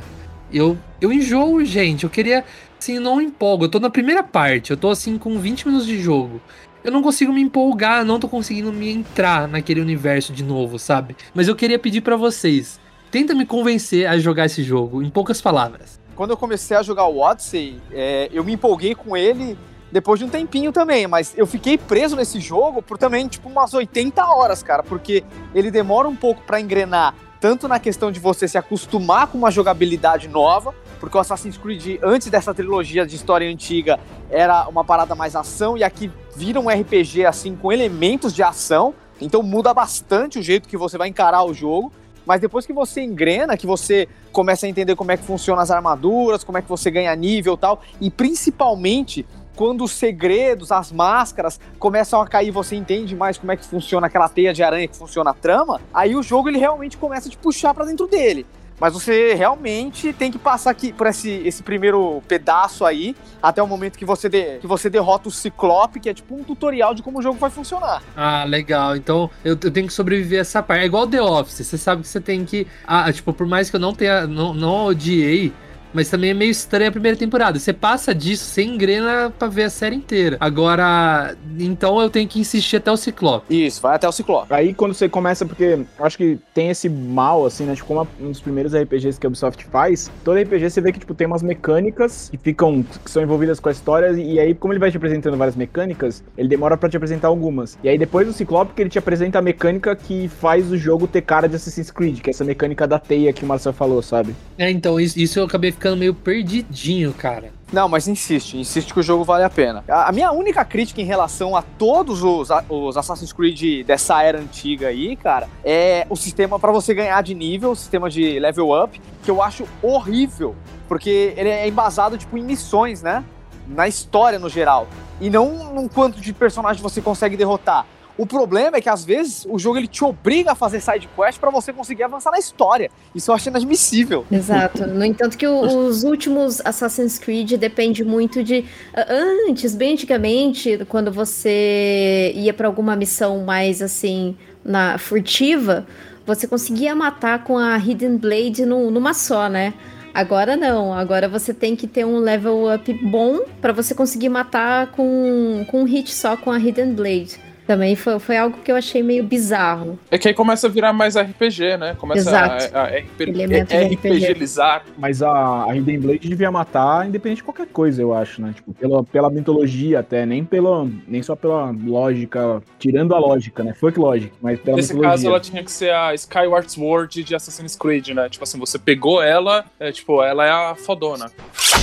Eu, 0.53 0.77
eu 1.01 1.11
enjoo, 1.11 1.65
gente. 1.65 2.03
Eu 2.03 2.09
queria. 2.11 2.45
Assim, 2.79 2.99
não 2.99 3.19
empolgo. 3.19 3.65
Eu 3.65 3.69
tô 3.69 3.79
na 3.79 3.89
primeira 3.89 4.21
parte. 4.21 4.69
Eu 4.69 4.77
tô 4.77 4.91
assim 4.91 5.17
com 5.17 5.39
20 5.39 5.65
minutos 5.65 5.87
de 5.87 5.99
jogo. 5.99 6.39
Eu 6.87 6.93
não 6.93 7.03
consigo 7.03 7.33
me 7.33 7.41
empolgar, 7.41 8.05
não 8.05 8.17
tô 8.17 8.29
conseguindo 8.29 8.71
me 8.71 8.89
entrar 8.89 9.45
naquele 9.45 9.81
universo 9.81 10.31
de 10.31 10.41
novo, 10.41 10.79
sabe? 10.79 11.17
Mas 11.35 11.49
eu 11.49 11.53
queria 11.53 11.77
pedir 11.77 11.99
pra 11.99 12.15
vocês. 12.15 12.79
Tenta 13.11 13.35
me 13.35 13.45
convencer 13.45 14.07
a 14.07 14.17
jogar 14.17 14.45
esse 14.45 14.63
jogo, 14.63 15.03
em 15.03 15.09
poucas 15.09 15.41
palavras. 15.41 15.99
Quando 16.15 16.29
eu 16.29 16.37
comecei 16.37 16.77
a 16.77 16.81
jogar 16.81 17.05
o 17.07 17.19
Odyssey, 17.19 17.81
é, 17.91 18.29
eu 18.31 18.41
me 18.41 18.53
empolguei 18.53 18.95
com 18.95 19.17
ele 19.17 19.59
depois 19.91 20.17
de 20.17 20.25
um 20.25 20.29
tempinho 20.29 20.71
também, 20.71 21.07
mas 21.07 21.33
eu 21.37 21.45
fiquei 21.45 21.77
preso 21.77 22.15
nesse 22.15 22.39
jogo 22.39 22.81
por 22.81 22.97
também, 22.97 23.27
tipo, 23.27 23.49
umas 23.49 23.73
80 23.73 24.25
horas, 24.25 24.63
cara, 24.63 24.81
porque 24.81 25.25
ele 25.53 25.69
demora 25.69 26.07
um 26.07 26.15
pouco 26.15 26.41
pra 26.43 26.57
engrenar, 26.57 27.13
tanto 27.41 27.67
na 27.67 27.79
questão 27.79 28.13
de 28.13 28.19
você 28.21 28.47
se 28.47 28.57
acostumar 28.57 29.27
com 29.27 29.37
uma 29.37 29.51
jogabilidade 29.51 30.29
nova, 30.29 30.73
porque 31.01 31.17
o 31.17 31.19
Assassin's 31.19 31.57
Creed, 31.57 31.99
antes 32.01 32.29
dessa 32.29 32.53
trilogia 32.53 33.05
de 33.05 33.13
história 33.13 33.49
antiga, 33.49 33.99
era 34.29 34.69
uma 34.69 34.85
parada 34.85 35.15
mais 35.15 35.35
ação, 35.35 35.77
e 35.77 35.83
aqui 35.83 36.09
vira 36.37 36.59
um 36.59 36.69
RPG, 36.69 37.25
assim, 37.25 37.55
com 37.55 37.73
elementos 37.73 38.31
de 38.31 38.43
ação, 38.43 38.93
então 39.19 39.41
muda 39.41 39.73
bastante 39.73 40.37
o 40.37 40.43
jeito 40.43 40.69
que 40.69 40.77
você 40.77 40.95
vai 40.95 41.07
encarar 41.07 41.43
o 41.43 41.51
jogo, 41.51 41.91
mas 42.27 42.39
depois 42.39 42.63
que 42.63 42.71
você 42.71 43.01
engrena, 43.01 43.57
que 43.57 43.65
você 43.65 44.07
começa 44.31 44.67
a 44.67 44.69
entender 44.69 44.95
como 44.95 45.11
é 45.11 45.17
que 45.17 45.23
funcionam 45.23 45.63
as 45.63 45.71
armaduras, 45.71 46.43
como 46.43 46.59
é 46.59 46.61
que 46.61 46.69
você 46.69 46.91
ganha 46.91 47.15
nível 47.15 47.57
tal, 47.57 47.81
e 47.99 48.11
principalmente 48.11 49.25
quando 49.55 49.83
os 49.83 49.93
segredos, 49.93 50.71
as 50.71 50.91
máscaras 50.91 51.59
começam 51.79 52.21
a 52.21 52.27
cair, 52.27 52.51
você 52.51 52.75
entende 52.75 53.15
mais 53.15 53.39
como 53.39 53.51
é 53.51 53.57
que 53.57 53.65
funciona 53.65 54.05
aquela 54.05 54.29
teia 54.29 54.53
de 54.53 54.61
aranha, 54.61 54.87
que 54.87 54.95
funciona 54.95 55.31
a 55.31 55.33
trama, 55.33 55.81
aí 55.91 56.15
o 56.15 56.21
jogo 56.21 56.49
ele 56.49 56.59
realmente 56.59 56.97
começa 56.97 57.27
a 57.27 57.31
te 57.31 57.37
puxar 57.37 57.73
pra 57.73 57.83
dentro 57.83 58.05
dele. 58.05 58.45
Mas 58.79 58.93
você 58.93 59.33
realmente 59.33 60.13
tem 60.13 60.31
que 60.31 60.37
passar 60.37 60.69
aqui 60.69 60.93
por 60.93 61.07
esse, 61.07 61.31
esse 61.45 61.63
primeiro 61.63 62.21
pedaço 62.27 62.85
aí, 62.85 63.15
até 63.41 63.61
o 63.61 63.67
momento 63.67 63.97
que 63.97 64.05
você, 64.05 64.29
de, 64.29 64.59
que 64.59 64.67
você 64.67 64.89
derrota 64.89 65.29
o 65.29 65.31
Ciclope, 65.31 65.99
que 65.99 66.09
é 66.09 66.13
tipo 66.13 66.35
um 66.35 66.43
tutorial 66.43 66.93
de 66.93 67.01
como 67.01 67.19
o 67.19 67.21
jogo 67.21 67.39
vai 67.39 67.49
funcionar. 67.49 68.03
Ah, 68.15 68.43
legal. 68.43 68.95
Então 68.95 69.29
eu, 69.43 69.57
eu 69.61 69.71
tenho 69.71 69.87
que 69.87 69.93
sobreviver 69.93 70.39
a 70.39 70.41
essa 70.41 70.61
parte. 70.61 70.83
É 70.83 70.85
igual 70.85 71.07
The 71.07 71.21
Office. 71.21 71.65
Você 71.65 71.77
sabe 71.77 72.03
que 72.03 72.07
você 72.07 72.21
tem 72.21 72.45
que. 72.45 72.67
Ah, 72.85 73.11
tipo, 73.11 73.33
por 73.33 73.47
mais 73.47 73.69
que 73.69 73.75
eu 73.75 73.79
não 73.79 73.93
tenha. 73.93 74.27
Não, 74.27 74.53
não 74.53 74.85
odiei 74.85 75.53
mas 75.97 76.11
também 76.11 76.29
é 76.29 76.33
meio 76.35 76.51
estranha 76.51 76.89
a 76.89 76.91
primeira 76.91 77.17
temporada. 77.17 77.57
Você 77.57 77.73
passa 77.73 78.13
disso 78.13 78.45
sem 78.45 78.75
engrena 78.75 79.33
pra 79.37 79.47
ver 79.47 79.63
a 79.63 79.69
série 79.71 79.95
inteira. 79.95 80.37
Agora, 80.39 81.35
então 81.59 81.99
eu 81.99 82.07
tenho 82.07 82.27
que 82.27 82.39
insistir 82.39 82.75
até 82.75 82.91
o 82.91 82.95
Ciclope. 82.95 83.65
Isso, 83.65 83.81
vai 83.81 83.95
até 83.95 84.07
o 84.07 84.11
Ciclope. 84.11 84.53
Aí 84.53 84.75
quando 84.75 84.93
você 84.93 85.09
começa, 85.09 85.43
porque 85.43 85.79
eu 85.97 86.05
acho 86.05 86.15
que 86.15 86.37
tem 86.53 86.69
esse 86.69 86.87
mal, 86.87 87.47
assim, 87.47 87.65
né? 87.65 87.73
Tipo, 87.73 87.87
como 87.87 88.07
um 88.21 88.29
dos 88.29 88.39
primeiros 88.39 88.75
RPGs 88.75 89.19
que 89.19 89.25
a 89.25 89.29
Ubisoft 89.29 89.65
faz, 89.65 90.11
todo 90.23 90.39
RPG 90.39 90.69
você 90.69 90.81
vê 90.81 90.91
que, 90.91 90.99
tipo, 90.99 91.15
tem 91.15 91.25
umas 91.25 91.41
mecânicas 91.41 92.29
que 92.29 92.37
ficam, 92.37 92.83
que 92.83 93.09
são 93.09 93.23
envolvidas 93.23 93.59
com 93.59 93.69
a 93.69 93.71
história, 93.71 94.11
e 94.11 94.39
aí, 94.39 94.53
como 94.53 94.73
ele 94.73 94.79
vai 94.79 94.91
te 94.91 94.97
apresentando 94.97 95.35
várias 95.35 95.55
mecânicas, 95.55 96.23
ele 96.37 96.47
demora 96.47 96.77
para 96.77 96.89
te 96.89 96.97
apresentar 96.97 97.27
algumas. 97.27 97.77
E 97.83 97.89
aí 97.89 97.97
depois 97.97 98.27
do 98.27 98.33
Ciclope 98.33 98.73
que 98.73 98.81
ele 98.81 98.89
te 98.89 98.99
apresenta 98.99 99.39
a 99.39 99.41
mecânica 99.41 99.95
que 99.95 100.27
faz 100.27 100.71
o 100.71 100.77
jogo 100.77 101.07
ter 101.07 101.21
cara 101.21 101.47
de 101.47 101.55
Assassin's 101.55 101.89
Creed, 101.89 102.19
que 102.19 102.29
é 102.29 102.31
essa 102.31 102.43
mecânica 102.43 102.85
da 102.85 102.99
teia 102.99 103.33
que 103.33 103.43
o 103.43 103.47
Marcel 103.47 103.73
falou, 103.73 104.01
sabe? 104.01 104.35
É, 104.57 104.69
então, 104.69 104.99
isso, 104.99 105.17
isso 105.19 105.39
eu 105.39 105.45
acabei 105.45 105.71
ficando 105.71 105.86
meio 105.95 106.13
perdidinho, 106.13 107.13
cara. 107.13 107.51
Não, 107.71 107.89
mas 107.89 108.07
insiste, 108.07 108.57
insiste 108.57 108.93
que 108.93 108.99
o 108.99 109.03
jogo 109.03 109.25
vale 109.25 109.43
a 109.43 109.49
pena. 109.49 109.83
A, 109.89 110.11
minha 110.11 110.31
única 110.31 110.63
crítica 110.63 111.01
em 111.01 111.05
relação 111.05 111.55
a 111.55 111.61
todos 111.61 112.23
os, 112.23 112.49
a, 112.49 112.63
os 112.69 112.95
Assassin's 112.95 113.33
Creed 113.33 113.85
dessa 113.85 114.23
era 114.23 114.39
antiga 114.39 114.87
aí, 114.87 115.17
cara, 115.17 115.49
é 115.65 116.07
o 116.09 116.15
sistema 116.15 116.57
para 116.57 116.71
você 116.71 116.93
ganhar 116.93 117.21
de 117.21 117.33
nível, 117.33 117.71
o 117.71 117.75
sistema 117.75 118.09
de 118.09 118.39
level 118.39 118.71
up, 118.71 119.01
que 119.21 119.29
eu 119.29 119.43
acho 119.43 119.67
horrível, 119.81 120.55
porque 120.87 121.33
ele 121.35 121.49
é 121.49 121.67
embasado 121.67 122.17
tipo 122.17 122.37
em 122.37 122.43
missões, 122.43 123.01
né? 123.01 123.23
Na 123.67 123.85
história 123.85 124.39
no 124.39 124.47
geral, 124.47 124.87
e 125.19 125.29
não 125.29 125.73
no 125.73 125.89
quanto 125.89 126.21
de 126.21 126.31
personagem 126.31 126.81
você 126.81 127.01
consegue 127.01 127.35
derrotar. 127.35 127.85
O 128.17 128.25
problema 128.25 128.77
é 128.77 128.81
que 128.81 128.89
às 128.89 129.05
vezes 129.05 129.45
o 129.47 129.59
jogo 129.59 129.77
ele 129.77 129.87
te 129.87 130.03
obriga 130.03 130.53
a 130.53 130.55
fazer 130.55 130.81
side 130.81 131.07
quest 131.15 131.39
para 131.39 131.51
você 131.51 131.71
conseguir 131.71 132.03
avançar 132.03 132.31
na 132.31 132.39
história. 132.39 132.89
Isso 133.13 133.29
eu 133.29 133.35
acho 133.35 133.49
inadmissível. 133.49 134.25
Exato. 134.31 134.87
No 134.87 135.05
entanto 135.05 135.37
que 135.37 135.47
o, 135.47 135.61
os 135.61 136.03
últimos 136.03 136.59
Assassin's 136.65 137.19
Creed 137.19 137.53
depende 137.53 138.03
muito 138.03 138.43
de 138.43 138.65
antes, 138.95 139.75
bem 139.75 139.93
antigamente, 139.93 140.79
quando 140.89 141.11
você 141.11 142.31
ia 142.35 142.53
para 142.53 142.67
alguma 142.67 142.95
missão 142.95 143.43
mais 143.43 143.81
assim 143.81 144.35
na 144.65 144.97
furtiva, 144.97 145.85
você 146.25 146.47
conseguia 146.47 146.95
matar 146.95 147.43
com 147.43 147.57
a 147.57 147.77
Hidden 147.77 148.17
Blade 148.17 148.65
no, 148.65 148.91
numa 148.91 149.13
só, 149.13 149.47
né? 149.47 149.73
Agora 150.13 150.57
não, 150.57 150.91
agora 150.91 151.29
você 151.29 151.53
tem 151.53 151.75
que 151.75 151.85
ter 151.85 152.03
um 152.03 152.17
level 152.17 152.73
up 152.73 152.91
bom 152.91 153.41
para 153.61 153.71
você 153.71 153.93
conseguir 153.93 154.29
matar 154.29 154.87
com, 154.87 155.63
com 155.69 155.81
um 155.81 155.83
hit 155.83 156.11
só 156.11 156.35
com 156.35 156.51
a 156.51 156.57
Hidden 156.57 156.93
Blade. 156.93 157.46
Também 157.67 157.97
foi, 157.97 158.17
foi 158.17 158.37
algo 158.37 158.57
que 158.63 158.71
eu 158.71 158.77
achei 158.77 159.03
meio 159.03 159.25
bizarro. 159.25 159.99
É 160.09 160.17
que 160.17 160.29
aí 160.29 160.33
começa 160.33 160.67
a 160.67 160.69
virar 160.69 160.93
mais 160.93 161.17
RPG, 161.17 161.75
né? 161.77 161.95
Começa 161.99 162.29
Exato. 162.29 162.73
a, 162.73 162.83
a 162.83 162.85
RP, 162.85 163.25
de 163.33 163.95
RPGizar. 163.95 164.85
Mas 164.97 165.21
a, 165.21 165.65
a 165.65 165.75
Hidden 165.75 165.99
Blade 165.99 166.29
devia 166.29 166.49
matar 166.49 167.05
independente 167.05 167.37
de 167.37 167.43
qualquer 167.43 167.67
coisa, 167.67 168.01
eu 168.01 168.13
acho, 168.13 168.41
né? 168.41 168.53
Tipo, 168.55 168.73
pela, 168.73 169.03
pela 169.03 169.29
mitologia 169.29 169.99
até, 169.99 170.25
nem, 170.25 170.45
pela, 170.45 170.87
nem 171.05 171.21
só 171.21 171.35
pela 171.35 171.69
lógica, 171.71 172.63
tirando 172.79 173.13
a 173.13 173.19
lógica, 173.19 173.61
né? 173.65 173.73
Folk 173.73 173.99
logic, 173.99 174.31
mas 174.41 174.57
pela 174.61 174.77
Nesse 174.77 174.93
mitologia. 174.93 175.11
caso, 175.11 175.27
ela 175.27 175.39
tinha 175.41 175.61
que 175.61 175.71
ser 175.71 175.91
a 175.91 176.13
Skyward 176.13 176.71
Sword 176.71 177.21
de 177.21 177.35
Assassin's 177.35 177.75
Creed, 177.75 178.09
né? 178.09 178.29
Tipo 178.29 178.45
assim, 178.45 178.57
você 178.57 178.79
pegou 178.79 179.21
ela, 179.21 179.65
é, 179.77 179.91
tipo, 179.91 180.23
ela 180.23 180.45
é 180.45 180.51
a 180.51 180.75
fodona. 180.75 181.29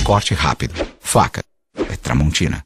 Corte 0.03 0.33
rápido. 0.33 0.73
Faca. 0.99 1.43
É 1.77 1.95
Tramontina. 1.95 2.63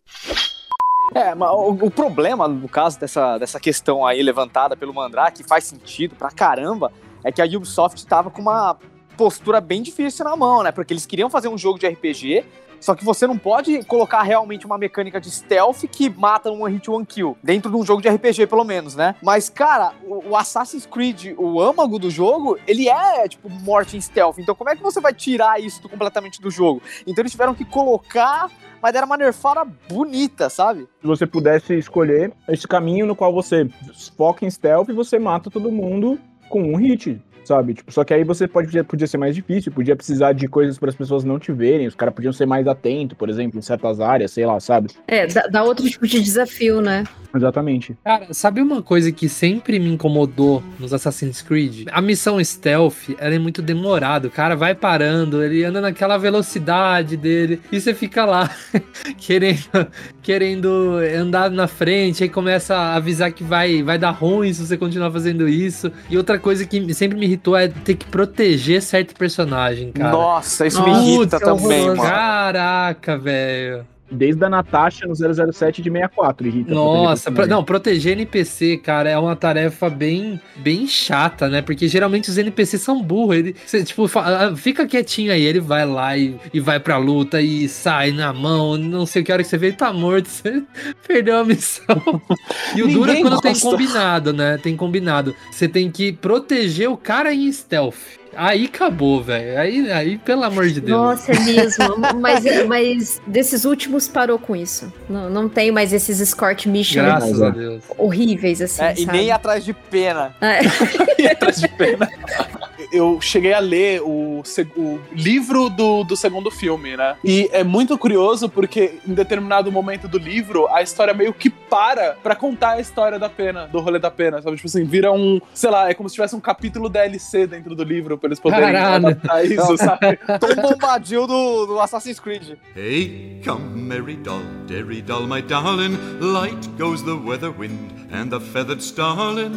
É, 1.14 1.34
mas 1.34 1.50
o, 1.52 1.70
o, 1.72 1.92
problema, 1.92 2.48
no 2.48 2.70
caso 2.70 3.00
dessa, 3.00 3.38
dessa 3.38 3.60
questão 3.60 4.06
aí 4.06 4.22
levantada 4.22 4.76
pelo 4.76 4.94
Mandrake, 4.94 5.42
que 5.42 5.48
faz 5.50 5.64
sentido 5.64 6.16
pra 6.16 6.30
caramba, 6.30 6.92
é 7.24 7.32
que 7.32 7.42
a 7.42 7.46
Ubisoft 7.46 8.06
tava 8.06 8.30
com 8.30 8.42
uma 8.42 8.78
postura 9.18 9.60
bem 9.60 9.82
difícil 9.82 10.24
na 10.24 10.36
mão, 10.36 10.64
né? 10.64 10.72
Porque 10.72 10.94
eles 10.94 11.06
queriam 11.06 11.30
fazer 11.30 11.48
um 11.48 11.58
jogo 11.58 11.80
de 11.80 11.88
RPG, 11.88 12.46
só 12.80 12.96
que 12.96 13.04
você 13.04 13.28
não 13.28 13.38
pode 13.38 13.84
colocar 13.84 14.22
realmente 14.22 14.66
uma 14.66 14.78
mecânica 14.78 15.20
de 15.20 15.30
stealth 15.30 15.82
que 15.92 16.10
mata 16.10 16.52
um 16.52 16.64
hit 16.66 16.90
one 16.90 17.06
kill. 17.06 17.38
Dentro 17.44 17.70
de 17.70 17.78
um 17.78 17.86
jogo 17.86 18.02
de 18.02 18.10
RPG, 18.10 18.48
pelo 18.48 18.64
menos, 18.64 18.96
né? 18.96 19.16
Mas, 19.22 19.50
cara, 19.50 19.94
o, 20.04 20.30
o 20.30 20.36
Assassin's 20.36 20.86
Creed, 20.86 21.34
o 21.38 21.62
âmago 21.62 22.00
do 22.00 22.10
jogo, 22.10 22.58
ele 22.68 22.90
é, 22.90 23.28
tipo, 23.28 23.50
morte 23.50 23.98
em 23.98 24.02
stealth. 24.02 24.38
Então, 24.40 24.56
como 24.56 24.70
é 24.70 24.76
que 24.76 24.84
você 24.84 25.00
vai 25.00 25.14
tirar 25.14 25.62
isso 25.62 25.82
completamente 25.88 26.42
do 26.42 26.50
jogo? 26.50 26.82
Então, 27.06 27.22
eles 27.22 27.32
tiveram 27.32 27.54
que 27.54 27.66
colocar 27.66 28.50
mas 28.82 28.96
era 28.96 29.06
uma 29.06 29.18
nerfada 29.18 29.66
bonita, 29.90 30.50
sabe? 30.50 30.88
Se 31.02 31.08
você 31.08 31.28
pudesse 31.28 31.78
escolher 31.78 32.32
esse 32.48 32.68
caminho 32.68 33.06
no 33.06 33.16
qual 33.16 33.34
você 33.34 33.70
foca 34.16 34.46
em 34.46 34.50
stealth 34.50 34.90
e 34.90 34.94
você 34.94 35.20
mata 35.20 35.50
todo 35.50 35.72
mundo 35.72 36.18
com 36.48 36.62
um 36.62 36.78
hit 36.78 37.22
sabe? 37.50 37.74
Tipo, 37.74 37.92
só 37.92 38.04
que 38.04 38.14
aí 38.14 38.24
você 38.24 38.48
pode, 38.48 38.84
podia, 38.84 39.08
ser 39.08 39.18
mais 39.18 39.36
difícil, 39.36 39.72
podia 39.72 39.96
precisar 39.96 40.34
de 40.34 40.48
coisas 40.48 40.78
para 40.78 40.90
as 40.90 40.96
pessoas 40.96 41.24
não 41.24 41.40
te 41.40 41.52
verem, 41.52 41.88
os 41.88 41.96
caras 41.96 42.14
podiam 42.14 42.32
ser 42.32 42.46
mais 42.46 42.68
atentos, 42.68 43.18
por 43.18 43.28
exemplo, 43.28 43.58
em 43.58 43.62
certas 43.62 44.00
áreas, 44.00 44.32
sei 44.32 44.46
lá, 44.46 44.60
sabe? 44.60 44.90
É, 45.08 45.26
dá, 45.26 45.42
dá 45.48 45.64
outro 45.64 45.90
tipo 45.90 46.06
de 46.06 46.22
desafio, 46.22 46.80
né? 46.80 47.04
Exatamente. 47.36 47.96
Cara, 48.04 48.34
sabe 48.34 48.62
uma 48.62 48.82
coisa 48.82 49.12
que 49.12 49.30
sempre 49.30 49.80
me 49.80 49.90
incomodou 49.90 50.64
nos 50.80 50.94
Assassin's 50.94 51.42
Creed? 51.42 51.88
A 51.92 52.02
missão 52.02 52.44
stealth, 52.44 53.10
ela 53.18 53.36
é 53.36 53.40
muito 53.40 53.62
demorada. 53.62 54.28
O 54.28 54.32
cara 54.32 54.56
vai 54.56 54.74
parando, 54.74 55.44
ele 55.44 55.64
anda 55.64 55.80
naquela 55.80 56.18
velocidade 56.18 57.16
dele 57.16 57.62
e 57.72 57.80
você 57.80 57.94
fica 57.94 58.26
lá 58.26 58.50
querendo, 59.18 59.88
querendo 60.22 60.98
andar 61.18 61.52
na 61.52 61.68
frente, 61.68 62.24
aí 62.24 62.30
começa 62.30 62.76
a 62.76 62.96
avisar 62.96 63.32
que 63.32 63.44
vai, 63.44 63.84
vai 63.84 63.98
dar 63.98 64.12
ruim 64.12 64.52
se 64.54 64.66
você 64.66 64.78
continuar 64.78 65.12
fazendo 65.12 65.48
isso. 65.48 65.92
E 66.10 66.18
outra 66.18 66.40
coisa 66.40 66.66
que 66.66 66.94
sempre 66.94 67.18
me 67.18 67.26
irritou 67.26 67.56
é 67.56 67.68
ter 67.68 67.96
que 67.96 68.06
proteger 68.08 68.82
certo 68.82 69.14
personagem, 69.16 69.92
cara. 69.92 70.12
Nossa, 70.12 70.66
isso 70.66 70.84
me 70.84 70.92
irrita 70.92 71.40
também, 71.40 71.88
mano. 71.88 72.02
Caraca, 72.02 73.18
velho. 73.18 73.86
Desde 74.12 74.44
a 74.44 74.50
Natasha 74.50 75.06
no 75.08 75.16
007 75.16 75.82
de 75.82 75.90
64, 75.90 76.48
irrita. 76.48 76.74
Nossa, 76.74 77.32
pro, 77.32 77.46
não, 77.48 77.64
proteger 77.64 78.14
NPC, 78.14 78.78
cara, 78.78 79.10
é 79.10 79.18
uma 79.18 79.36
tarefa 79.36 79.90
bem, 79.90 80.40
bem 80.58 80.88
chata, 80.88 81.48
né? 81.48 81.62
Porque 81.62 81.88
geralmente 81.88 82.30
os 82.30 82.38
NPCs 82.38 82.82
são 82.82 83.02
burros. 83.02 83.38
Ele, 83.38 83.56
cê, 83.66 83.84
tipo, 83.84 84.08
fala, 84.08 84.56
fica 84.56 84.88
quietinho 84.88 85.32
aí, 85.32 85.44
ele 85.44 85.60
vai 85.60 85.86
lá 85.86 86.18
e, 86.18 86.36
e 86.54 86.60
vai 86.60 86.80
pra 86.80 86.98
luta 86.98 87.42
e 87.42 87.68
sai 87.70 88.12
na 88.12 88.34
mão, 88.34 88.78
não 88.78 89.06
sei 89.06 89.22
o 89.22 89.26
que 89.26 89.32
hora 89.32 89.44
que 89.44 89.50
você 89.50 89.58
vê, 89.58 89.68
ele 89.68 89.76
tá 89.76 89.94
morto, 89.94 90.28
você 90.30 90.64
perdeu 91.08 91.38
a 91.38 91.46
missão. 91.46 92.00
E 92.76 92.84
o 92.84 92.88
duro 92.88 93.12
é 93.12 93.22
quando 93.22 93.42
gosta. 93.42 93.52
tem 93.52 93.60
combinado, 93.60 94.32
né? 94.32 94.58
Tem 94.58 94.76
combinado. 94.76 95.36
Você 95.52 95.68
tem 95.68 95.90
que 95.90 96.12
proteger 96.12 96.90
o 96.90 96.96
cara 96.96 97.34
em 97.34 97.52
stealth. 97.52 98.19
Aí 98.36 98.66
acabou, 98.66 99.22
velho. 99.22 99.60
Aí, 99.60 99.92
aí, 99.92 100.18
pelo 100.18 100.44
amor 100.44 100.68
de 100.68 100.82
Deus. 100.82 100.98
Nossa, 100.98 101.32
é 101.32 101.40
mesmo. 101.40 101.98
mas, 102.20 102.44
mas 102.68 103.22
desses 103.26 103.66
últimos 103.66 104.08
parou 104.08 104.40
com 104.40 104.56
isso. 104.56 104.92
Não, 105.10 105.30
não 105.30 105.50
tem 105.50 105.72
mais 105.72 105.94
esses 105.94 106.20
escort 106.20 106.66
missions 106.66 107.06
Graças 107.06 107.42
a 107.42 107.50
Deus. 107.50 107.84
horríveis, 107.98 108.62
assim. 108.62 108.84
É, 108.84 108.94
e 108.98 109.06
nem 109.06 109.32
atrás 109.32 109.66
de 109.66 109.74
pena. 109.74 110.36
É. 110.42 110.60
e 111.22 111.28
atrás 111.28 111.60
de 111.60 111.68
pena. 111.68 112.10
Eu 112.92 113.20
cheguei 113.22 113.54
a 113.54 113.60
ler 113.60 114.02
o, 114.02 114.42
o 114.76 115.00
livro 115.12 115.70
do, 115.70 116.04
do 116.04 116.16
segundo 116.16 116.50
filme, 116.50 116.96
né? 116.98 117.16
E 117.24 117.50
é 117.52 117.64
muito 117.64 117.98
curioso 117.98 118.50
porque 118.50 119.00
em 119.08 119.14
determinado 119.14 119.72
momento 119.72 120.08
do 120.08 120.18
livro 120.18 120.68
a 120.70 120.82
história 120.82 121.14
meio 121.14 121.34
que 121.34 121.50
para 121.50 122.16
pra 122.24 122.36
contar 122.36 122.72
a 122.72 122.80
história 122.80 123.20
da 123.20 123.30
pena, 123.30 123.68
do 123.68 123.80
rolê 123.80 124.00
da 124.00 124.10
pena, 124.10 124.42
sabe? 124.42 124.56
Tipo 124.56 124.68
assim, 124.68 124.84
vira 124.84 125.12
um, 125.12 125.40
sei 125.54 125.70
lá, 125.70 125.90
é 125.90 125.94
como 125.94 126.10
se 126.10 126.16
tivesse 126.16 126.36
um 126.36 126.40
capítulo 126.40 126.90
DLC 126.90 127.46
dentro 127.46 127.76
do 127.76 127.84
livro 127.84 128.18
pra 128.18 128.28
eles 128.28 128.40
poderem 128.40 128.74
Caralho. 128.74 129.08
adaptar 129.08 129.46
isso, 129.46 129.78
sabe? 129.78 130.18
Tom 130.40 130.62
Bombadil 130.62 131.28
do, 131.28 131.66
do 131.68 131.80
Assassin's 131.80 132.20
Creed. 132.20 132.58
Hey, 132.76 133.42
come, 133.46 133.82
merry 133.82 134.16
doll, 134.16 134.42
derry 134.68 135.02
doll, 135.02 135.28
my 135.28 135.42
darling. 135.42 135.98
Light 136.20 136.68
goes 136.78 137.04
the 137.04 137.14
weather 137.16 137.52
wind 137.52 137.92
and 138.12 138.30
the 138.30 138.40
feathered 138.40 138.82
starling. 138.82 139.52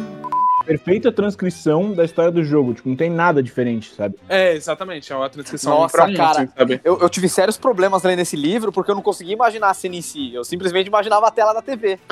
Perfeita 0.65 1.11
transcrição 1.11 1.93
da 1.93 2.05
história 2.05 2.31
do 2.31 2.43
jogo, 2.43 2.73
tipo, 2.73 2.89
não 2.89 2.95
tem 2.95 3.09
nada 3.09 3.43
diferente, 3.43 3.93
sabe? 3.93 4.15
É, 4.29 4.53
exatamente, 4.53 5.11
é 5.11 5.15
uma 5.15 5.29
transcrição 5.29 5.79
Nossa, 5.79 5.97
pra 5.97 6.13
cara, 6.13 6.43
assim, 6.43 6.51
sabe? 6.57 6.81
Eu, 6.83 6.99
eu 6.99 7.09
tive 7.09 7.27
sérios 7.27 7.57
problemas 7.57 8.03
lendo 8.03 8.19
esse 8.19 8.35
livro 8.35 8.71
porque 8.71 8.91
eu 8.91 8.95
não 8.95 9.01
conseguia 9.01 9.33
imaginar 9.33 9.69
a 9.69 9.73
cena 9.73 9.95
em 9.95 10.01
si. 10.01 10.33
Eu 10.33 10.43
simplesmente 10.43 10.87
imaginava 10.87 11.27
a 11.27 11.31
tela 11.31 11.53
da 11.53 11.61
TV. 11.61 11.99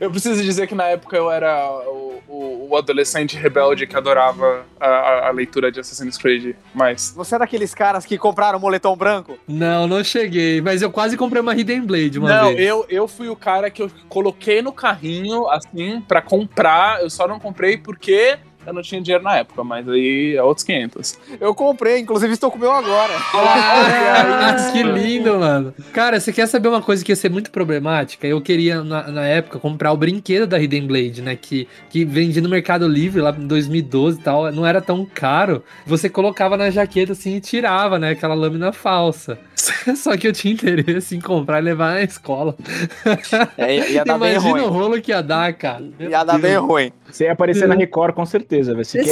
Eu 0.00 0.10
preciso 0.10 0.42
dizer 0.42 0.66
que 0.66 0.74
na 0.74 0.84
época 0.84 1.16
eu 1.16 1.30
era 1.30 1.68
o, 1.88 2.22
o, 2.28 2.68
o 2.70 2.76
adolescente 2.76 3.36
rebelde 3.36 3.86
que 3.86 3.96
adorava 3.96 4.64
a, 4.78 4.86
a, 4.86 5.28
a, 5.28 5.30
leitura 5.30 5.70
de 5.72 5.80
Assassin's 5.80 6.16
Creed, 6.16 6.54
mas... 6.74 7.12
Você 7.16 7.34
é 7.34 7.38
daqueles 7.38 7.74
caras 7.74 8.04
que 8.06 8.16
compraram 8.16 8.58
moletom 8.58 8.96
branco? 8.96 9.38
Não, 9.46 9.86
não 9.86 10.02
cheguei, 10.04 10.60
mas 10.60 10.82
eu 10.82 10.90
quase 10.90 11.16
comprei 11.16 11.40
uma 11.40 11.54
Hidden 11.54 11.82
Blade 11.82 12.18
uma 12.18 12.28
não, 12.28 12.54
vez. 12.54 12.56
Não, 12.56 12.64
eu, 12.64 12.86
eu 12.88 13.08
fui 13.08 13.28
o 13.28 13.36
cara 13.36 13.70
que 13.70 13.82
eu 13.82 13.90
coloquei 14.08 14.62
no 14.62 14.72
carrinho, 14.72 15.48
assim, 15.48 16.00
pra 16.06 16.22
comprar, 16.22 17.02
eu 17.02 17.10
só 17.10 17.26
não 17.26 17.38
comprei 17.38 17.76
porque 17.76 18.38
Eu 18.66 18.72
não 18.72 18.82
tinha 18.82 19.00
dinheiro 19.00 19.22
na 19.22 19.36
época, 19.36 19.62
mas 19.62 19.88
aí 19.88 20.34
é 20.36 20.42
outros 20.42 20.64
500. 20.64 21.18
Eu 21.40 21.54
comprei, 21.54 21.98
inclusive 21.98 22.32
estou 22.32 22.50
com 22.50 22.58
o 22.58 22.60
meu 22.60 22.72
agora. 22.72 23.12
Ah, 23.36 24.70
que 24.72 24.82
lindo, 24.82 25.38
mano. 25.38 25.74
Cara, 25.92 26.18
você 26.18 26.32
quer 26.32 26.46
saber 26.46 26.68
uma 26.68 26.82
coisa 26.82 27.04
que 27.04 27.12
ia 27.12 27.16
ser 27.16 27.30
muito 27.30 27.50
problemática? 27.50 28.26
Eu 28.26 28.40
queria, 28.40 28.82
na, 28.82 29.10
na 29.10 29.26
época, 29.26 29.58
comprar 29.58 29.92
o 29.92 29.96
brinquedo 29.96 30.46
da 30.46 30.58
Hidden 30.58 30.86
Blade, 30.86 31.22
né? 31.22 31.36
Que, 31.36 31.68
que 31.90 32.04
vendia 32.04 32.42
no 32.42 32.48
Mercado 32.48 32.86
Livre 32.88 33.20
lá 33.20 33.30
em 33.36 33.46
2012 33.46 34.18
e 34.18 34.22
tal. 34.22 34.50
Não 34.52 34.66
era 34.66 34.80
tão 34.80 35.04
caro. 35.04 35.62
Você 35.86 36.08
colocava 36.08 36.56
na 36.56 36.70
jaqueta 36.70 37.12
assim 37.12 37.36
e 37.36 37.40
tirava, 37.40 37.98
né? 37.98 38.10
Aquela 38.10 38.34
lâmina 38.34 38.72
falsa. 38.72 39.38
Só 39.96 40.16
que 40.16 40.28
eu 40.28 40.32
tinha 40.32 40.52
interesse 40.54 41.16
em 41.16 41.20
comprar 41.20 41.58
e 41.60 41.62
levar 41.62 41.94
na 41.94 42.02
escola. 42.02 42.54
É, 43.56 43.90
ia 43.90 44.04
dar 44.04 44.18
bem 44.18 44.32
Imagina 44.32 44.52
ruim. 44.52 44.62
o 44.62 44.68
rolo 44.68 45.00
que 45.00 45.10
ia 45.10 45.22
dar, 45.22 45.52
cara. 45.54 45.82
Meu 45.98 46.10
Ia 46.10 46.24
dar 46.24 46.38
bem 46.38 46.56
ruim. 46.56 46.92
Você 47.10 47.24
ia 47.24 47.32
aparecer 47.32 47.66
na 47.68 47.74
Record 47.74 48.14
com 48.14 48.26
certeza, 48.26 48.72
velho. 48.72 48.84
Se 48.84 48.98
eu. 48.98 49.04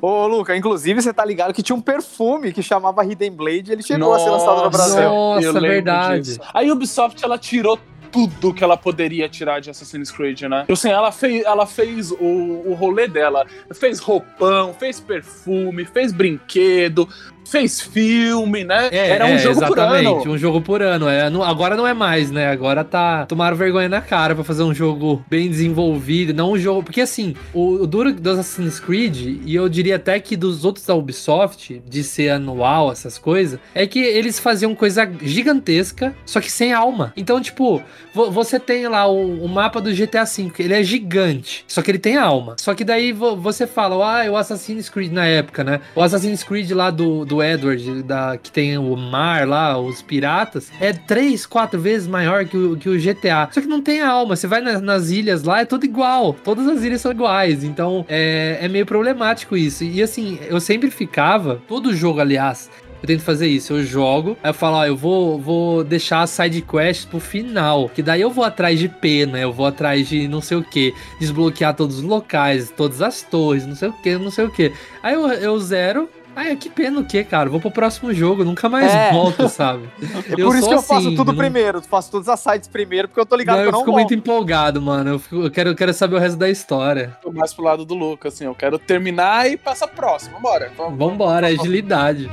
Ô, 0.00 0.26
Luca, 0.26 0.56
inclusive 0.56 1.02
você 1.02 1.12
tá 1.12 1.24
ligado 1.24 1.52
que 1.52 1.62
tinha 1.62 1.76
um 1.76 1.80
perfume 1.80 2.52
que 2.52 2.62
chamava 2.62 3.04
Hidden 3.04 3.32
Blade 3.32 3.72
ele 3.72 3.82
chegou 3.82 4.14
a 4.14 4.18
ser 4.18 4.30
lançado 4.30 4.64
no 4.64 4.70
Brasil. 4.70 5.02
Nossa, 5.02 5.46
eu 5.46 5.52
verdade. 5.52 6.22
disso. 6.22 6.40
A 6.52 6.62
Ubisoft, 6.62 7.24
ela 7.24 7.38
tirou 7.38 7.78
tudo 8.14 8.54
que 8.54 8.62
ela 8.62 8.76
poderia 8.76 9.28
tirar 9.28 9.60
de 9.60 9.70
Assassin's 9.70 10.08
Creed, 10.08 10.42
né? 10.42 10.64
Assim, 10.68 10.88
ela 10.88 11.10
fez, 11.10 11.44
ela 11.44 11.66
fez 11.66 12.12
o, 12.12 12.62
o 12.64 12.74
rolê 12.74 13.08
dela. 13.08 13.44
Fez 13.72 13.98
roupão, 13.98 14.72
fez 14.72 15.00
perfume, 15.00 15.84
fez 15.84 16.12
brinquedo, 16.12 17.08
fez 17.44 17.80
filme, 17.80 18.64
né? 18.64 18.88
É, 18.90 19.10
Era 19.10 19.26
um 19.26 19.28
é, 19.30 19.38
jogo 19.38 19.60
por 19.60 19.78
exatamente, 19.78 20.06
ano. 20.24 20.32
um 20.32 20.38
jogo 20.38 20.60
por 20.60 20.82
ano. 20.82 21.08
É, 21.08 21.28
não- 21.30 21.42
agora 21.42 21.76
não 21.76 21.86
é 21.86 21.94
mais, 21.94 22.30
né? 22.30 22.48
Agora 22.48 22.82
tá. 22.84 23.26
Tomaram 23.26 23.56
vergonha 23.56 23.88
na 23.88 24.00
cara 24.00 24.34
pra 24.34 24.44
fazer 24.44 24.62
um 24.62 24.74
jogo 24.74 25.24
bem 25.28 25.48
desenvolvido, 25.48 26.32
não 26.34 26.52
um 26.52 26.58
jogo. 26.58 26.82
Porque 26.82 27.00
assim, 27.00 27.34
o, 27.52 27.82
o 27.82 27.86
duro 27.86 28.12
do 28.12 28.30
Assassin's 28.30 28.80
Creed, 28.80 29.40
e 29.44 29.54
eu 29.54 29.68
diria 29.68 29.96
até 29.96 30.18
que 30.20 30.36
dos 30.36 30.64
outros 30.64 30.84
da 30.86 30.94
Ubisoft, 30.94 31.82
de 31.86 32.02
ser 32.04 32.30
anual, 32.30 32.90
essas 32.92 33.18
coisas, 33.18 33.58
é 33.74 33.86
que 33.86 33.98
eles 33.98 34.38
faziam 34.38 34.74
coisa 34.74 35.08
gigantesca, 35.22 36.14
só 36.24 36.40
que 36.40 36.50
sem 36.50 36.72
alma. 36.72 37.12
Então, 37.16 37.40
tipo, 37.40 37.82
vo- 38.14 38.30
você 38.30 38.58
tem 38.58 38.88
lá 38.88 39.06
o, 39.06 39.44
o 39.44 39.48
mapa 39.48 39.80
do 39.80 39.92
GTA 39.92 40.24
V, 40.24 40.50
ele 40.58 40.74
é 40.74 40.82
gigante, 40.82 41.64
só 41.68 41.82
que 41.82 41.90
ele 41.90 41.98
tem 41.98 42.16
alma. 42.16 42.56
Só 42.58 42.74
que 42.74 42.84
daí 42.84 43.12
vo- 43.12 43.36
você 43.36 43.66
fala, 43.66 43.94
ah, 44.24 44.30
o 44.30 44.36
Assassin's 44.36 44.88
Creed 44.88 45.12
na 45.12 45.26
época, 45.26 45.62
né? 45.62 45.80
O 45.94 46.02
Assassin's 46.02 46.42
Creed 46.42 46.70
lá 46.72 46.90
do, 46.90 47.24
do 47.24 47.33
Edward, 47.42 48.02
da, 48.02 48.36
que 48.36 48.50
tem 48.50 48.76
o 48.78 48.96
mar 48.96 49.46
lá, 49.46 49.78
os 49.78 50.02
piratas, 50.02 50.70
é 50.80 50.92
três, 50.92 51.46
quatro 51.46 51.80
vezes 51.80 52.06
maior 52.06 52.44
que 52.44 52.56
o, 52.56 52.76
que 52.76 52.88
o 52.88 52.98
GTA. 52.98 53.48
Só 53.52 53.60
que 53.60 53.66
não 53.66 53.80
tem 53.82 54.00
alma. 54.00 54.36
Você 54.36 54.46
vai 54.46 54.60
na- 54.60 54.80
nas 54.80 55.10
ilhas 55.10 55.42
lá, 55.42 55.60
é 55.60 55.64
tudo 55.64 55.84
igual. 55.84 56.34
Todas 56.44 56.66
as 56.68 56.82
ilhas 56.82 57.00
são 57.00 57.12
iguais. 57.12 57.64
Então 57.64 58.04
é, 58.08 58.58
é 58.60 58.68
meio 58.68 58.86
problemático 58.86 59.56
isso. 59.56 59.84
E 59.84 60.02
assim, 60.02 60.38
eu 60.48 60.60
sempre 60.60 60.90
ficava, 60.90 61.60
todo 61.68 61.94
jogo, 61.94 62.20
aliás. 62.20 62.70
Eu 63.02 63.06
tento 63.06 63.20
fazer 63.22 63.46
isso, 63.48 63.74
eu 63.74 63.84
jogo, 63.84 64.34
aí 64.42 64.48
eu 64.48 64.54
falo, 64.54 64.76
ó, 64.78 64.86
eu 64.86 64.96
vou, 64.96 65.38
vou 65.38 65.84
deixar 65.84 66.22
a 66.22 66.26
side 66.26 66.62
quest 66.62 67.06
pro 67.06 67.20
final, 67.20 67.86
que 67.90 68.02
daí 68.02 68.22
eu 68.22 68.30
vou 68.30 68.42
atrás 68.42 68.78
de 68.78 68.88
pena, 68.88 69.38
eu 69.38 69.52
vou 69.52 69.66
atrás 69.66 70.08
de 70.08 70.26
não 70.26 70.40
sei 70.40 70.56
o 70.56 70.62
que, 70.62 70.94
desbloquear 71.20 71.74
todos 71.76 71.98
os 71.98 72.02
locais, 72.02 72.72
todas 72.74 73.02
as 73.02 73.20
torres, 73.20 73.66
não 73.66 73.74
sei 73.74 73.88
o 73.90 73.92
que, 73.92 74.16
não 74.16 74.30
sei 74.30 74.46
o 74.46 74.50
que. 74.50 74.72
Aí 75.02 75.12
eu, 75.12 75.28
eu 75.28 75.58
zero, 75.60 76.08
Ai, 76.36 76.56
que 76.56 76.68
pena 76.68 76.98
o 77.00 77.04
que, 77.04 77.22
cara? 77.22 77.48
Vou 77.48 77.60
pro 77.60 77.70
próximo 77.70 78.12
jogo, 78.12 78.44
nunca 78.44 78.68
mais 78.68 78.92
É. 78.92 79.12
volto, 79.12 79.48
sabe? 79.48 79.88
É 80.28 80.36
por 80.42 80.56
isso 80.56 80.68
que 80.68 80.74
eu 80.74 80.82
faço 80.82 81.06
assim, 81.08 81.16
tudo 81.16 81.32
não- 81.32 81.38
primeiro, 81.38 81.80
faço 81.82 82.10
todas 82.10 82.28
as 82.28 82.40
sites 82.40 82.68
primeiro, 82.68 83.06
porque 83.08 83.20
eu 83.20 83.26
tô 83.26 83.36
ligado 83.36 83.56
Não, 83.56 83.62
que 83.62 83.68
eu 83.68 83.68
eu 83.68 83.72
não 83.72 83.78
fico 83.80 83.92
volto. 83.92 84.00
muito 84.08 84.14
empolgado, 84.14 84.82
mano. 84.82 85.10
Eu, 85.10 85.18
fico- 85.18 85.42
eu 85.42 85.50
quero, 85.50 85.70
eu 85.70 85.74
quero 85.76 85.94
saber 85.94 86.16
o 86.16 86.18
resto 86.18 86.36
da 86.36 86.50
história. 86.50 87.16
Tô 87.22 87.30
mais 87.30 87.54
pro 87.54 87.64
lado 87.64 87.84
do 87.84 87.94
Lucas, 87.94 88.34
assim. 88.34 88.44
Eu 88.46 88.54
quero 88.54 88.78
terminar 88.78 89.48
e 89.50 89.56
passar 89.56 89.86
próximo. 89.88 90.40
Bora. 90.40 90.72
Vamos. 90.76 90.98
Vambora, 90.98 91.50
é 91.50 91.54
agilidade. 91.54 92.28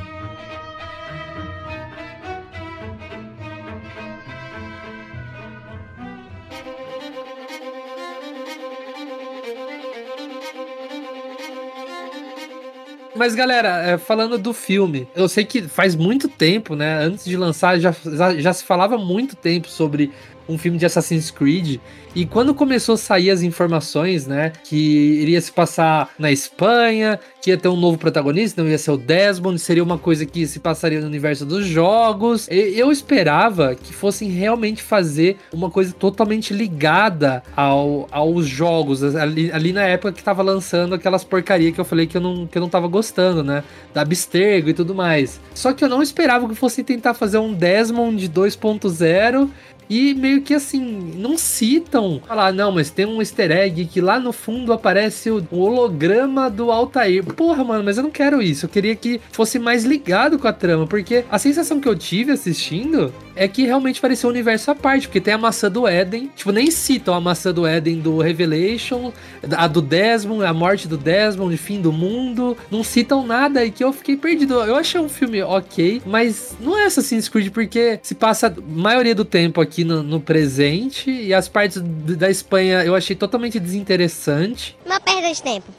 Mas, 13.22 13.36
galera, 13.36 13.84
é, 13.84 14.00
falando 14.00 14.36
do 14.36 14.52
filme, 14.52 15.08
eu 15.16 15.30
sei 15.30 15.46
que 15.46 15.62
faz 15.62 15.96
muito 15.96 16.28
tempo, 16.28 16.76
né? 16.76 17.04
Antes 17.04 17.24
de 17.24 17.38
lançar, 17.38 17.80
já, 17.80 17.94
já, 18.04 18.34
já 18.36 18.52
se 18.52 18.64
falava 18.64 18.98
muito 18.98 19.36
tempo 19.36 19.68
sobre 19.68 20.12
um 20.52 20.58
filme 20.58 20.78
de 20.78 20.86
Assassin's 20.86 21.32
Creed. 21.32 21.80
E 22.14 22.26
quando 22.26 22.54
começou 22.54 22.96
a 22.96 22.98
sair 22.98 23.32
as 23.32 23.42
informações, 23.42 24.28
né? 24.28 24.52
Que 24.64 24.76
iria 24.76 25.40
se 25.40 25.52
passar 25.52 26.10
na 26.20 26.32
Espanha, 26.32 27.20
que 27.42 27.50
ia 27.50 27.58
ter 27.58 27.70
um 27.70 27.78
novo 27.78 27.98
protagonista, 27.98 28.62
não 28.62 28.70
ia 28.70 28.78
ser 28.78 28.92
o 28.92 28.98
Desmond, 28.98 29.58
seria 29.60 29.84
uma 29.84 29.98
coisa 29.98 30.26
que 30.26 30.46
se 30.46 30.60
passaria 30.60 31.00
no 31.00 31.08
universo 31.08 31.46
dos 31.46 31.66
jogos. 31.66 32.48
Eu 32.50 32.92
esperava 32.92 33.76
que 33.76 33.94
fossem 33.94 34.30
realmente 34.30 34.84
fazer 34.84 35.38
uma 35.54 35.72
coisa 35.72 35.94
totalmente 35.94 36.54
ligada 36.54 37.42
ao, 37.56 38.08
aos 38.12 38.46
jogos, 38.46 39.04
ali, 39.16 39.52
ali 39.52 39.72
na 39.72 39.84
época 39.84 40.12
que 40.12 40.24
tava 40.24 40.44
lançando 40.44 40.94
aquelas 40.94 41.24
porcaria 41.24 41.72
que 41.72 41.80
eu 41.80 41.86
falei 41.86 42.06
que 42.06 42.18
eu 42.18 42.22
não, 42.22 42.46
que 42.46 42.58
eu 42.58 42.62
não 42.62 42.70
tava 42.70 42.88
gostando, 42.88 43.44
né? 43.44 43.64
Da 43.94 44.02
Abstergo 44.02 44.70
e 44.70 44.74
tudo 44.74 44.94
mais. 44.94 45.40
Só 45.56 45.72
que 45.72 45.84
eu 45.84 45.90
não 45.90 46.02
esperava 46.02 46.48
que 46.48 46.56
fossem 46.56 46.84
tentar 46.84 47.14
fazer 47.14 47.38
um 47.38 47.54
Desmond 47.54 48.30
2.0 48.30 49.50
e 49.92 50.14
meio 50.14 50.42
que 50.42 50.54
assim, 50.54 51.12
não 51.18 51.38
citam. 51.38 52.22
Falar, 52.26 52.54
não, 52.54 52.72
mas 52.72 52.90
tem 52.90 53.06
um 53.06 53.20
easter 53.20 53.52
egg 53.52 53.84
que 53.88 54.00
lá 54.00 54.18
no 54.18 54.32
fundo 54.32 54.72
aparece 54.72 55.30
o, 55.30 55.46
holograma 55.52 56.50
do 56.50 56.72
Altair. 56.72 57.26
Porra, 57.26 57.62
mano, 57.62 57.84
mas 57.84 57.98
eu 57.98 58.04
não 58.04 58.10
quero 58.10 58.42
isso. 58.42 58.66
Eu 58.66 58.70
queria 58.70 58.96
que 58.96 59.20
fosse 59.34 59.60
mais 59.60 59.84
ligado 59.84 60.40
com 60.40 60.48
a 60.48 60.54
trama. 60.54 60.88
Porque 60.88 61.26
a 61.30 61.38
sensação 61.38 61.82
que 61.82 61.90
eu 61.90 61.96
tive 61.96 62.32
assistindo 62.32 63.14
é 63.36 63.50
que 63.50 63.66
realmente 63.66 64.00
parecia 64.00 64.30
um 64.30 64.32
universo 64.32 64.72
à 64.72 64.76
parte. 64.76 65.10
Porque 65.10 65.20
tem 65.20 65.34
a 65.34 65.38
maçã 65.38 65.70
do 65.70 65.86
Éden. 65.86 66.32
Tipo, 66.38 66.54
nem 66.54 66.72
citam 66.72 67.14
a 67.14 67.20
maçã 67.20 67.54
do 67.54 67.68
Éden 67.68 68.00
do 68.00 68.20
Revelation, 68.20 69.12
a 69.58 69.68
do 69.68 69.82
Desmond, 69.82 70.46
a 70.46 70.54
morte 70.54 70.88
do 70.88 70.98
Desmond, 70.98 71.58
fim 71.58 71.82
do 71.82 71.92
mundo. 71.92 72.56
Não 72.72 72.82
citam 72.82 73.28
nada 73.28 73.66
e 73.66 73.70
que 73.70 73.84
eu 73.84 73.92
fiquei 73.92 74.16
perdido. 74.16 74.54
Eu 74.54 74.78
achei 74.78 75.02
um 75.02 75.10
filme 75.10 75.44
ok, 75.44 76.02
mas 76.06 76.56
não 76.62 76.80
é 76.80 76.86
Assassin's 76.86 77.28
Creed 77.28 77.52
porque 77.52 78.00
se 78.02 78.16
passa 78.16 78.48
a 78.48 78.54
maioria 78.72 79.14
do 79.14 79.26
tempo 79.26 79.60
aqui 79.60 79.81
no, 79.84 80.04
no 80.04 80.20
presente 80.20 81.10
e 81.12 81.34
as 81.34 81.48
partes 81.48 81.82
da 81.82 82.30
Espanha 82.30 82.84
eu 82.84 82.96
achei 82.96 83.16
totalmente 83.16 83.60
desinteressante. 83.60 84.78
Uma 84.86 85.00
perda 85.00 85.32
de 85.32 85.42
tempo. 85.42 85.72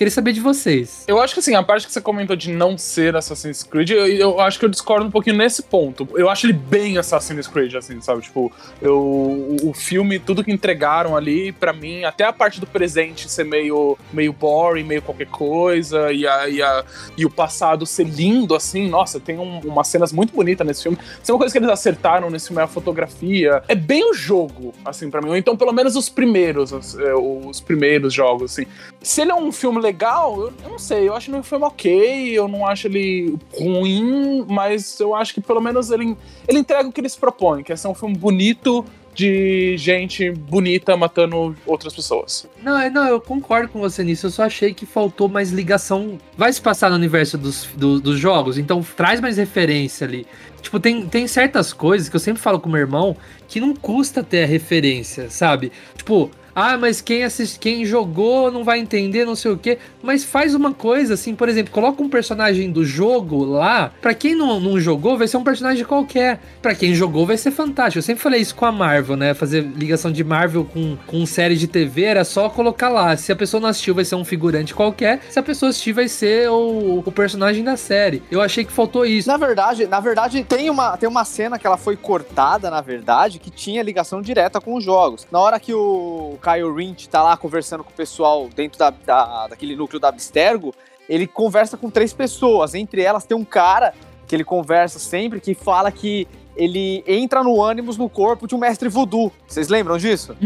Queria 0.00 0.10
saber 0.10 0.32
de 0.32 0.40
vocês. 0.40 1.04
Eu 1.06 1.20
acho 1.20 1.34
que 1.34 1.40
assim, 1.40 1.54
a 1.54 1.62
parte 1.62 1.86
que 1.86 1.92
você 1.92 2.00
comentou 2.00 2.34
de 2.34 2.50
não 2.50 2.78
ser 2.78 3.14
Assassin's 3.14 3.62
Creed, 3.62 3.90
eu, 3.90 4.06
eu 4.06 4.40
acho 4.40 4.58
que 4.58 4.64
eu 4.64 4.68
discordo 4.70 5.04
um 5.04 5.10
pouquinho 5.10 5.36
nesse 5.36 5.62
ponto. 5.62 6.08
Eu 6.14 6.30
acho 6.30 6.46
ele 6.46 6.54
bem 6.54 6.96
Assassin's 6.96 7.46
Creed, 7.46 7.74
assim, 7.74 8.00
sabe? 8.00 8.22
Tipo, 8.22 8.50
eu, 8.80 9.58
o, 9.62 9.74
filme, 9.74 10.18
tudo 10.18 10.42
que 10.42 10.50
entregaram 10.50 11.14
ali, 11.14 11.52
pra 11.52 11.74
mim, 11.74 12.02
até 12.04 12.24
a 12.24 12.32
parte 12.32 12.58
do 12.60 12.66
presente 12.66 13.30
ser 13.30 13.44
meio, 13.44 13.98
meio 14.10 14.32
boring, 14.32 14.84
meio 14.84 15.02
qualquer 15.02 15.26
coisa, 15.26 16.10
e, 16.10 16.26
a, 16.26 16.48
e, 16.48 16.62
a, 16.62 16.82
e 17.18 17.26
o 17.26 17.30
passado 17.30 17.84
ser 17.84 18.04
lindo, 18.04 18.54
assim, 18.54 18.88
nossa, 18.88 19.20
tem 19.20 19.38
um- 19.38 19.60
umas 19.60 19.88
cenas 19.88 20.14
muito 20.14 20.34
bonitas 20.34 20.66
nesse 20.66 20.82
filme. 20.82 20.96
Se 21.22 21.30
é 21.30 21.34
uma 21.34 21.38
coisa 21.38 21.52
que 21.52 21.58
eles 21.58 21.68
acertaram 21.68 22.30
nesse 22.30 22.46
filme 22.46 22.62
é 22.62 22.64
a 22.64 22.68
fotografia. 22.68 23.62
É 23.68 23.74
bem 23.74 24.10
o 24.10 24.14
jogo, 24.14 24.72
assim, 24.82 25.10
pra 25.10 25.20
mim. 25.20 25.28
Ou 25.28 25.36
então, 25.36 25.58
pelo 25.58 25.72
menos, 25.72 25.94
os 25.94 26.08
primeiros, 26.08 26.72
os, 26.72 26.98
é, 26.98 27.14
os 27.14 27.60
primeiros 27.60 28.14
jogos, 28.14 28.52
assim. 28.52 28.64
Se 29.02 29.22
ele 29.22 29.30
é 29.30 29.34
um 29.34 29.50
filme 29.50 29.80
legal, 29.80 30.38
eu, 30.40 30.52
eu 30.62 30.68
não 30.70 30.78
sei. 30.78 31.08
Eu 31.08 31.14
acho 31.14 31.30
ele 31.30 31.38
um 31.38 31.42
filme 31.42 31.64
ok, 31.64 32.30
eu 32.32 32.46
não 32.46 32.66
acho 32.66 32.86
ele 32.86 33.34
ruim, 33.52 34.44
mas 34.48 34.98
eu 35.00 35.14
acho 35.14 35.32
que 35.34 35.40
pelo 35.40 35.60
menos 35.60 35.90
ele, 35.90 36.16
ele 36.46 36.58
entrega 36.58 36.88
o 36.88 36.92
que 36.92 37.00
ele 37.00 37.08
se 37.08 37.18
propõe, 37.18 37.62
que 37.62 37.72
é 37.72 37.76
ser 37.76 37.88
um 37.88 37.94
filme 37.94 38.16
bonito 38.16 38.84
de 39.14 39.74
gente 39.76 40.30
bonita 40.30 40.96
matando 40.96 41.54
outras 41.66 41.92
pessoas. 41.94 42.46
Não, 42.62 42.78
é- 42.78 42.88
não, 42.88 43.06
eu 43.08 43.20
concordo 43.20 43.68
com 43.68 43.80
você 43.80 44.04
nisso. 44.04 44.26
Eu 44.26 44.30
só 44.30 44.44
achei 44.44 44.72
que 44.72 44.86
faltou 44.86 45.28
mais 45.28 45.50
ligação. 45.50 46.16
Vai 46.38 46.52
se 46.52 46.60
passar 46.60 46.90
no 46.90 46.96
universo 46.96 47.36
dos, 47.36 47.64
do- 47.76 48.00
dos 48.00 48.18
jogos, 48.18 48.56
então 48.56 48.82
traz 48.96 49.20
mais 49.20 49.36
referência 49.36 50.06
ali. 50.06 50.26
Tipo, 50.62 50.78
tem, 50.78 51.06
tem 51.06 51.26
certas 51.26 51.72
coisas 51.72 52.08
que 52.08 52.14
eu 52.16 52.20
sempre 52.20 52.40
falo 52.40 52.60
com 52.60 52.68
meu 52.68 52.80
irmão 52.80 53.16
que 53.48 53.58
não 53.60 53.74
custa 53.74 54.22
ter 54.22 54.44
a 54.44 54.46
referência, 54.46 55.28
sabe? 55.30 55.72
Tipo, 55.96 56.30
ah, 56.54 56.76
mas 56.76 57.00
quem 57.00 57.24
assiste, 57.24 57.58
quem 57.58 57.84
jogou 57.84 58.50
não 58.50 58.64
vai 58.64 58.78
entender, 58.78 59.24
não 59.24 59.34
sei 59.34 59.50
o 59.50 59.58
quê. 59.58 59.78
Mas 60.02 60.24
faz 60.24 60.54
uma 60.54 60.72
coisa 60.72 61.14
assim, 61.14 61.34
por 61.34 61.48
exemplo, 61.48 61.72
coloca 61.72 62.02
um 62.02 62.08
personagem 62.08 62.70
do 62.70 62.84
jogo 62.84 63.44
lá. 63.44 63.92
Pra 64.00 64.14
quem 64.14 64.34
não, 64.34 64.60
não 64.60 64.80
jogou, 64.80 65.16
vai 65.16 65.28
ser 65.28 65.36
um 65.36 65.44
personagem 65.44 65.84
qualquer. 65.84 66.40
Pra 66.60 66.74
quem 66.74 66.94
jogou, 66.94 67.26
vai 67.26 67.36
ser 67.36 67.50
fantástico. 67.50 67.98
Eu 67.98 68.02
sempre 68.02 68.22
falei 68.22 68.40
isso 68.40 68.54
com 68.54 68.66
a 68.66 68.72
Marvel, 68.72 69.16
né? 69.16 69.34
Fazer 69.34 69.62
ligação 69.62 70.10
de 70.10 70.24
Marvel 70.24 70.64
com, 70.64 70.96
com 71.06 71.26
série 71.26 71.56
de 71.56 71.66
TV 71.66 72.02
era 72.02 72.24
só 72.24 72.48
colocar 72.48 72.88
lá. 72.88 73.16
Se 73.16 73.32
a 73.32 73.36
pessoa 73.36 73.60
não 73.60 73.68
assistiu, 73.68 73.94
vai 73.94 74.04
ser 74.04 74.14
um 74.14 74.24
figurante 74.24 74.74
qualquer. 74.74 75.20
Se 75.28 75.38
a 75.38 75.42
pessoa 75.42 75.70
assistir, 75.70 75.92
vai 75.92 76.08
ser 76.08 76.50
o, 76.50 77.02
o 77.04 77.12
personagem 77.12 77.62
da 77.62 77.76
série. 77.76 78.22
Eu 78.30 78.40
achei 78.40 78.64
que 78.64 78.72
faltou 78.72 79.04
isso. 79.04 79.28
Na 79.28 79.36
verdade, 79.36 79.86
na 79.86 80.00
verdade 80.00 80.42
tem 80.44 80.70
uma, 80.70 80.96
tem 80.96 81.08
uma 81.08 81.24
cena 81.24 81.58
que 81.58 81.66
ela 81.66 81.76
foi 81.76 81.96
cortada, 81.96 82.70
na 82.70 82.80
verdade, 82.80 83.38
que 83.38 83.50
tinha 83.50 83.82
ligação 83.82 84.20
direta 84.20 84.60
com 84.60 84.74
os 84.74 84.84
jogos. 84.84 85.26
Na 85.30 85.38
hora 85.38 85.60
que 85.60 85.72
o 85.72 86.38
Kyle 86.54 86.72
Rinch 86.72 87.08
tá 87.08 87.22
lá 87.22 87.36
conversando 87.36 87.84
com 87.84 87.90
o 87.90 87.94
pessoal 87.94 88.48
dentro 88.48 88.78
da, 88.78 88.90
da- 88.90 89.48
daquele 89.48 89.76
núcleo 89.76 90.00
da 90.00 90.08
Abstergo, 90.08 90.74
ele 91.08 91.26
conversa 91.26 91.76
com 91.76 91.90
três 91.90 92.12
pessoas. 92.12 92.74
Entre 92.74 93.02
elas 93.02 93.24
tem 93.24 93.36
um 93.36 93.44
cara 93.44 93.94
que 94.26 94.36
ele 94.36 94.44
conversa 94.44 94.98
sempre 94.98 95.40
que 95.40 95.54
fala 95.54 95.90
que 95.90 96.26
ele 96.56 97.02
entra 97.06 97.42
no 97.42 97.62
ânimos 97.62 97.96
no 97.96 98.08
corpo 98.08 98.46
de 98.46 98.54
um 98.54 98.58
mestre 98.58 98.88
voodoo. 98.88 99.32
Vocês 99.46 99.68
lembram 99.68 99.96
disso? 99.96 100.36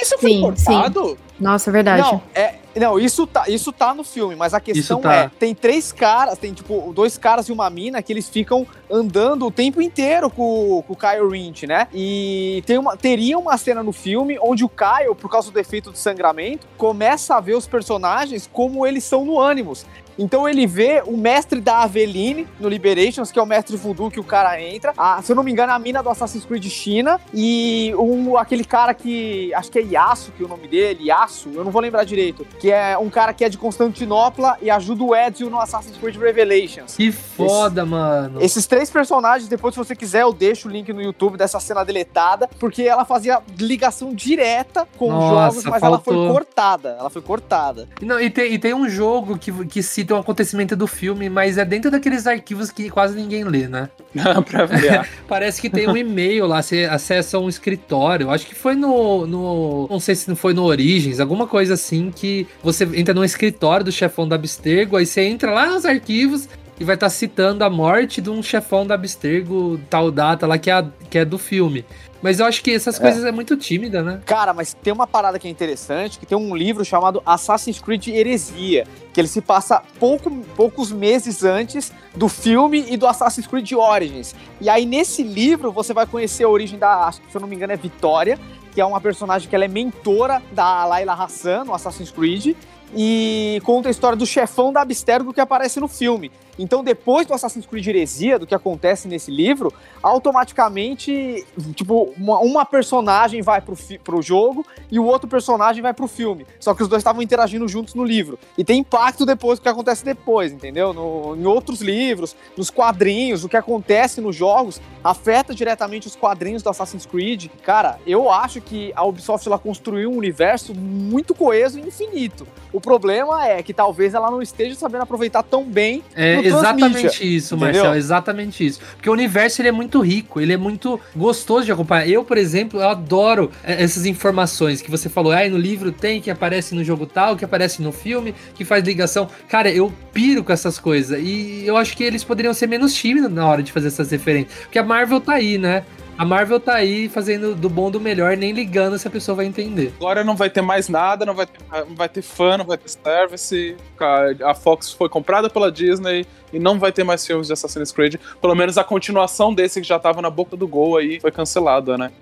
Isso 0.00 0.18
foi 0.18 0.30
Sim, 0.32 0.40
cortado? 0.40 1.08
sim. 1.10 1.16
Nossa, 1.40 1.70
é 1.70 1.72
verdade. 1.72 2.02
Não, 2.02 2.22
é, 2.34 2.54
não 2.76 2.98
isso, 2.98 3.26
tá, 3.26 3.44
isso 3.48 3.72
tá 3.72 3.94
no 3.94 4.04
filme, 4.04 4.36
mas 4.36 4.52
a 4.52 4.60
questão 4.60 5.00
tá. 5.00 5.14
é: 5.14 5.30
tem 5.38 5.54
três 5.54 5.90
caras, 5.90 6.38
tem 6.38 6.52
tipo 6.52 6.92
dois 6.94 7.16
caras 7.16 7.48
e 7.48 7.52
uma 7.52 7.70
mina 7.70 8.02
que 8.02 8.12
eles 8.12 8.28
ficam 8.28 8.66
andando 8.90 9.46
o 9.46 9.50
tempo 9.50 9.80
inteiro 9.80 10.28
com, 10.28 10.84
com 10.86 10.92
o 10.92 10.96
Kyle 10.96 11.28
Rinch, 11.30 11.66
né? 11.66 11.88
E 11.94 12.62
tem 12.66 12.78
uma, 12.78 12.96
teria 12.96 13.38
uma 13.38 13.56
cena 13.56 13.82
no 13.82 13.92
filme 13.92 14.38
onde 14.40 14.64
o 14.64 14.68
Kyle, 14.68 15.14
por 15.14 15.30
causa 15.30 15.50
do 15.50 15.58
efeito 15.58 15.90
de 15.90 15.98
sangramento, 15.98 16.66
começa 16.76 17.36
a 17.36 17.40
ver 17.40 17.54
os 17.56 17.66
personagens 17.66 18.48
como 18.52 18.86
eles 18.86 19.02
são 19.02 19.24
no 19.24 19.40
Animus. 19.40 19.86
Então 20.20 20.46
ele 20.46 20.66
vê 20.66 21.02
o 21.06 21.16
mestre 21.16 21.62
da 21.62 21.78
Aveline 21.78 22.46
no 22.60 22.68
Liberations, 22.68 23.32
que 23.32 23.38
é 23.38 23.42
o 23.42 23.46
mestre 23.46 23.74
voodoo 23.74 24.10
que 24.10 24.20
o 24.20 24.24
cara 24.24 24.60
entra. 24.60 24.92
A, 24.94 25.22
se 25.22 25.32
eu 25.32 25.36
não 25.36 25.42
me 25.42 25.50
engano, 25.50 25.72
a 25.72 25.78
mina 25.78 26.02
do 26.02 26.10
Assassin's 26.10 26.44
Creed 26.44 26.66
China. 26.66 27.18
E 27.32 27.94
um, 27.98 28.36
aquele 28.36 28.62
cara 28.62 28.92
que. 28.92 29.52
Acho 29.54 29.70
que 29.70 29.78
é 29.78 29.82
Yasuo, 29.82 30.32
que 30.36 30.42
é 30.42 30.46
o 30.46 30.48
nome 30.48 30.68
dele. 30.68 31.06
Yasuo, 31.06 31.54
eu 31.54 31.64
não 31.64 31.70
vou 31.70 31.80
lembrar 31.80 32.04
direito. 32.04 32.46
Que 32.58 32.70
é 32.70 32.98
um 32.98 33.08
cara 33.08 33.32
que 33.32 33.42
é 33.42 33.48
de 33.48 33.56
Constantinopla 33.56 34.58
e 34.60 34.70
ajuda 34.70 35.02
o 35.02 35.16
Ezio 35.16 35.48
no 35.48 35.58
Assassin's 35.58 35.96
Creed 35.96 36.16
Revelations. 36.16 36.96
Que 36.96 37.10
foda, 37.10 37.86
mano. 37.86 38.42
Esses 38.42 38.66
três 38.66 38.90
personagens, 38.90 39.48
depois, 39.48 39.74
se 39.74 39.78
você 39.78 39.96
quiser, 39.96 40.20
eu 40.20 40.34
deixo 40.34 40.68
o 40.68 40.70
link 40.70 40.92
no 40.92 41.00
YouTube 41.00 41.38
dessa 41.38 41.58
cena 41.58 41.82
deletada, 41.82 42.46
porque 42.58 42.82
ela 42.82 43.06
fazia 43.06 43.40
ligação 43.58 44.12
direta 44.12 44.86
com 44.98 45.06
os 45.06 45.14
Nossa, 45.14 45.54
jogos, 45.54 45.64
mas 45.64 45.82
ela 45.82 45.98
foi 45.98 46.14
faltou. 46.14 46.34
cortada. 46.34 46.96
Ela 46.98 47.08
foi 47.08 47.22
cortada. 47.22 47.88
Não, 48.02 48.20
e, 48.20 48.28
tem, 48.28 48.52
e 48.52 48.58
tem 48.58 48.74
um 48.74 48.86
jogo 48.86 49.38
que, 49.38 49.50
que 49.66 49.82
cita 49.82 50.09
um 50.14 50.20
acontecimento 50.20 50.76
do 50.76 50.86
filme, 50.86 51.28
mas 51.28 51.58
é 51.58 51.64
dentro 51.64 51.90
daqueles 51.90 52.26
arquivos 52.26 52.70
que 52.70 52.90
quase 52.90 53.14
ninguém 53.14 53.44
lê, 53.44 53.68
né? 53.68 53.88
pra 54.48 54.66
variar. 54.66 55.08
Parece 55.28 55.60
que 55.60 55.70
tem 55.70 55.88
um 55.88 55.96
e-mail 55.96 56.46
lá, 56.46 56.62
você 56.62 56.84
acessa 56.84 57.38
um 57.38 57.48
escritório. 57.48 58.30
Acho 58.30 58.46
que 58.46 58.54
foi 58.54 58.74
no, 58.74 59.26
no. 59.26 59.88
Não 59.88 60.00
sei 60.00 60.14
se 60.14 60.28
não 60.28 60.36
foi 60.36 60.54
no 60.54 60.64
Origins, 60.64 61.20
alguma 61.20 61.46
coisa 61.46 61.74
assim, 61.74 62.10
que 62.10 62.46
você 62.62 62.84
entra 62.94 63.14
no 63.14 63.24
escritório 63.24 63.84
do 63.84 63.92
chefão 63.92 64.26
da 64.26 64.36
Abstergo, 64.36 64.96
aí 64.96 65.06
você 65.06 65.22
entra 65.22 65.50
lá 65.50 65.66
nos 65.66 65.84
arquivos 65.84 66.48
e 66.80 66.84
vai 66.84 66.94
estar 66.96 67.10
citando 67.10 67.62
a 67.62 67.68
morte 67.68 68.22
de 68.22 68.30
um 68.30 68.42
chefão 68.42 68.86
da 68.86 68.94
Abstergo, 68.94 69.78
tal 69.90 70.10
data 70.10 70.46
lá, 70.46 70.56
que 70.56 70.70
é, 70.70 70.72
a- 70.72 70.86
que 71.10 71.18
é 71.18 71.24
do 71.26 71.36
filme. 71.38 71.84
Mas 72.22 72.40
eu 72.40 72.46
acho 72.46 72.62
que 72.62 72.70
essas 72.72 72.98
É. 72.98 73.00
coisas 73.02 73.24
é 73.24 73.30
muito 73.32 73.56
tímida, 73.56 74.02
né? 74.02 74.20
Cara, 74.26 74.52
mas 74.54 74.74
tem 74.74 74.92
uma 74.92 75.06
parada 75.06 75.38
que 75.38 75.46
é 75.46 75.50
interessante, 75.50 76.18
que 76.18 76.26
tem 76.26 76.36
um 76.36 76.54
livro 76.56 76.84
chamado 76.84 77.22
Assassin's 77.24 77.78
Creed 77.80 78.08
Heresia, 78.08 78.86
que 79.12 79.20
ele 79.20 79.28
se 79.28 79.40
passa 79.42 79.82
pouco, 79.98 80.30
poucos 80.56 80.90
meses 80.90 81.44
antes 81.44 81.92
do 82.16 82.28
filme 82.28 82.86
e 82.88 82.96
do 82.96 83.06
Assassin's 83.06 83.46
Creed 83.46 83.72
Origins. 83.72 84.34
E 84.60 84.68
aí 84.68 84.84
nesse 84.86 85.22
livro 85.22 85.72
você 85.72 85.92
vai 85.94 86.06
conhecer 86.06 86.44
a 86.44 86.48
origem 86.48 86.78
da, 86.78 87.06
acho 87.06 87.20
que 87.20 87.30
se 87.30 87.36
eu 87.36 87.40
não 87.40 87.48
me 87.48 87.56
engano 87.56 87.72
é 87.72 87.76
Vitória, 87.76 88.38
que 88.74 88.80
é 88.80 88.84
uma 88.84 89.00
personagem 89.00 89.48
que 89.48 89.54
ela 89.54 89.64
é 89.64 89.68
mentora 89.68 90.42
da 90.52 90.84
Layla 90.86 91.12
Hassan 91.14 91.64
no 91.64 91.74
Assassin's 91.74 92.10
Creed 92.10 92.54
e 92.94 93.60
conta 93.64 93.88
a 93.88 93.90
história 93.90 94.16
do 94.16 94.26
chefão 94.26 94.72
da 94.72 94.82
Abstergo 94.82 95.32
que 95.32 95.40
aparece 95.40 95.80
no 95.80 95.88
filme. 95.88 96.30
Então, 96.58 96.82
depois 96.84 97.26
do 97.26 97.34
Assassin's 97.34 97.66
Creed 97.66 97.86
Heresia, 97.86 98.38
do 98.38 98.46
que 98.46 98.54
acontece 98.54 99.08
nesse 99.08 99.30
livro, 99.30 99.72
automaticamente, 100.02 101.44
tipo, 101.74 102.12
uma, 102.16 102.38
uma 102.40 102.64
personagem 102.64 103.42
vai 103.42 103.60
pro, 103.60 103.76
pro 104.02 104.22
jogo 104.22 104.64
e 104.90 104.98
o 104.98 105.04
outro 105.04 105.28
personagem 105.28 105.82
vai 105.82 105.92
pro 105.92 106.06
filme. 106.08 106.46
Só 106.58 106.74
que 106.74 106.82
os 106.82 106.88
dois 106.88 107.00
estavam 107.00 107.22
interagindo 107.22 107.66
juntos 107.68 107.94
no 107.94 108.04
livro. 108.04 108.38
E 108.56 108.64
tem 108.64 108.80
impacto 108.80 109.24
depois 109.26 109.58
do 109.58 109.62
que 109.62 109.68
acontece 109.68 110.04
depois, 110.04 110.52
entendeu? 110.52 110.92
No- 110.92 111.36
em 111.36 111.46
outros 111.46 111.80
livros, 111.80 112.34
nos 112.56 112.70
quadrinhos, 112.70 113.44
o 113.44 113.48
que 113.48 113.56
acontece 113.56 114.20
nos 114.20 114.34
jogos 114.36 114.80
afeta 115.02 115.54
diretamente 115.54 116.06
os 116.06 116.16
quadrinhos 116.16 116.62
do 116.62 116.70
Assassin's 116.70 117.06
Creed. 117.06 117.46
Cara, 117.62 117.98
eu 118.06 118.30
acho 118.30 118.60
que 118.60 118.92
a 118.94 119.04
Ubisoft 119.04 119.46
ela 119.46 119.58
construiu 119.58 120.10
um 120.10 120.16
universo 120.16 120.74
muito 120.74 121.34
coeso 121.34 121.78
e 121.78 121.82
infinito. 121.82 122.46
O 122.72 122.80
problema 122.80 123.46
é 123.46 123.62
que 123.62 123.74
talvez 123.74 124.14
ela 124.14 124.30
não 124.30 124.40
esteja 124.42 124.74
sabendo 124.74 125.02
aproveitar 125.02 125.42
tão 125.42 125.64
bem 125.64 126.02
É 126.14 126.39
exatamente 126.46 127.36
isso, 127.36 127.54
entendeu? 127.54 127.82
Marcel, 127.82 127.94
exatamente 127.98 128.66
isso. 128.66 128.80
Porque 128.96 129.08
o 129.08 129.12
universo 129.12 129.60
ele 129.60 129.68
é 129.68 129.72
muito 129.72 130.00
rico, 130.00 130.40
ele 130.40 130.52
é 130.52 130.56
muito 130.56 131.00
gostoso 131.14 131.64
de 131.64 131.72
acompanhar. 131.72 132.08
Eu, 132.08 132.24
por 132.24 132.38
exemplo, 132.38 132.80
eu 132.80 132.88
adoro 132.88 133.50
é, 133.62 133.82
essas 133.82 134.06
informações 134.06 134.82
que 134.82 134.90
você 134.90 135.08
falou, 135.08 135.32
ah, 135.32 135.48
no 135.48 135.58
livro 135.58 135.92
tem, 135.92 136.20
que 136.20 136.30
aparece 136.30 136.74
no 136.74 136.84
jogo 136.84 137.06
tal, 137.06 137.36
que 137.36 137.44
aparece 137.44 137.82
no 137.82 137.92
filme, 137.92 138.34
que 138.54 138.64
faz 138.64 138.84
ligação. 138.84 139.28
Cara, 139.48 139.70
eu 139.70 139.92
piro 140.12 140.42
com 140.44 140.52
essas 140.52 140.78
coisas. 140.78 141.18
E 141.20 141.62
eu 141.66 141.76
acho 141.76 141.96
que 141.96 142.04
eles 142.04 142.24
poderiam 142.24 142.54
ser 142.54 142.66
menos 142.66 142.94
tímidos 142.94 143.30
na 143.30 143.46
hora 143.46 143.62
de 143.62 143.72
fazer 143.72 143.88
essas 143.88 144.10
referências. 144.10 144.52
Porque 144.62 144.78
a 144.78 144.84
Marvel 144.84 145.20
tá 145.20 145.34
aí, 145.34 145.58
né? 145.58 145.84
A 146.20 146.24
Marvel 146.26 146.60
tá 146.60 146.74
aí 146.74 147.08
fazendo 147.08 147.54
do 147.54 147.70
bom 147.70 147.90
do 147.90 147.98
melhor, 147.98 148.36
nem 148.36 148.52
ligando 148.52 148.98
se 148.98 149.08
a 149.08 149.10
pessoa 149.10 149.36
vai 149.36 149.46
entender. 149.46 149.90
Agora 149.96 150.22
não 150.22 150.36
vai 150.36 150.50
ter 150.50 150.60
mais 150.60 150.86
nada, 150.86 151.24
não 151.24 151.32
vai 151.32 151.46
ter, 151.46 151.58
não 151.88 151.96
vai 151.96 152.10
ter 152.10 152.20
fã, 152.20 152.58
não 152.58 152.66
vai 152.66 152.76
ter 152.76 152.90
service. 152.90 153.74
A 153.98 154.50
a 154.50 154.54
Fox 154.54 154.92
foi 154.92 155.08
comprada 155.08 155.48
pela 155.48 155.72
Disney 155.72 156.26
e 156.52 156.58
não 156.58 156.78
vai 156.78 156.92
ter 156.92 157.04
mais 157.04 157.26
filmes 157.26 157.46
de 157.46 157.54
Assassin's 157.54 157.90
Creed. 157.90 158.16
Pelo 158.38 158.54
menos 158.54 158.76
a 158.76 158.84
continuação 158.84 159.54
desse 159.54 159.80
que 159.80 159.88
já 159.88 159.98
tava 159.98 160.20
na 160.20 160.28
boca 160.28 160.58
do 160.58 160.68
gol 160.68 160.98
aí 160.98 161.18
foi 161.20 161.30
cancelada, 161.30 161.96
né? 161.96 162.12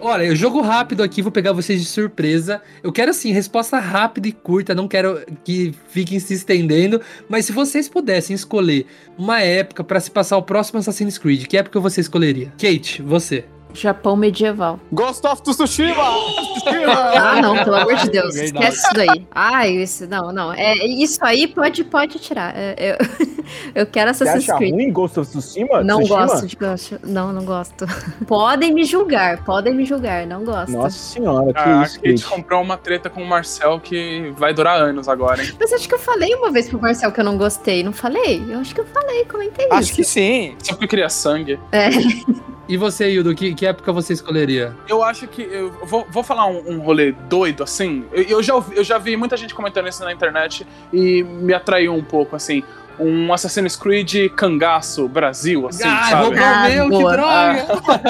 Olha, 0.00 0.24
eu 0.24 0.36
jogo 0.36 0.60
rápido 0.60 1.02
aqui, 1.02 1.22
vou 1.22 1.32
pegar 1.32 1.52
vocês 1.52 1.80
de 1.80 1.86
surpresa. 1.86 2.62
Eu 2.82 2.92
quero 2.92 3.10
assim, 3.10 3.32
resposta 3.32 3.78
rápida 3.78 4.28
e 4.28 4.32
curta, 4.32 4.74
não 4.74 4.86
quero 4.86 5.20
que 5.44 5.74
fiquem 5.88 6.18
se 6.20 6.34
estendendo, 6.34 7.00
mas 7.28 7.46
se 7.46 7.52
vocês 7.52 7.88
pudessem 7.88 8.34
escolher 8.34 8.86
uma 9.16 9.40
época 9.40 9.82
pra 9.82 10.00
se 10.00 10.10
passar 10.10 10.36
o 10.36 10.42
próximo 10.42 10.78
Assassin's 10.78 11.18
Creed, 11.18 11.46
que 11.46 11.56
época 11.56 11.80
você 11.80 12.00
escolheria? 12.00 12.52
Kate, 12.58 13.02
você. 13.02 13.44
Japão 13.74 14.16
medieval. 14.16 14.80
Ghost 14.92 15.26
of 15.26 15.42
Tsushima! 15.42 15.94
Ah, 17.16 17.40
não, 17.40 17.64
pelo 17.64 17.76
amor 17.76 17.96
de 17.96 18.10
Deus. 18.10 18.34
Esquece 18.34 18.78
isso 18.78 18.94
daí. 18.94 19.26
Ah, 19.30 19.66
isso, 19.66 20.06
não, 20.06 20.32
não. 20.32 20.52
É, 20.52 20.74
isso 20.86 21.18
aí 21.22 21.46
pode, 21.46 21.82
pode 21.84 22.18
tirar. 22.18 22.52
É, 22.54 22.74
eu, 22.78 22.96
eu 23.74 23.86
quero 23.86 24.12
Você 24.14 24.24
Assassin's 24.24 24.48
acha 24.48 24.58
Creed. 24.58 24.74
ruim 24.74 24.92
Ghost 24.92 25.18
of 25.20 25.30
Tsushima? 25.30 25.82
Não 25.82 25.98
Tsushima? 26.00 26.26
gosto 26.26 26.46
de 26.46 26.56
Ghost. 26.56 26.96
Não, 27.04 27.32
não 27.32 27.44
gosto. 27.44 27.86
Podem 28.26 28.72
me 28.72 28.84
julgar, 28.84 29.44
podem 29.44 29.74
me 29.74 29.84
julgar, 29.84 30.26
não 30.26 30.44
gosto. 30.44 30.72
Nossa 30.72 30.90
senhora, 30.98 31.52
que 31.52 31.58
A 31.58 31.82
isso, 31.84 31.96
Kate 32.00 32.08
Kate. 32.22 32.24
comprou 32.24 32.62
uma 32.62 32.76
treta 32.76 33.08
com 33.10 33.22
o 33.22 33.26
Marcel 33.26 33.80
que 33.80 34.32
vai 34.36 34.52
durar 34.52 34.80
anos 34.80 35.08
agora, 35.08 35.42
hein? 35.42 35.52
Mas 35.58 35.72
acho 35.72 35.88
que 35.88 35.94
eu 35.94 35.98
falei 35.98 36.34
uma 36.34 36.50
vez 36.50 36.68
pro 36.68 36.80
Marcel 36.80 37.10
que 37.12 37.20
eu 37.20 37.24
não 37.24 37.36
gostei, 37.38 37.82
não 37.82 37.92
falei? 37.92 38.42
Eu 38.48 38.58
acho 38.58 38.74
que 38.74 38.80
eu 38.80 38.86
falei, 38.86 39.24
comentei 39.24 39.66
Acho 39.70 39.82
isso. 39.84 39.94
que 39.94 40.04
sim. 40.04 40.54
Só 40.62 40.72
porque 40.72 40.84
eu 40.84 40.88
queria 40.88 41.08
sangue. 41.08 41.58
É. 41.72 41.88
E 42.68 42.76
você, 42.76 43.10
Hildo, 43.10 43.34
que, 43.34 43.54
que 43.54 43.64
época 43.64 43.90
você 43.92 44.12
escolheria? 44.12 44.74
Eu 44.86 45.02
acho 45.02 45.26
que. 45.26 45.40
Eu 45.42 45.72
vou, 45.86 46.06
vou 46.10 46.22
falar 46.22 46.46
um, 46.46 46.72
um 46.74 46.78
rolê 46.80 47.12
doido, 47.12 47.62
assim. 47.62 48.04
Eu, 48.12 48.22
eu 48.24 48.42
já, 48.42 48.54
ouvi- 48.54 48.76
eu 48.76 48.84
já 48.84 48.98
vi 48.98 49.16
muita 49.16 49.38
gente 49.38 49.54
comentando 49.54 49.88
isso 49.88 50.04
na 50.04 50.12
internet 50.12 50.66
e 50.92 51.22
me 51.22 51.54
atraiu 51.54 51.94
um 51.94 52.04
pouco, 52.04 52.36
assim. 52.36 52.62
Um 52.98 53.32
Assassin's 53.32 53.76
Creed 53.76 54.28
cangaço 54.36 55.08
Brasil, 55.08 55.68
assim, 55.68 55.84
ah, 55.86 56.06
sabe? 56.10 56.24
roubou 56.24 56.44
Ah, 56.44 56.68
meu, 56.68 56.84
que 56.84 56.90
boa. 56.90 57.12
droga! 57.12 57.66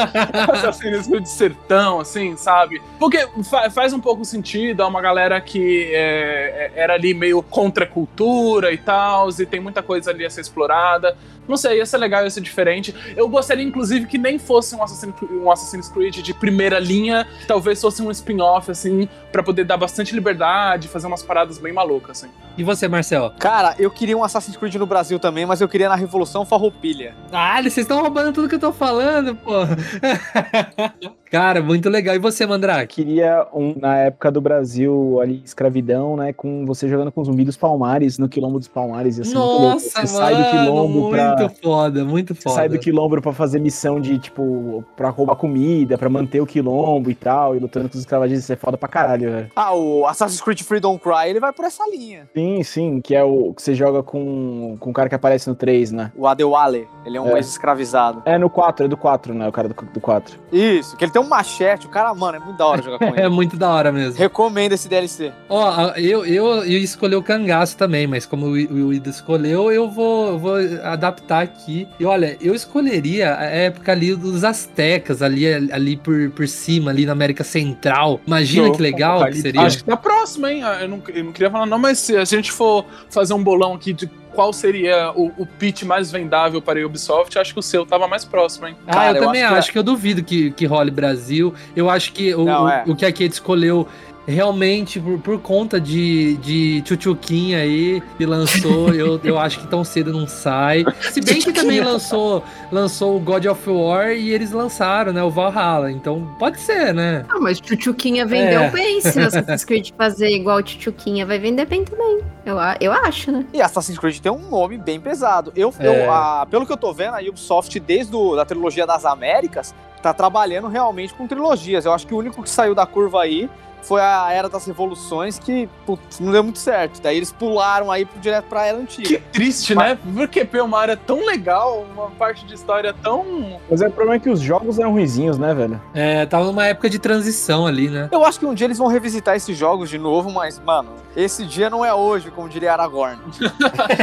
Assassin's 0.52 1.06
Creed 1.06 1.26
sertão, 1.26 2.00
assim, 2.00 2.36
sabe? 2.36 2.80
Porque 2.98 3.26
fa- 3.48 3.70
faz 3.70 3.92
um 3.92 4.00
pouco 4.00 4.24
sentido, 4.24 4.82
é 4.82 4.86
uma 4.86 5.00
galera 5.00 5.40
que 5.40 5.90
é, 5.94 6.72
é- 6.76 6.80
era 6.82 6.94
ali 6.94 7.14
meio 7.14 7.42
contra 7.42 7.84
a 7.84 7.86
cultura 7.86 8.72
e 8.72 8.78
tal, 8.78 9.28
e 9.30 9.46
tem 9.46 9.60
muita 9.60 9.82
coisa 9.82 10.10
ali 10.10 10.24
a 10.24 10.30
ser 10.30 10.40
explorada. 10.40 11.16
Não 11.46 11.56
sei, 11.56 11.78
ia 11.78 11.86
ser 11.86 11.96
legal, 11.96 12.24
ia 12.24 12.30
ser 12.30 12.42
diferente. 12.42 12.94
Eu 13.16 13.26
gostaria, 13.26 13.64
inclusive, 13.64 14.06
que 14.06 14.18
nem 14.18 14.38
fosse 14.38 14.74
um 14.74 14.82
Assassin's, 14.82 15.14
um 15.30 15.50
Assassin's 15.50 15.88
Creed 15.88 16.16
de 16.16 16.34
primeira 16.34 16.78
linha, 16.78 17.26
que 17.40 17.46
talvez 17.46 17.80
fosse 17.80 18.02
um 18.02 18.10
spin-off, 18.10 18.70
assim, 18.70 19.08
pra 19.32 19.42
poder 19.42 19.64
dar 19.64 19.78
bastante 19.78 20.14
liberdade, 20.14 20.88
fazer 20.88 21.06
umas 21.06 21.22
paradas 21.22 21.56
bem 21.56 21.72
malucas, 21.72 22.18
assim. 22.18 22.30
E 22.58 22.62
você, 22.62 22.86
Marcel? 22.86 23.32
Cara, 23.38 23.74
eu 23.78 23.90
queria 23.90 24.14
um 24.16 24.22
Assassin's 24.22 24.58
Creed 24.58 24.74
No 24.78 24.86
Brasil 24.86 25.18
também, 25.18 25.44
mas 25.44 25.60
eu 25.60 25.68
queria 25.68 25.88
na 25.88 25.94
Revolução 25.96 26.44
Farroupilha. 26.46 27.14
Ah, 27.32 27.60
vocês 27.60 27.78
estão 27.78 28.00
roubando 28.00 28.32
tudo 28.32 28.48
que 28.48 28.54
eu 28.54 28.60
tô 28.60 28.72
falando, 28.72 29.34
pô. 29.34 29.52
Cara, 31.30 31.62
muito 31.62 31.90
legal. 31.90 32.14
E 32.14 32.18
você, 32.18 32.46
Mandrake? 32.46 32.96
Queria 33.04 33.46
um 33.52 33.74
na 33.78 33.98
época 33.98 34.30
do 34.30 34.40
Brasil 34.40 35.18
ali, 35.20 35.42
escravidão, 35.44 36.16
né? 36.16 36.32
Com 36.32 36.64
você 36.64 36.88
jogando 36.88 37.12
com 37.12 37.22
zumbi 37.22 37.44
dos 37.44 37.56
Palmares, 37.56 38.18
no 38.18 38.28
quilombo 38.28 38.58
dos 38.58 38.68
Palmares. 38.68 39.18
Muito 39.18 39.34
louco. 39.38 39.62
Nossa, 39.62 40.06
Você 40.06 40.14
mano, 40.14 40.26
sai 40.26 40.34
do 40.42 40.50
quilombo 40.50 41.00
muito 41.00 41.10
pra. 41.36 41.48
foda, 41.50 42.04
muito 42.04 42.34
Você 42.34 42.42
foda. 42.42 42.54
sai 42.54 42.68
do 42.70 42.78
quilombo 42.78 43.20
pra 43.20 43.32
fazer 43.32 43.60
missão 43.60 44.00
de, 44.00 44.18
tipo, 44.18 44.82
pra 44.96 45.10
roubar 45.10 45.36
comida, 45.36 45.98
pra 45.98 46.08
manter 46.08 46.40
o 46.40 46.46
quilombo 46.46 47.10
e 47.10 47.14
tal, 47.14 47.54
e 47.54 47.58
lutando 47.58 47.88
com 47.90 47.94
os 47.94 48.00
escravagistas. 48.00 48.44
Isso 48.44 48.52
é 48.52 48.56
foda 48.56 48.78
pra 48.78 48.88
caralho, 48.88 49.30
velho. 49.30 49.50
Ah, 49.54 49.74
o 49.74 50.06
Assassin's 50.06 50.40
Creed 50.40 50.62
Freedom 50.62 50.98
Cry, 50.98 51.28
ele 51.28 51.40
vai 51.40 51.52
por 51.52 51.64
essa 51.66 51.84
linha. 51.90 52.28
Sim, 52.34 52.62
sim, 52.62 53.00
que 53.02 53.14
é 53.14 53.22
o 53.22 53.52
que 53.52 53.60
você 53.62 53.74
joga 53.74 54.02
com, 54.02 54.67
com 54.76 54.90
o 54.90 54.92
cara 54.92 55.08
que 55.08 55.14
aparece 55.14 55.48
no 55.48 55.54
3, 55.54 55.92
né? 55.92 56.12
O 56.16 56.26
Adewale, 56.26 56.88
ele 57.04 57.16
é 57.16 57.20
um 57.20 57.28
É. 57.34 57.38
ex-escravizado. 57.38 58.22
É 58.24 58.36
no 58.38 58.50
4, 58.50 58.86
é 58.86 58.88
do 58.88 58.96
4, 58.96 59.32
né? 59.34 59.48
O 59.48 59.52
cara 59.52 59.68
do, 59.68 59.74
do 59.74 60.00
4. 60.00 60.38
Isso, 60.52 60.96
que 60.96 61.04
ele 61.04 61.12
tem 61.12 61.20
um 61.22 61.28
machete, 61.28 61.86
o 61.86 61.90
cara, 61.90 62.12
mano, 62.14 62.36
é 62.36 62.40
muito 62.40 62.56
da 62.58 62.66
hora 62.66 62.82
jogar 62.82 62.98
com 63.00 63.06
ele. 63.06 63.20
É 63.20 63.28
muito 63.28 63.56
da 63.56 63.70
hora 63.70 63.90
mesmo. 63.92 64.18
Recomendo 64.18 64.72
esse 64.72 64.88
DLC. 64.88 65.32
Ó, 65.48 65.68
a- 65.68 65.94
eu, 66.00 66.24
eu, 66.26 66.46
eu 66.64 66.78
escolhi 66.78 67.16
o 67.16 67.22
cangaço 67.22 67.76
também, 67.76 68.06
mas 68.06 68.26
como 68.26 68.46
o 68.46 68.50
o 68.88 68.92
Ida 68.92 69.10
escolheu, 69.10 69.70
eu 69.72 69.88
vou, 69.90 70.28
eu 70.28 70.38
vou 70.38 70.54
adaptar 70.82 71.42
aqui. 71.42 71.86
E 71.98 72.04
olha, 72.04 72.36
eu 72.40 72.54
escolheria 72.54 73.36
a 73.36 73.44
época 73.44 73.92
ali 73.92 74.14
dos 74.14 74.44
Aztecas, 74.44 75.22
ali, 75.22 75.46
ali 75.72 75.96
por, 75.96 76.30
por 76.30 76.46
cima, 76.48 76.90
ali 76.90 77.06
na 77.06 77.12
América 77.12 77.44
Central. 77.44 78.20
Imagina 78.26 78.70
que 78.70 78.80
legal 78.80 79.24
que 79.26 79.34
seria. 79.40 79.62
Acho 79.62 79.78
que 79.78 79.84
tá 79.84 79.96
próximo, 79.96 80.46
hein? 80.46 80.62
Ah, 80.64 80.78
Eu 80.82 80.88
não, 80.88 81.02
eu 81.08 81.24
não 81.24 81.32
queria 81.32 81.50
falar, 81.50 81.66
não, 81.66 81.78
mas 81.78 81.98
se 81.98 82.16
a 82.16 82.24
gente 82.24 82.50
for 82.52 82.84
fazer 83.10 83.34
um 83.34 83.42
bolão 83.42 83.74
aqui 83.74 83.92
de 83.92 84.08
qual 84.38 84.52
seria 84.52 85.10
o, 85.16 85.32
o 85.36 85.44
pitch 85.44 85.82
mais 85.82 86.12
vendável 86.12 86.62
para 86.62 86.80
a 86.80 86.86
Ubisoft, 86.86 87.36
acho 87.36 87.52
que 87.52 87.58
o 87.58 87.62
seu 87.62 87.84
tava 87.84 88.06
mais 88.06 88.24
próximo, 88.24 88.68
hein? 88.68 88.76
Ah, 88.86 88.92
Cara, 88.92 89.10
eu 89.10 89.14
eu 89.16 89.26
também 89.26 89.42
acho 89.42 89.54
acho, 89.56 89.66
que 89.66 89.72
que, 89.72 89.78
eu 89.80 89.82
duvido 89.82 90.22
que, 90.22 90.52
que 90.52 90.64
role 90.64 90.92
Brasil. 90.92 91.52
Eu 91.74 91.90
acho 91.90 92.12
que 92.12 92.32
o, 92.36 92.44
Não, 92.44 92.66
o- 92.66 92.68
é. 92.68 92.84
o 92.86 92.94
que 92.94 93.04
a 93.04 93.10
Kate 93.10 93.30
escolheu 93.32 93.88
realmente 94.32 95.00
por, 95.00 95.18
por 95.18 95.40
conta 95.40 95.80
de, 95.80 96.36
de 96.36 96.82
Tchutchuquinha 96.82 97.58
aí 97.58 98.02
que 98.16 98.26
lançou, 98.26 98.92
eu, 98.94 99.18
eu 99.24 99.38
acho 99.38 99.58
que 99.60 99.66
tão 99.66 99.82
cedo 99.82 100.12
não 100.12 100.26
sai. 100.26 100.84
Se 101.10 101.20
bem 101.20 101.40
que 101.40 101.52
também 101.52 101.80
lançou, 101.80 102.44
lançou 102.70 103.16
o 103.16 103.20
God 103.20 103.46
of 103.46 103.68
War 103.70 104.10
e 104.12 104.30
eles 104.30 104.52
lançaram, 104.52 105.12
né, 105.12 105.22
o 105.22 105.30
Valhalla. 105.30 105.90
Então 105.90 106.34
pode 106.38 106.60
ser, 106.60 106.92
né? 106.92 107.24
Ah, 107.28 107.38
mas 107.40 107.58
Tchutchuquinha 107.60 108.26
vendeu 108.26 108.60
É. 108.60 108.70
bem. 108.70 109.00
Se 109.00 109.18
Assassin's 109.20 109.64
Creed 109.64 109.90
fazer 109.96 110.28
igual 110.28 110.62
Tchutchuquinha, 110.62 111.24
vai 111.24 111.38
vender 111.38 111.64
bem 111.66 111.84
também. 111.84 112.20
Eu, 112.44 112.58
a- 112.58 112.76
eu 112.80 112.92
acho, 112.92 113.32
né? 113.32 113.44
E 113.52 113.60
Assassin's 113.62 113.98
Creed 113.98 114.18
tem 114.18 114.30
um 114.30 114.50
nome 114.50 114.76
bem 114.78 115.00
pesado. 115.00 115.52
Eu, 115.56 115.72
É. 115.78 115.86
eu, 116.06 116.12
a- 116.12 116.46
pelo 116.50 116.66
que 116.66 116.72
eu 116.72 116.76
tô 116.76 116.92
vendo, 116.92 117.14
a 117.14 117.20
Ubisoft, 117.20 117.78
desde 117.80 118.12
da 118.36 118.44
trilogia 118.44 118.86
das 118.86 119.04
Américas, 119.04 119.74
tá 120.02 120.12
trabalhando 120.14 120.68
realmente 120.68 121.12
com 121.14 121.26
trilogias. 121.26 121.84
Eu 121.84 121.92
acho 121.92 122.06
que 122.06 122.14
o 122.14 122.18
único 122.18 122.42
que 122.42 122.50
saiu 122.50 122.74
da 122.74 122.86
curva 122.86 123.22
aí 123.22 123.48
foi 123.82 124.00
a 124.00 124.30
Era 124.32 124.48
das 124.48 124.66
Revoluções, 124.66 125.38
que 125.38 125.68
putz, 125.86 126.20
não 126.20 126.32
deu 126.32 126.42
muito 126.42 126.58
certo. 126.58 127.00
Daí 127.00 127.16
eles 127.16 127.32
pularam 127.32 127.90
aí 127.90 128.04
pro- 128.04 128.20
direto 128.20 128.44
pra 128.46 128.66
Era 128.66 128.76
Que 128.78 128.82
Antiga. 128.82 129.22
triste, 129.32 129.74
né? 129.74 129.98
Porque 130.14 130.44
P 130.44 130.58
é 130.58 130.62
uma 130.62 130.78
área 130.78 130.96
tão 130.96 131.24
legal, 131.24 131.84
uma 131.94 132.10
parte 132.10 132.44
de 132.46 132.54
história 132.54 132.92
tão. 133.02 133.58
Mas 133.70 133.80
é, 133.82 133.88
o 133.88 133.90
problema 133.90 134.16
é 134.16 134.18
que 134.18 134.30
os 134.30 134.40
jogos 134.40 134.78
eram 134.78 134.92
ruizinhos, 134.92 135.38
né, 135.38 135.54
velho? 135.54 135.80
É, 135.94 136.26
tava 136.26 136.44
numa 136.44 136.66
época 136.66 136.90
de 136.90 136.98
transição 136.98 137.66
ali, 137.66 137.88
né? 137.88 138.08
Eu 138.12 138.24
acho 138.24 138.38
que 138.38 138.46
um 138.46 138.54
dia 138.54 138.66
eles 138.66 138.78
vão 138.78 138.88
revisitar 138.88 139.36
esses 139.36 139.56
jogos 139.56 139.88
de 139.90 139.98
novo, 139.98 140.30
mas, 140.30 140.58
mano, 140.60 140.90
esse 141.16 141.44
dia 141.44 141.70
não 141.70 141.84
é 141.84 141.92
hoje, 141.94 142.30
como 142.30 142.48
diria 142.48 142.72
Aragorn. 142.72 143.18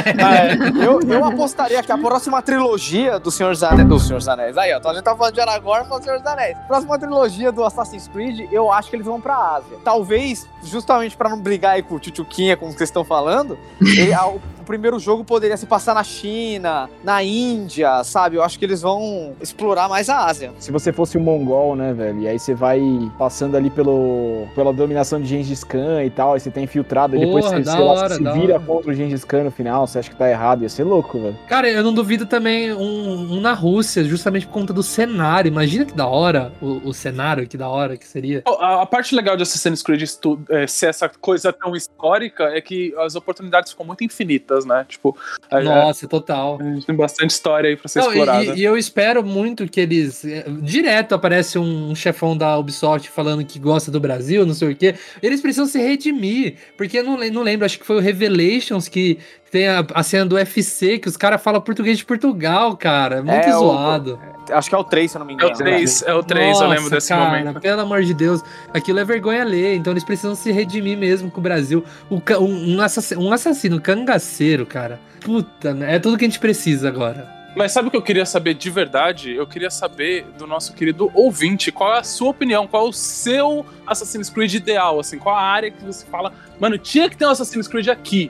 É, 0.05 0.85
eu, 0.85 0.99
eu 1.01 1.25
apostaria 1.25 1.81
que 1.83 1.91
a 1.91 1.97
próxima 1.97 2.41
trilogia 2.41 3.19
do 3.19 3.31
Senhor 3.31 3.51
dos 3.51 3.63
Anéis. 3.63 3.87
Do 3.87 3.99
Senhor 3.99 4.17
dos 4.17 4.27
Anéis. 4.27 4.57
Aí, 4.57 4.73
ó. 4.73 4.77
Então 4.77 4.91
a 4.91 4.93
gente 4.93 5.03
tá 5.03 5.15
falando 5.15 5.33
de 5.33 5.41
Aragorn 5.41 5.85
falando 5.87 6.01
do 6.01 6.05
Senhor 6.05 6.17
dos 6.19 6.27
Anéis. 6.27 6.57
Próxima 6.67 6.97
trilogia 6.99 7.51
do 7.51 7.63
Assassin's 7.63 8.07
Creed, 8.07 8.51
eu 8.51 8.71
acho 8.71 8.89
que 8.89 8.95
eles 8.95 9.05
vão 9.05 9.19
pra 9.19 9.35
Ásia. 9.35 9.64
Talvez, 9.83 10.47
justamente 10.63 11.15
pra 11.15 11.29
não 11.29 11.39
brigar 11.39 11.73
aí 11.73 11.83
com 11.83 11.95
o 11.95 11.99
Tchutchuquinha, 11.99 12.57
como 12.57 12.71
vocês 12.71 12.89
estão 12.89 13.03
falando, 13.03 13.57
ele- 13.81 14.11
a- 14.13 14.33
o 14.65 14.73
primeiro 14.75 14.97
jogo 14.99 15.23
poderia 15.23 15.55
se 15.55 15.67
passar 15.67 15.93
na 15.93 16.03
China, 16.03 16.89
na 17.03 17.21
Índia, 17.23 18.03
sabe? 18.03 18.35
Eu 18.35 18.43
acho 18.43 18.57
que 18.57 18.65
eles 18.65 18.81
vão 18.81 19.35
explorar 19.39 19.87
mais 19.87 20.09
a 20.09 20.25
Ásia. 20.25 20.51
Se 20.57 20.71
você 20.71 20.91
fosse 20.91 21.19
um 21.19 21.21
mongol, 21.21 21.75
né, 21.75 21.93
velho? 21.93 22.21
E 22.21 22.27
aí 22.27 22.39
você 22.39 22.55
vai 22.55 22.81
passando 23.17 23.55
ali 23.55 23.69
pelo, 23.69 24.47
pela 24.55 24.73
dominação 24.73 25.21
de 25.21 25.27
Gengis 25.27 25.63
Khan 25.63 26.03
e 26.03 26.09
tal, 26.09 26.33
aí 26.33 26.39
você 26.39 26.49
tá 26.49 26.59
infiltrado, 26.59 27.15
e 27.15 27.19
depois 27.19 27.45
você, 27.45 27.63
sei 27.63 27.79
lá, 27.79 27.79
hora, 27.79 28.09
você 28.09 28.15
se 28.15 28.31
vira 28.39 28.55
hora. 28.55 28.59
contra 28.59 28.91
o 28.91 28.93
Gengis 28.93 29.23
Khan 29.23 29.43
no 29.43 29.51
final, 29.51 29.85
você 29.85 29.99
acha 29.99 30.09
que 30.09 30.15
tá 30.15 30.29
errado, 30.29 30.63
ia 30.63 30.69
ser 30.69 30.83
louco, 30.83 31.19
velho. 31.19 31.37
Cara, 31.47 31.69
eu 31.69 31.83
não 31.83 31.93
duvido 31.93 32.25
também 32.25 32.73
um, 32.73 33.35
um 33.35 33.39
na 33.39 33.53
Rússia, 33.53 34.03
justamente 34.03 34.47
por 34.47 34.53
conta 34.53 34.73
do 34.73 34.81
cenário. 34.81 35.47
Imagina 35.47 35.85
que 35.85 35.93
da 35.93 36.07
hora 36.07 36.51
o, 36.59 36.89
o 36.89 36.93
cenário, 36.93 37.47
que 37.47 37.57
da 37.57 37.69
hora 37.69 37.97
que 37.97 38.07
seria. 38.07 38.41
Oh, 38.47 38.57
A, 38.59 38.81
a 38.81 38.85
parte 38.87 39.13
legal 39.13 39.37
de 39.37 39.43
Assassin's 39.43 39.83
Creed 39.83 40.01
é, 40.49 40.65
ser 40.65 40.87
essa 40.87 41.07
coisa 41.07 41.53
tão 41.53 41.75
histórica 41.75 42.45
é 42.45 42.61
que 42.61 42.95
as 42.97 43.15
oportunidades 43.15 43.71
ficam 43.71 43.85
muito 43.85 44.03
infinitas, 44.03 44.54
né? 44.63 44.85
Tipo, 44.87 45.17
a, 45.49 45.59
Nossa, 45.59 46.07
total. 46.07 46.59
a 46.61 46.63
gente 46.63 46.85
tem 46.85 46.95
bastante 46.95 47.31
história 47.31 47.71
aí 47.71 47.75
pra 47.75 47.87
ser 47.87 47.99
Não, 47.99 48.05
e- 48.05 48.09
explorada. 48.09 48.43
e, 48.55 48.59
e 48.59 48.63
eu 48.63 48.77
espero 48.77 49.23
muito 49.23 49.67
que 49.67 49.79
eles. 49.81 50.23
eh, 50.23 50.45
Direto 50.61 51.15
aparece 51.15 51.57
um 51.57 51.95
chefão 51.95 52.37
da 52.37 52.55
Ubisoft 52.59 53.09
falando 53.09 53.43
que 53.43 53.57
gosta 53.57 53.89
do 53.89 53.99
Brasil, 53.99 54.45
não 54.45 54.53
sei 54.53 54.71
o 54.71 54.75
quê. 54.75 54.93
Eles 55.23 55.41
precisam 55.41 55.65
se 55.65 55.79
redimir. 55.79 56.55
Porque 56.77 56.99
eu 56.99 57.03
não, 57.03 57.17
não 57.17 57.41
lembro, 57.41 57.65
acho 57.65 57.79
que 57.79 57.85
foi 57.85 57.95
o 57.95 57.99
Revelations 57.99 58.87
que 58.87 59.17
tem 59.51 59.67
a, 59.67 59.85
a 59.93 60.03
cena 60.03 60.25
do 60.25 60.35
UFC, 60.35 60.97
que 60.99 61.07
os 61.07 61.15
caras 61.15 61.41
falam 61.41 61.61
português 61.61 61.97
de 61.97 62.05
Portugal, 62.05 62.75
cara. 62.75 63.21
Muito 63.23 63.31
É, 63.47 63.55
o- 63.55 63.59
zoado. 63.59 64.19
Acho 64.51 64.69
que 64.69 64.75
é 64.75 64.77
o 64.77 64.83
3, 64.83 65.09
se 65.09 65.17
eu 65.17 65.19
não 65.19 65.25
me 65.25 65.33
É 65.33 65.35
engano. 65.35 65.53
o 65.53 65.57
3, 65.57 66.03
é 66.03 66.13
o 66.13 66.21
3, 66.23 66.59
eu 66.59 66.67
lembro 66.67 66.83
Nossa, 66.83 66.95
desse 66.95 67.09
cara, 67.09 67.25
momento. 67.39 67.59
Pelo 67.59 67.81
amor 67.81 68.03
de 68.03 68.13
Deus, 68.13 68.41
aquilo 68.73 68.99
é 68.99 69.03
vergonha 69.03 69.43
ler, 69.43 69.75
então 69.75 69.91
eles 69.91 70.03
precisam 70.03 70.35
se 70.35 70.51
redimir 70.51 70.97
mesmo 70.97 71.31
com 71.31 71.39
o 71.39 71.43
Brasil. 71.43 71.83
O 72.09 72.21
um, 72.41 72.75
um 72.75 72.81
assassino, 72.81 73.21
um 73.21 73.31
assassino 73.33 73.81
cangaceiro, 73.81 74.65
cara. 74.65 74.99
Puta, 75.21 75.73
né? 75.73 75.95
é 75.95 75.99
tudo 75.99 76.17
que 76.17 76.25
a 76.25 76.27
gente 76.27 76.39
precisa 76.39 76.87
agora. 76.87 77.33
Mas 77.55 77.71
sabe 77.71 77.87
o 77.87 77.91
que 77.91 77.95
eu 77.97 78.01
queria 78.01 78.25
saber 78.25 78.53
de 78.53 78.69
verdade? 78.69 79.33
Eu 79.33 79.47
queria 79.47 79.71
saber 79.71 80.25
do 80.37 80.45
nosso 80.45 80.73
querido 80.73 81.09
ouvinte, 81.15 81.71
qual 81.71 81.95
é 81.95 81.99
a 81.99 82.03
sua 82.03 82.29
opinião, 82.29 82.67
qual 82.67 82.85
é 82.85 82.89
o 82.89 82.93
seu 82.93 83.65
Assassin's 83.87 84.29
Creed 84.29 84.53
ideal, 84.55 84.99
assim, 84.99 85.17
qual 85.17 85.33
a 85.35 85.41
área 85.41 85.71
que 85.71 85.81
você 85.83 86.05
fala, 86.05 86.33
mano, 86.59 86.77
tinha 86.77 87.09
que 87.09 87.15
ter 87.15 87.25
um 87.25 87.29
Assassin's 87.29 87.67
Creed 87.67 87.87
aqui. 87.87 88.29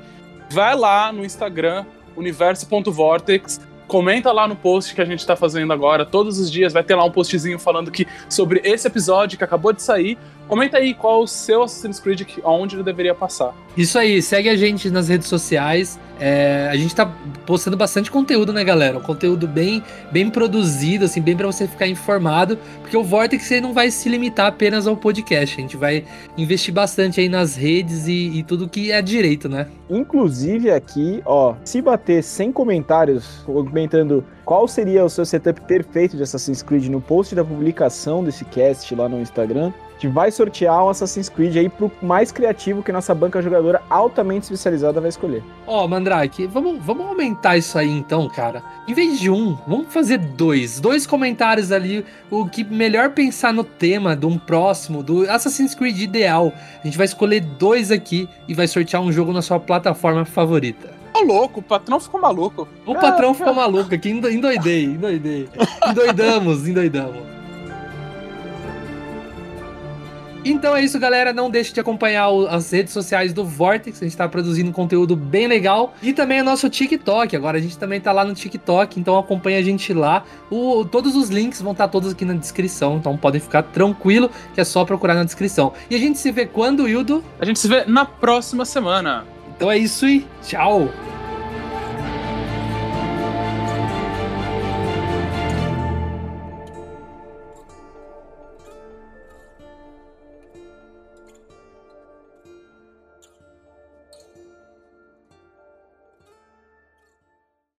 Vai 0.56 0.74
lá 0.74 1.12
no 1.12 1.26
Instagram, 1.26 1.86
universo.vortex, 2.16 3.60
comenta 3.88 4.32
lá 4.32 4.48
no 4.48 4.56
post 4.56 4.94
que 4.96 5.02
a 5.02 5.06
gente 5.06 5.26
tá 5.26 5.36
fazendo 5.36 5.72
agora, 5.72 6.06
todos 6.06 6.40
os 6.40 6.52
dias 6.52 6.74
vai 6.74 6.84
ter 6.84 6.96
lá 6.96 7.04
um 7.04 7.12
postzinho 7.12 7.60
falando 7.60 7.92
que 7.92 8.08
sobre 8.30 8.62
esse 8.64 8.88
episódio 8.88 9.38
que 9.38 9.44
acabou 9.44 9.72
de 9.74 9.82
sair. 9.82 10.18
Comenta 10.48 10.78
aí 10.78 10.94
qual 10.94 11.24
o 11.24 11.28
seu 11.28 11.64
Assassin's 11.64 12.00
Creed, 12.00 12.22
que- 12.22 12.40
onde 12.44 12.76
ele 12.76 12.84
deveria 12.84 13.16
passar. 13.16 13.52
Isso 13.76 13.98
aí, 13.98 14.22
segue 14.22 14.48
a 14.48 14.56
gente 14.56 14.92
nas 14.92 15.08
redes 15.10 15.28
sociais. 15.28 16.00
É, 16.20 16.70
a 16.72 16.76
gente 16.78 16.96
tá 16.96 17.12
postando 17.48 17.76
bastante 17.76 18.12
conteúdo, 18.12 18.54
né, 18.54 18.64
galera? 18.64 18.98
Um 18.98 19.02
conteúdo 19.02 19.48
bem, 19.48 19.84
bem 20.12 20.30
produzido, 20.30 21.06
assim, 21.06 21.20
bem 21.20 21.36
pra 21.36 21.48
você 21.48 21.68
ficar 21.68 21.88
informado. 21.88 22.60
Porque 22.80 22.96
o 22.96 23.04
Vortex 23.04 23.50
ele 23.52 23.62
não 23.62 23.74
vai 23.74 23.90
se 23.90 24.08
limitar 24.08 24.46
apenas 24.46 24.86
ao 24.86 24.96
podcast. 24.96 25.58
A 25.58 25.62
gente 25.62 25.76
vai 25.76 26.06
investir 26.38 26.72
bastante 26.74 27.20
aí 27.20 27.28
nas 27.28 27.56
redes 27.56 28.08
e, 28.08 28.38
e 28.38 28.44
tudo 28.44 28.70
que 28.70 28.92
é 28.92 29.02
direito, 29.02 29.50
né? 29.50 29.68
Inclusive 29.90 30.70
aqui, 30.72 31.22
ó, 31.26 31.56
se 31.66 31.82
bater 31.82 32.24
100 32.24 32.52
comentários 32.52 33.44
comentando 33.76 34.24
qual 34.46 34.70
seria 34.70 35.04
o 35.04 35.10
seu 35.10 35.26
setup 35.26 35.60
perfeito 35.62 36.16
de 36.16 36.24
Assassin's 36.24 36.64
Creed 36.64 36.88
no 36.88 37.02
post 37.02 37.36
da 37.36 37.44
publicação 37.44 38.24
desse 38.24 38.46
cast 38.46 38.96
lá 38.96 39.10
no 39.10 39.20
Instagram, 39.20 39.74
a 39.90 40.00
gente 40.00 40.14
vai 40.14 40.32
sortear 40.32 40.86
um 40.86 40.88
Assassin's 40.88 41.28
Creed 41.28 41.58
aí 41.58 41.68
pro 41.68 41.92
mais 42.02 42.32
criativo 42.32 42.82
que 42.82 42.90
nossa 42.90 43.14
banca 43.14 43.42
jogadora 43.42 43.82
altamente 43.90 44.44
especializada 44.44 45.02
vai 45.02 45.10
escolher. 45.10 45.44
Ó, 45.68 45.86
Mandrake, 45.90 46.48
vamos, 46.48 46.82
vamos 46.86 47.06
aumentar 47.06 47.58
isso 47.58 47.78
aí 47.78 47.90
então, 47.90 48.30
cara. 48.30 48.64
Em 48.88 48.94
vez 48.94 49.20
de 49.20 49.30
um, 49.30 49.58
vamos 49.68 49.94
fazer 49.94 50.20
dois. 50.20 50.80
Dois 50.80 51.06
comentários 51.06 51.74
ali, 51.74 52.06
o 52.32 52.46
que 52.46 52.64
melhor 52.64 53.10
pensar 53.10 53.52
no 53.52 53.66
tema 53.66 54.16
de 54.16 54.26
um 54.26 54.38
próximo, 54.38 55.04
do 55.04 55.30
Assassin's 55.30 55.76
Creed 55.76 56.00
ideal. 56.00 56.54
A 56.82 56.88
gente 56.88 56.98
vai 56.98 57.06
escolher 57.06 57.42
dois 57.42 57.92
aqui 57.92 58.30
e 58.48 58.54
vai 58.54 58.70
sortear 58.70 59.02
um 59.02 59.12
jogo 59.12 59.34
na 59.34 59.42
sua 59.42 59.60
plataforma 59.60 60.24
favorita. 60.24 61.05
Ô, 61.16 61.24
louco, 61.24 61.60
o 61.60 61.64
patrão 61.64 62.00
ficou 62.00 62.20
maluco. 62.20 62.68
O 62.86 62.94
patrão 62.96 63.34
ficou 63.34 63.54
maluco 63.54 63.94
aqui, 63.94 64.10
endo- 64.10 64.30
endoidei, 64.30 64.84
endoidei. 64.86 65.48
Endoidamos, 65.90 66.68
endoidamos. 66.68 67.36
Então 70.48 70.76
é 70.76 70.84
isso, 70.84 71.00
galera. 71.00 71.34
Não 71.34 71.50
deixe 71.50 71.74
de 71.74 71.80
acompanhar 71.80 72.30
o- 72.30 72.46
as 72.46 72.70
redes 72.72 72.94
sociais 72.94 73.34
do 73.34 73.44
Vortex. 73.44 74.00
A 74.00 74.06
gente 74.06 74.16
tá 74.16 74.30
produzindo 74.30 74.72
conteúdo 74.72 75.16
bem 75.16 75.48
legal. 75.48 75.96
E 76.04 76.14
também 76.14 76.40
o 76.40 76.44
nosso 76.44 76.70
TikTok. 76.70 77.36
Agora 77.36 77.58
a 77.58 77.62
gente 77.62 77.76
também 77.80 78.00
tá 78.00 78.12
lá 78.12 78.24
no 78.24 78.36
TikTok, 78.36 79.00
então 79.00 79.18
acompanha 79.18 79.58
a 79.58 79.64
gente 79.64 79.92
lá. 79.92 80.24
O- 80.52 80.86
todos 80.86 81.16
os 81.16 81.30
links 81.30 81.62
vão 81.64 81.72
estar 81.72 81.88
todos 81.88 82.12
aqui 82.12 82.26
na 82.26 82.36
descrição. 82.36 82.98
Então 82.98 83.18
podem 83.18 83.42
ficar 83.42 83.64
tranquilo 83.64 84.30
que 84.54 84.62
é 84.62 84.64
só 84.64 84.86
procurar 84.86 85.16
na 85.16 85.24
descrição. 85.24 85.74
E 85.90 85.96
a 85.96 86.00
gente 86.00 86.20
se 86.20 86.32
vê 86.32 86.46
quando, 86.46 86.88
Hildo? 86.88 87.24
A 87.40 87.46
gente 87.46 87.58
se 87.58 87.68
vê 87.68 87.84
na 87.86 88.06
próxima 88.06 88.66
semana. 88.66 89.26
Então 89.56 89.72
é 89.72 89.78
isso 89.78 90.06
e 90.06 90.26
tchau! 90.44 90.90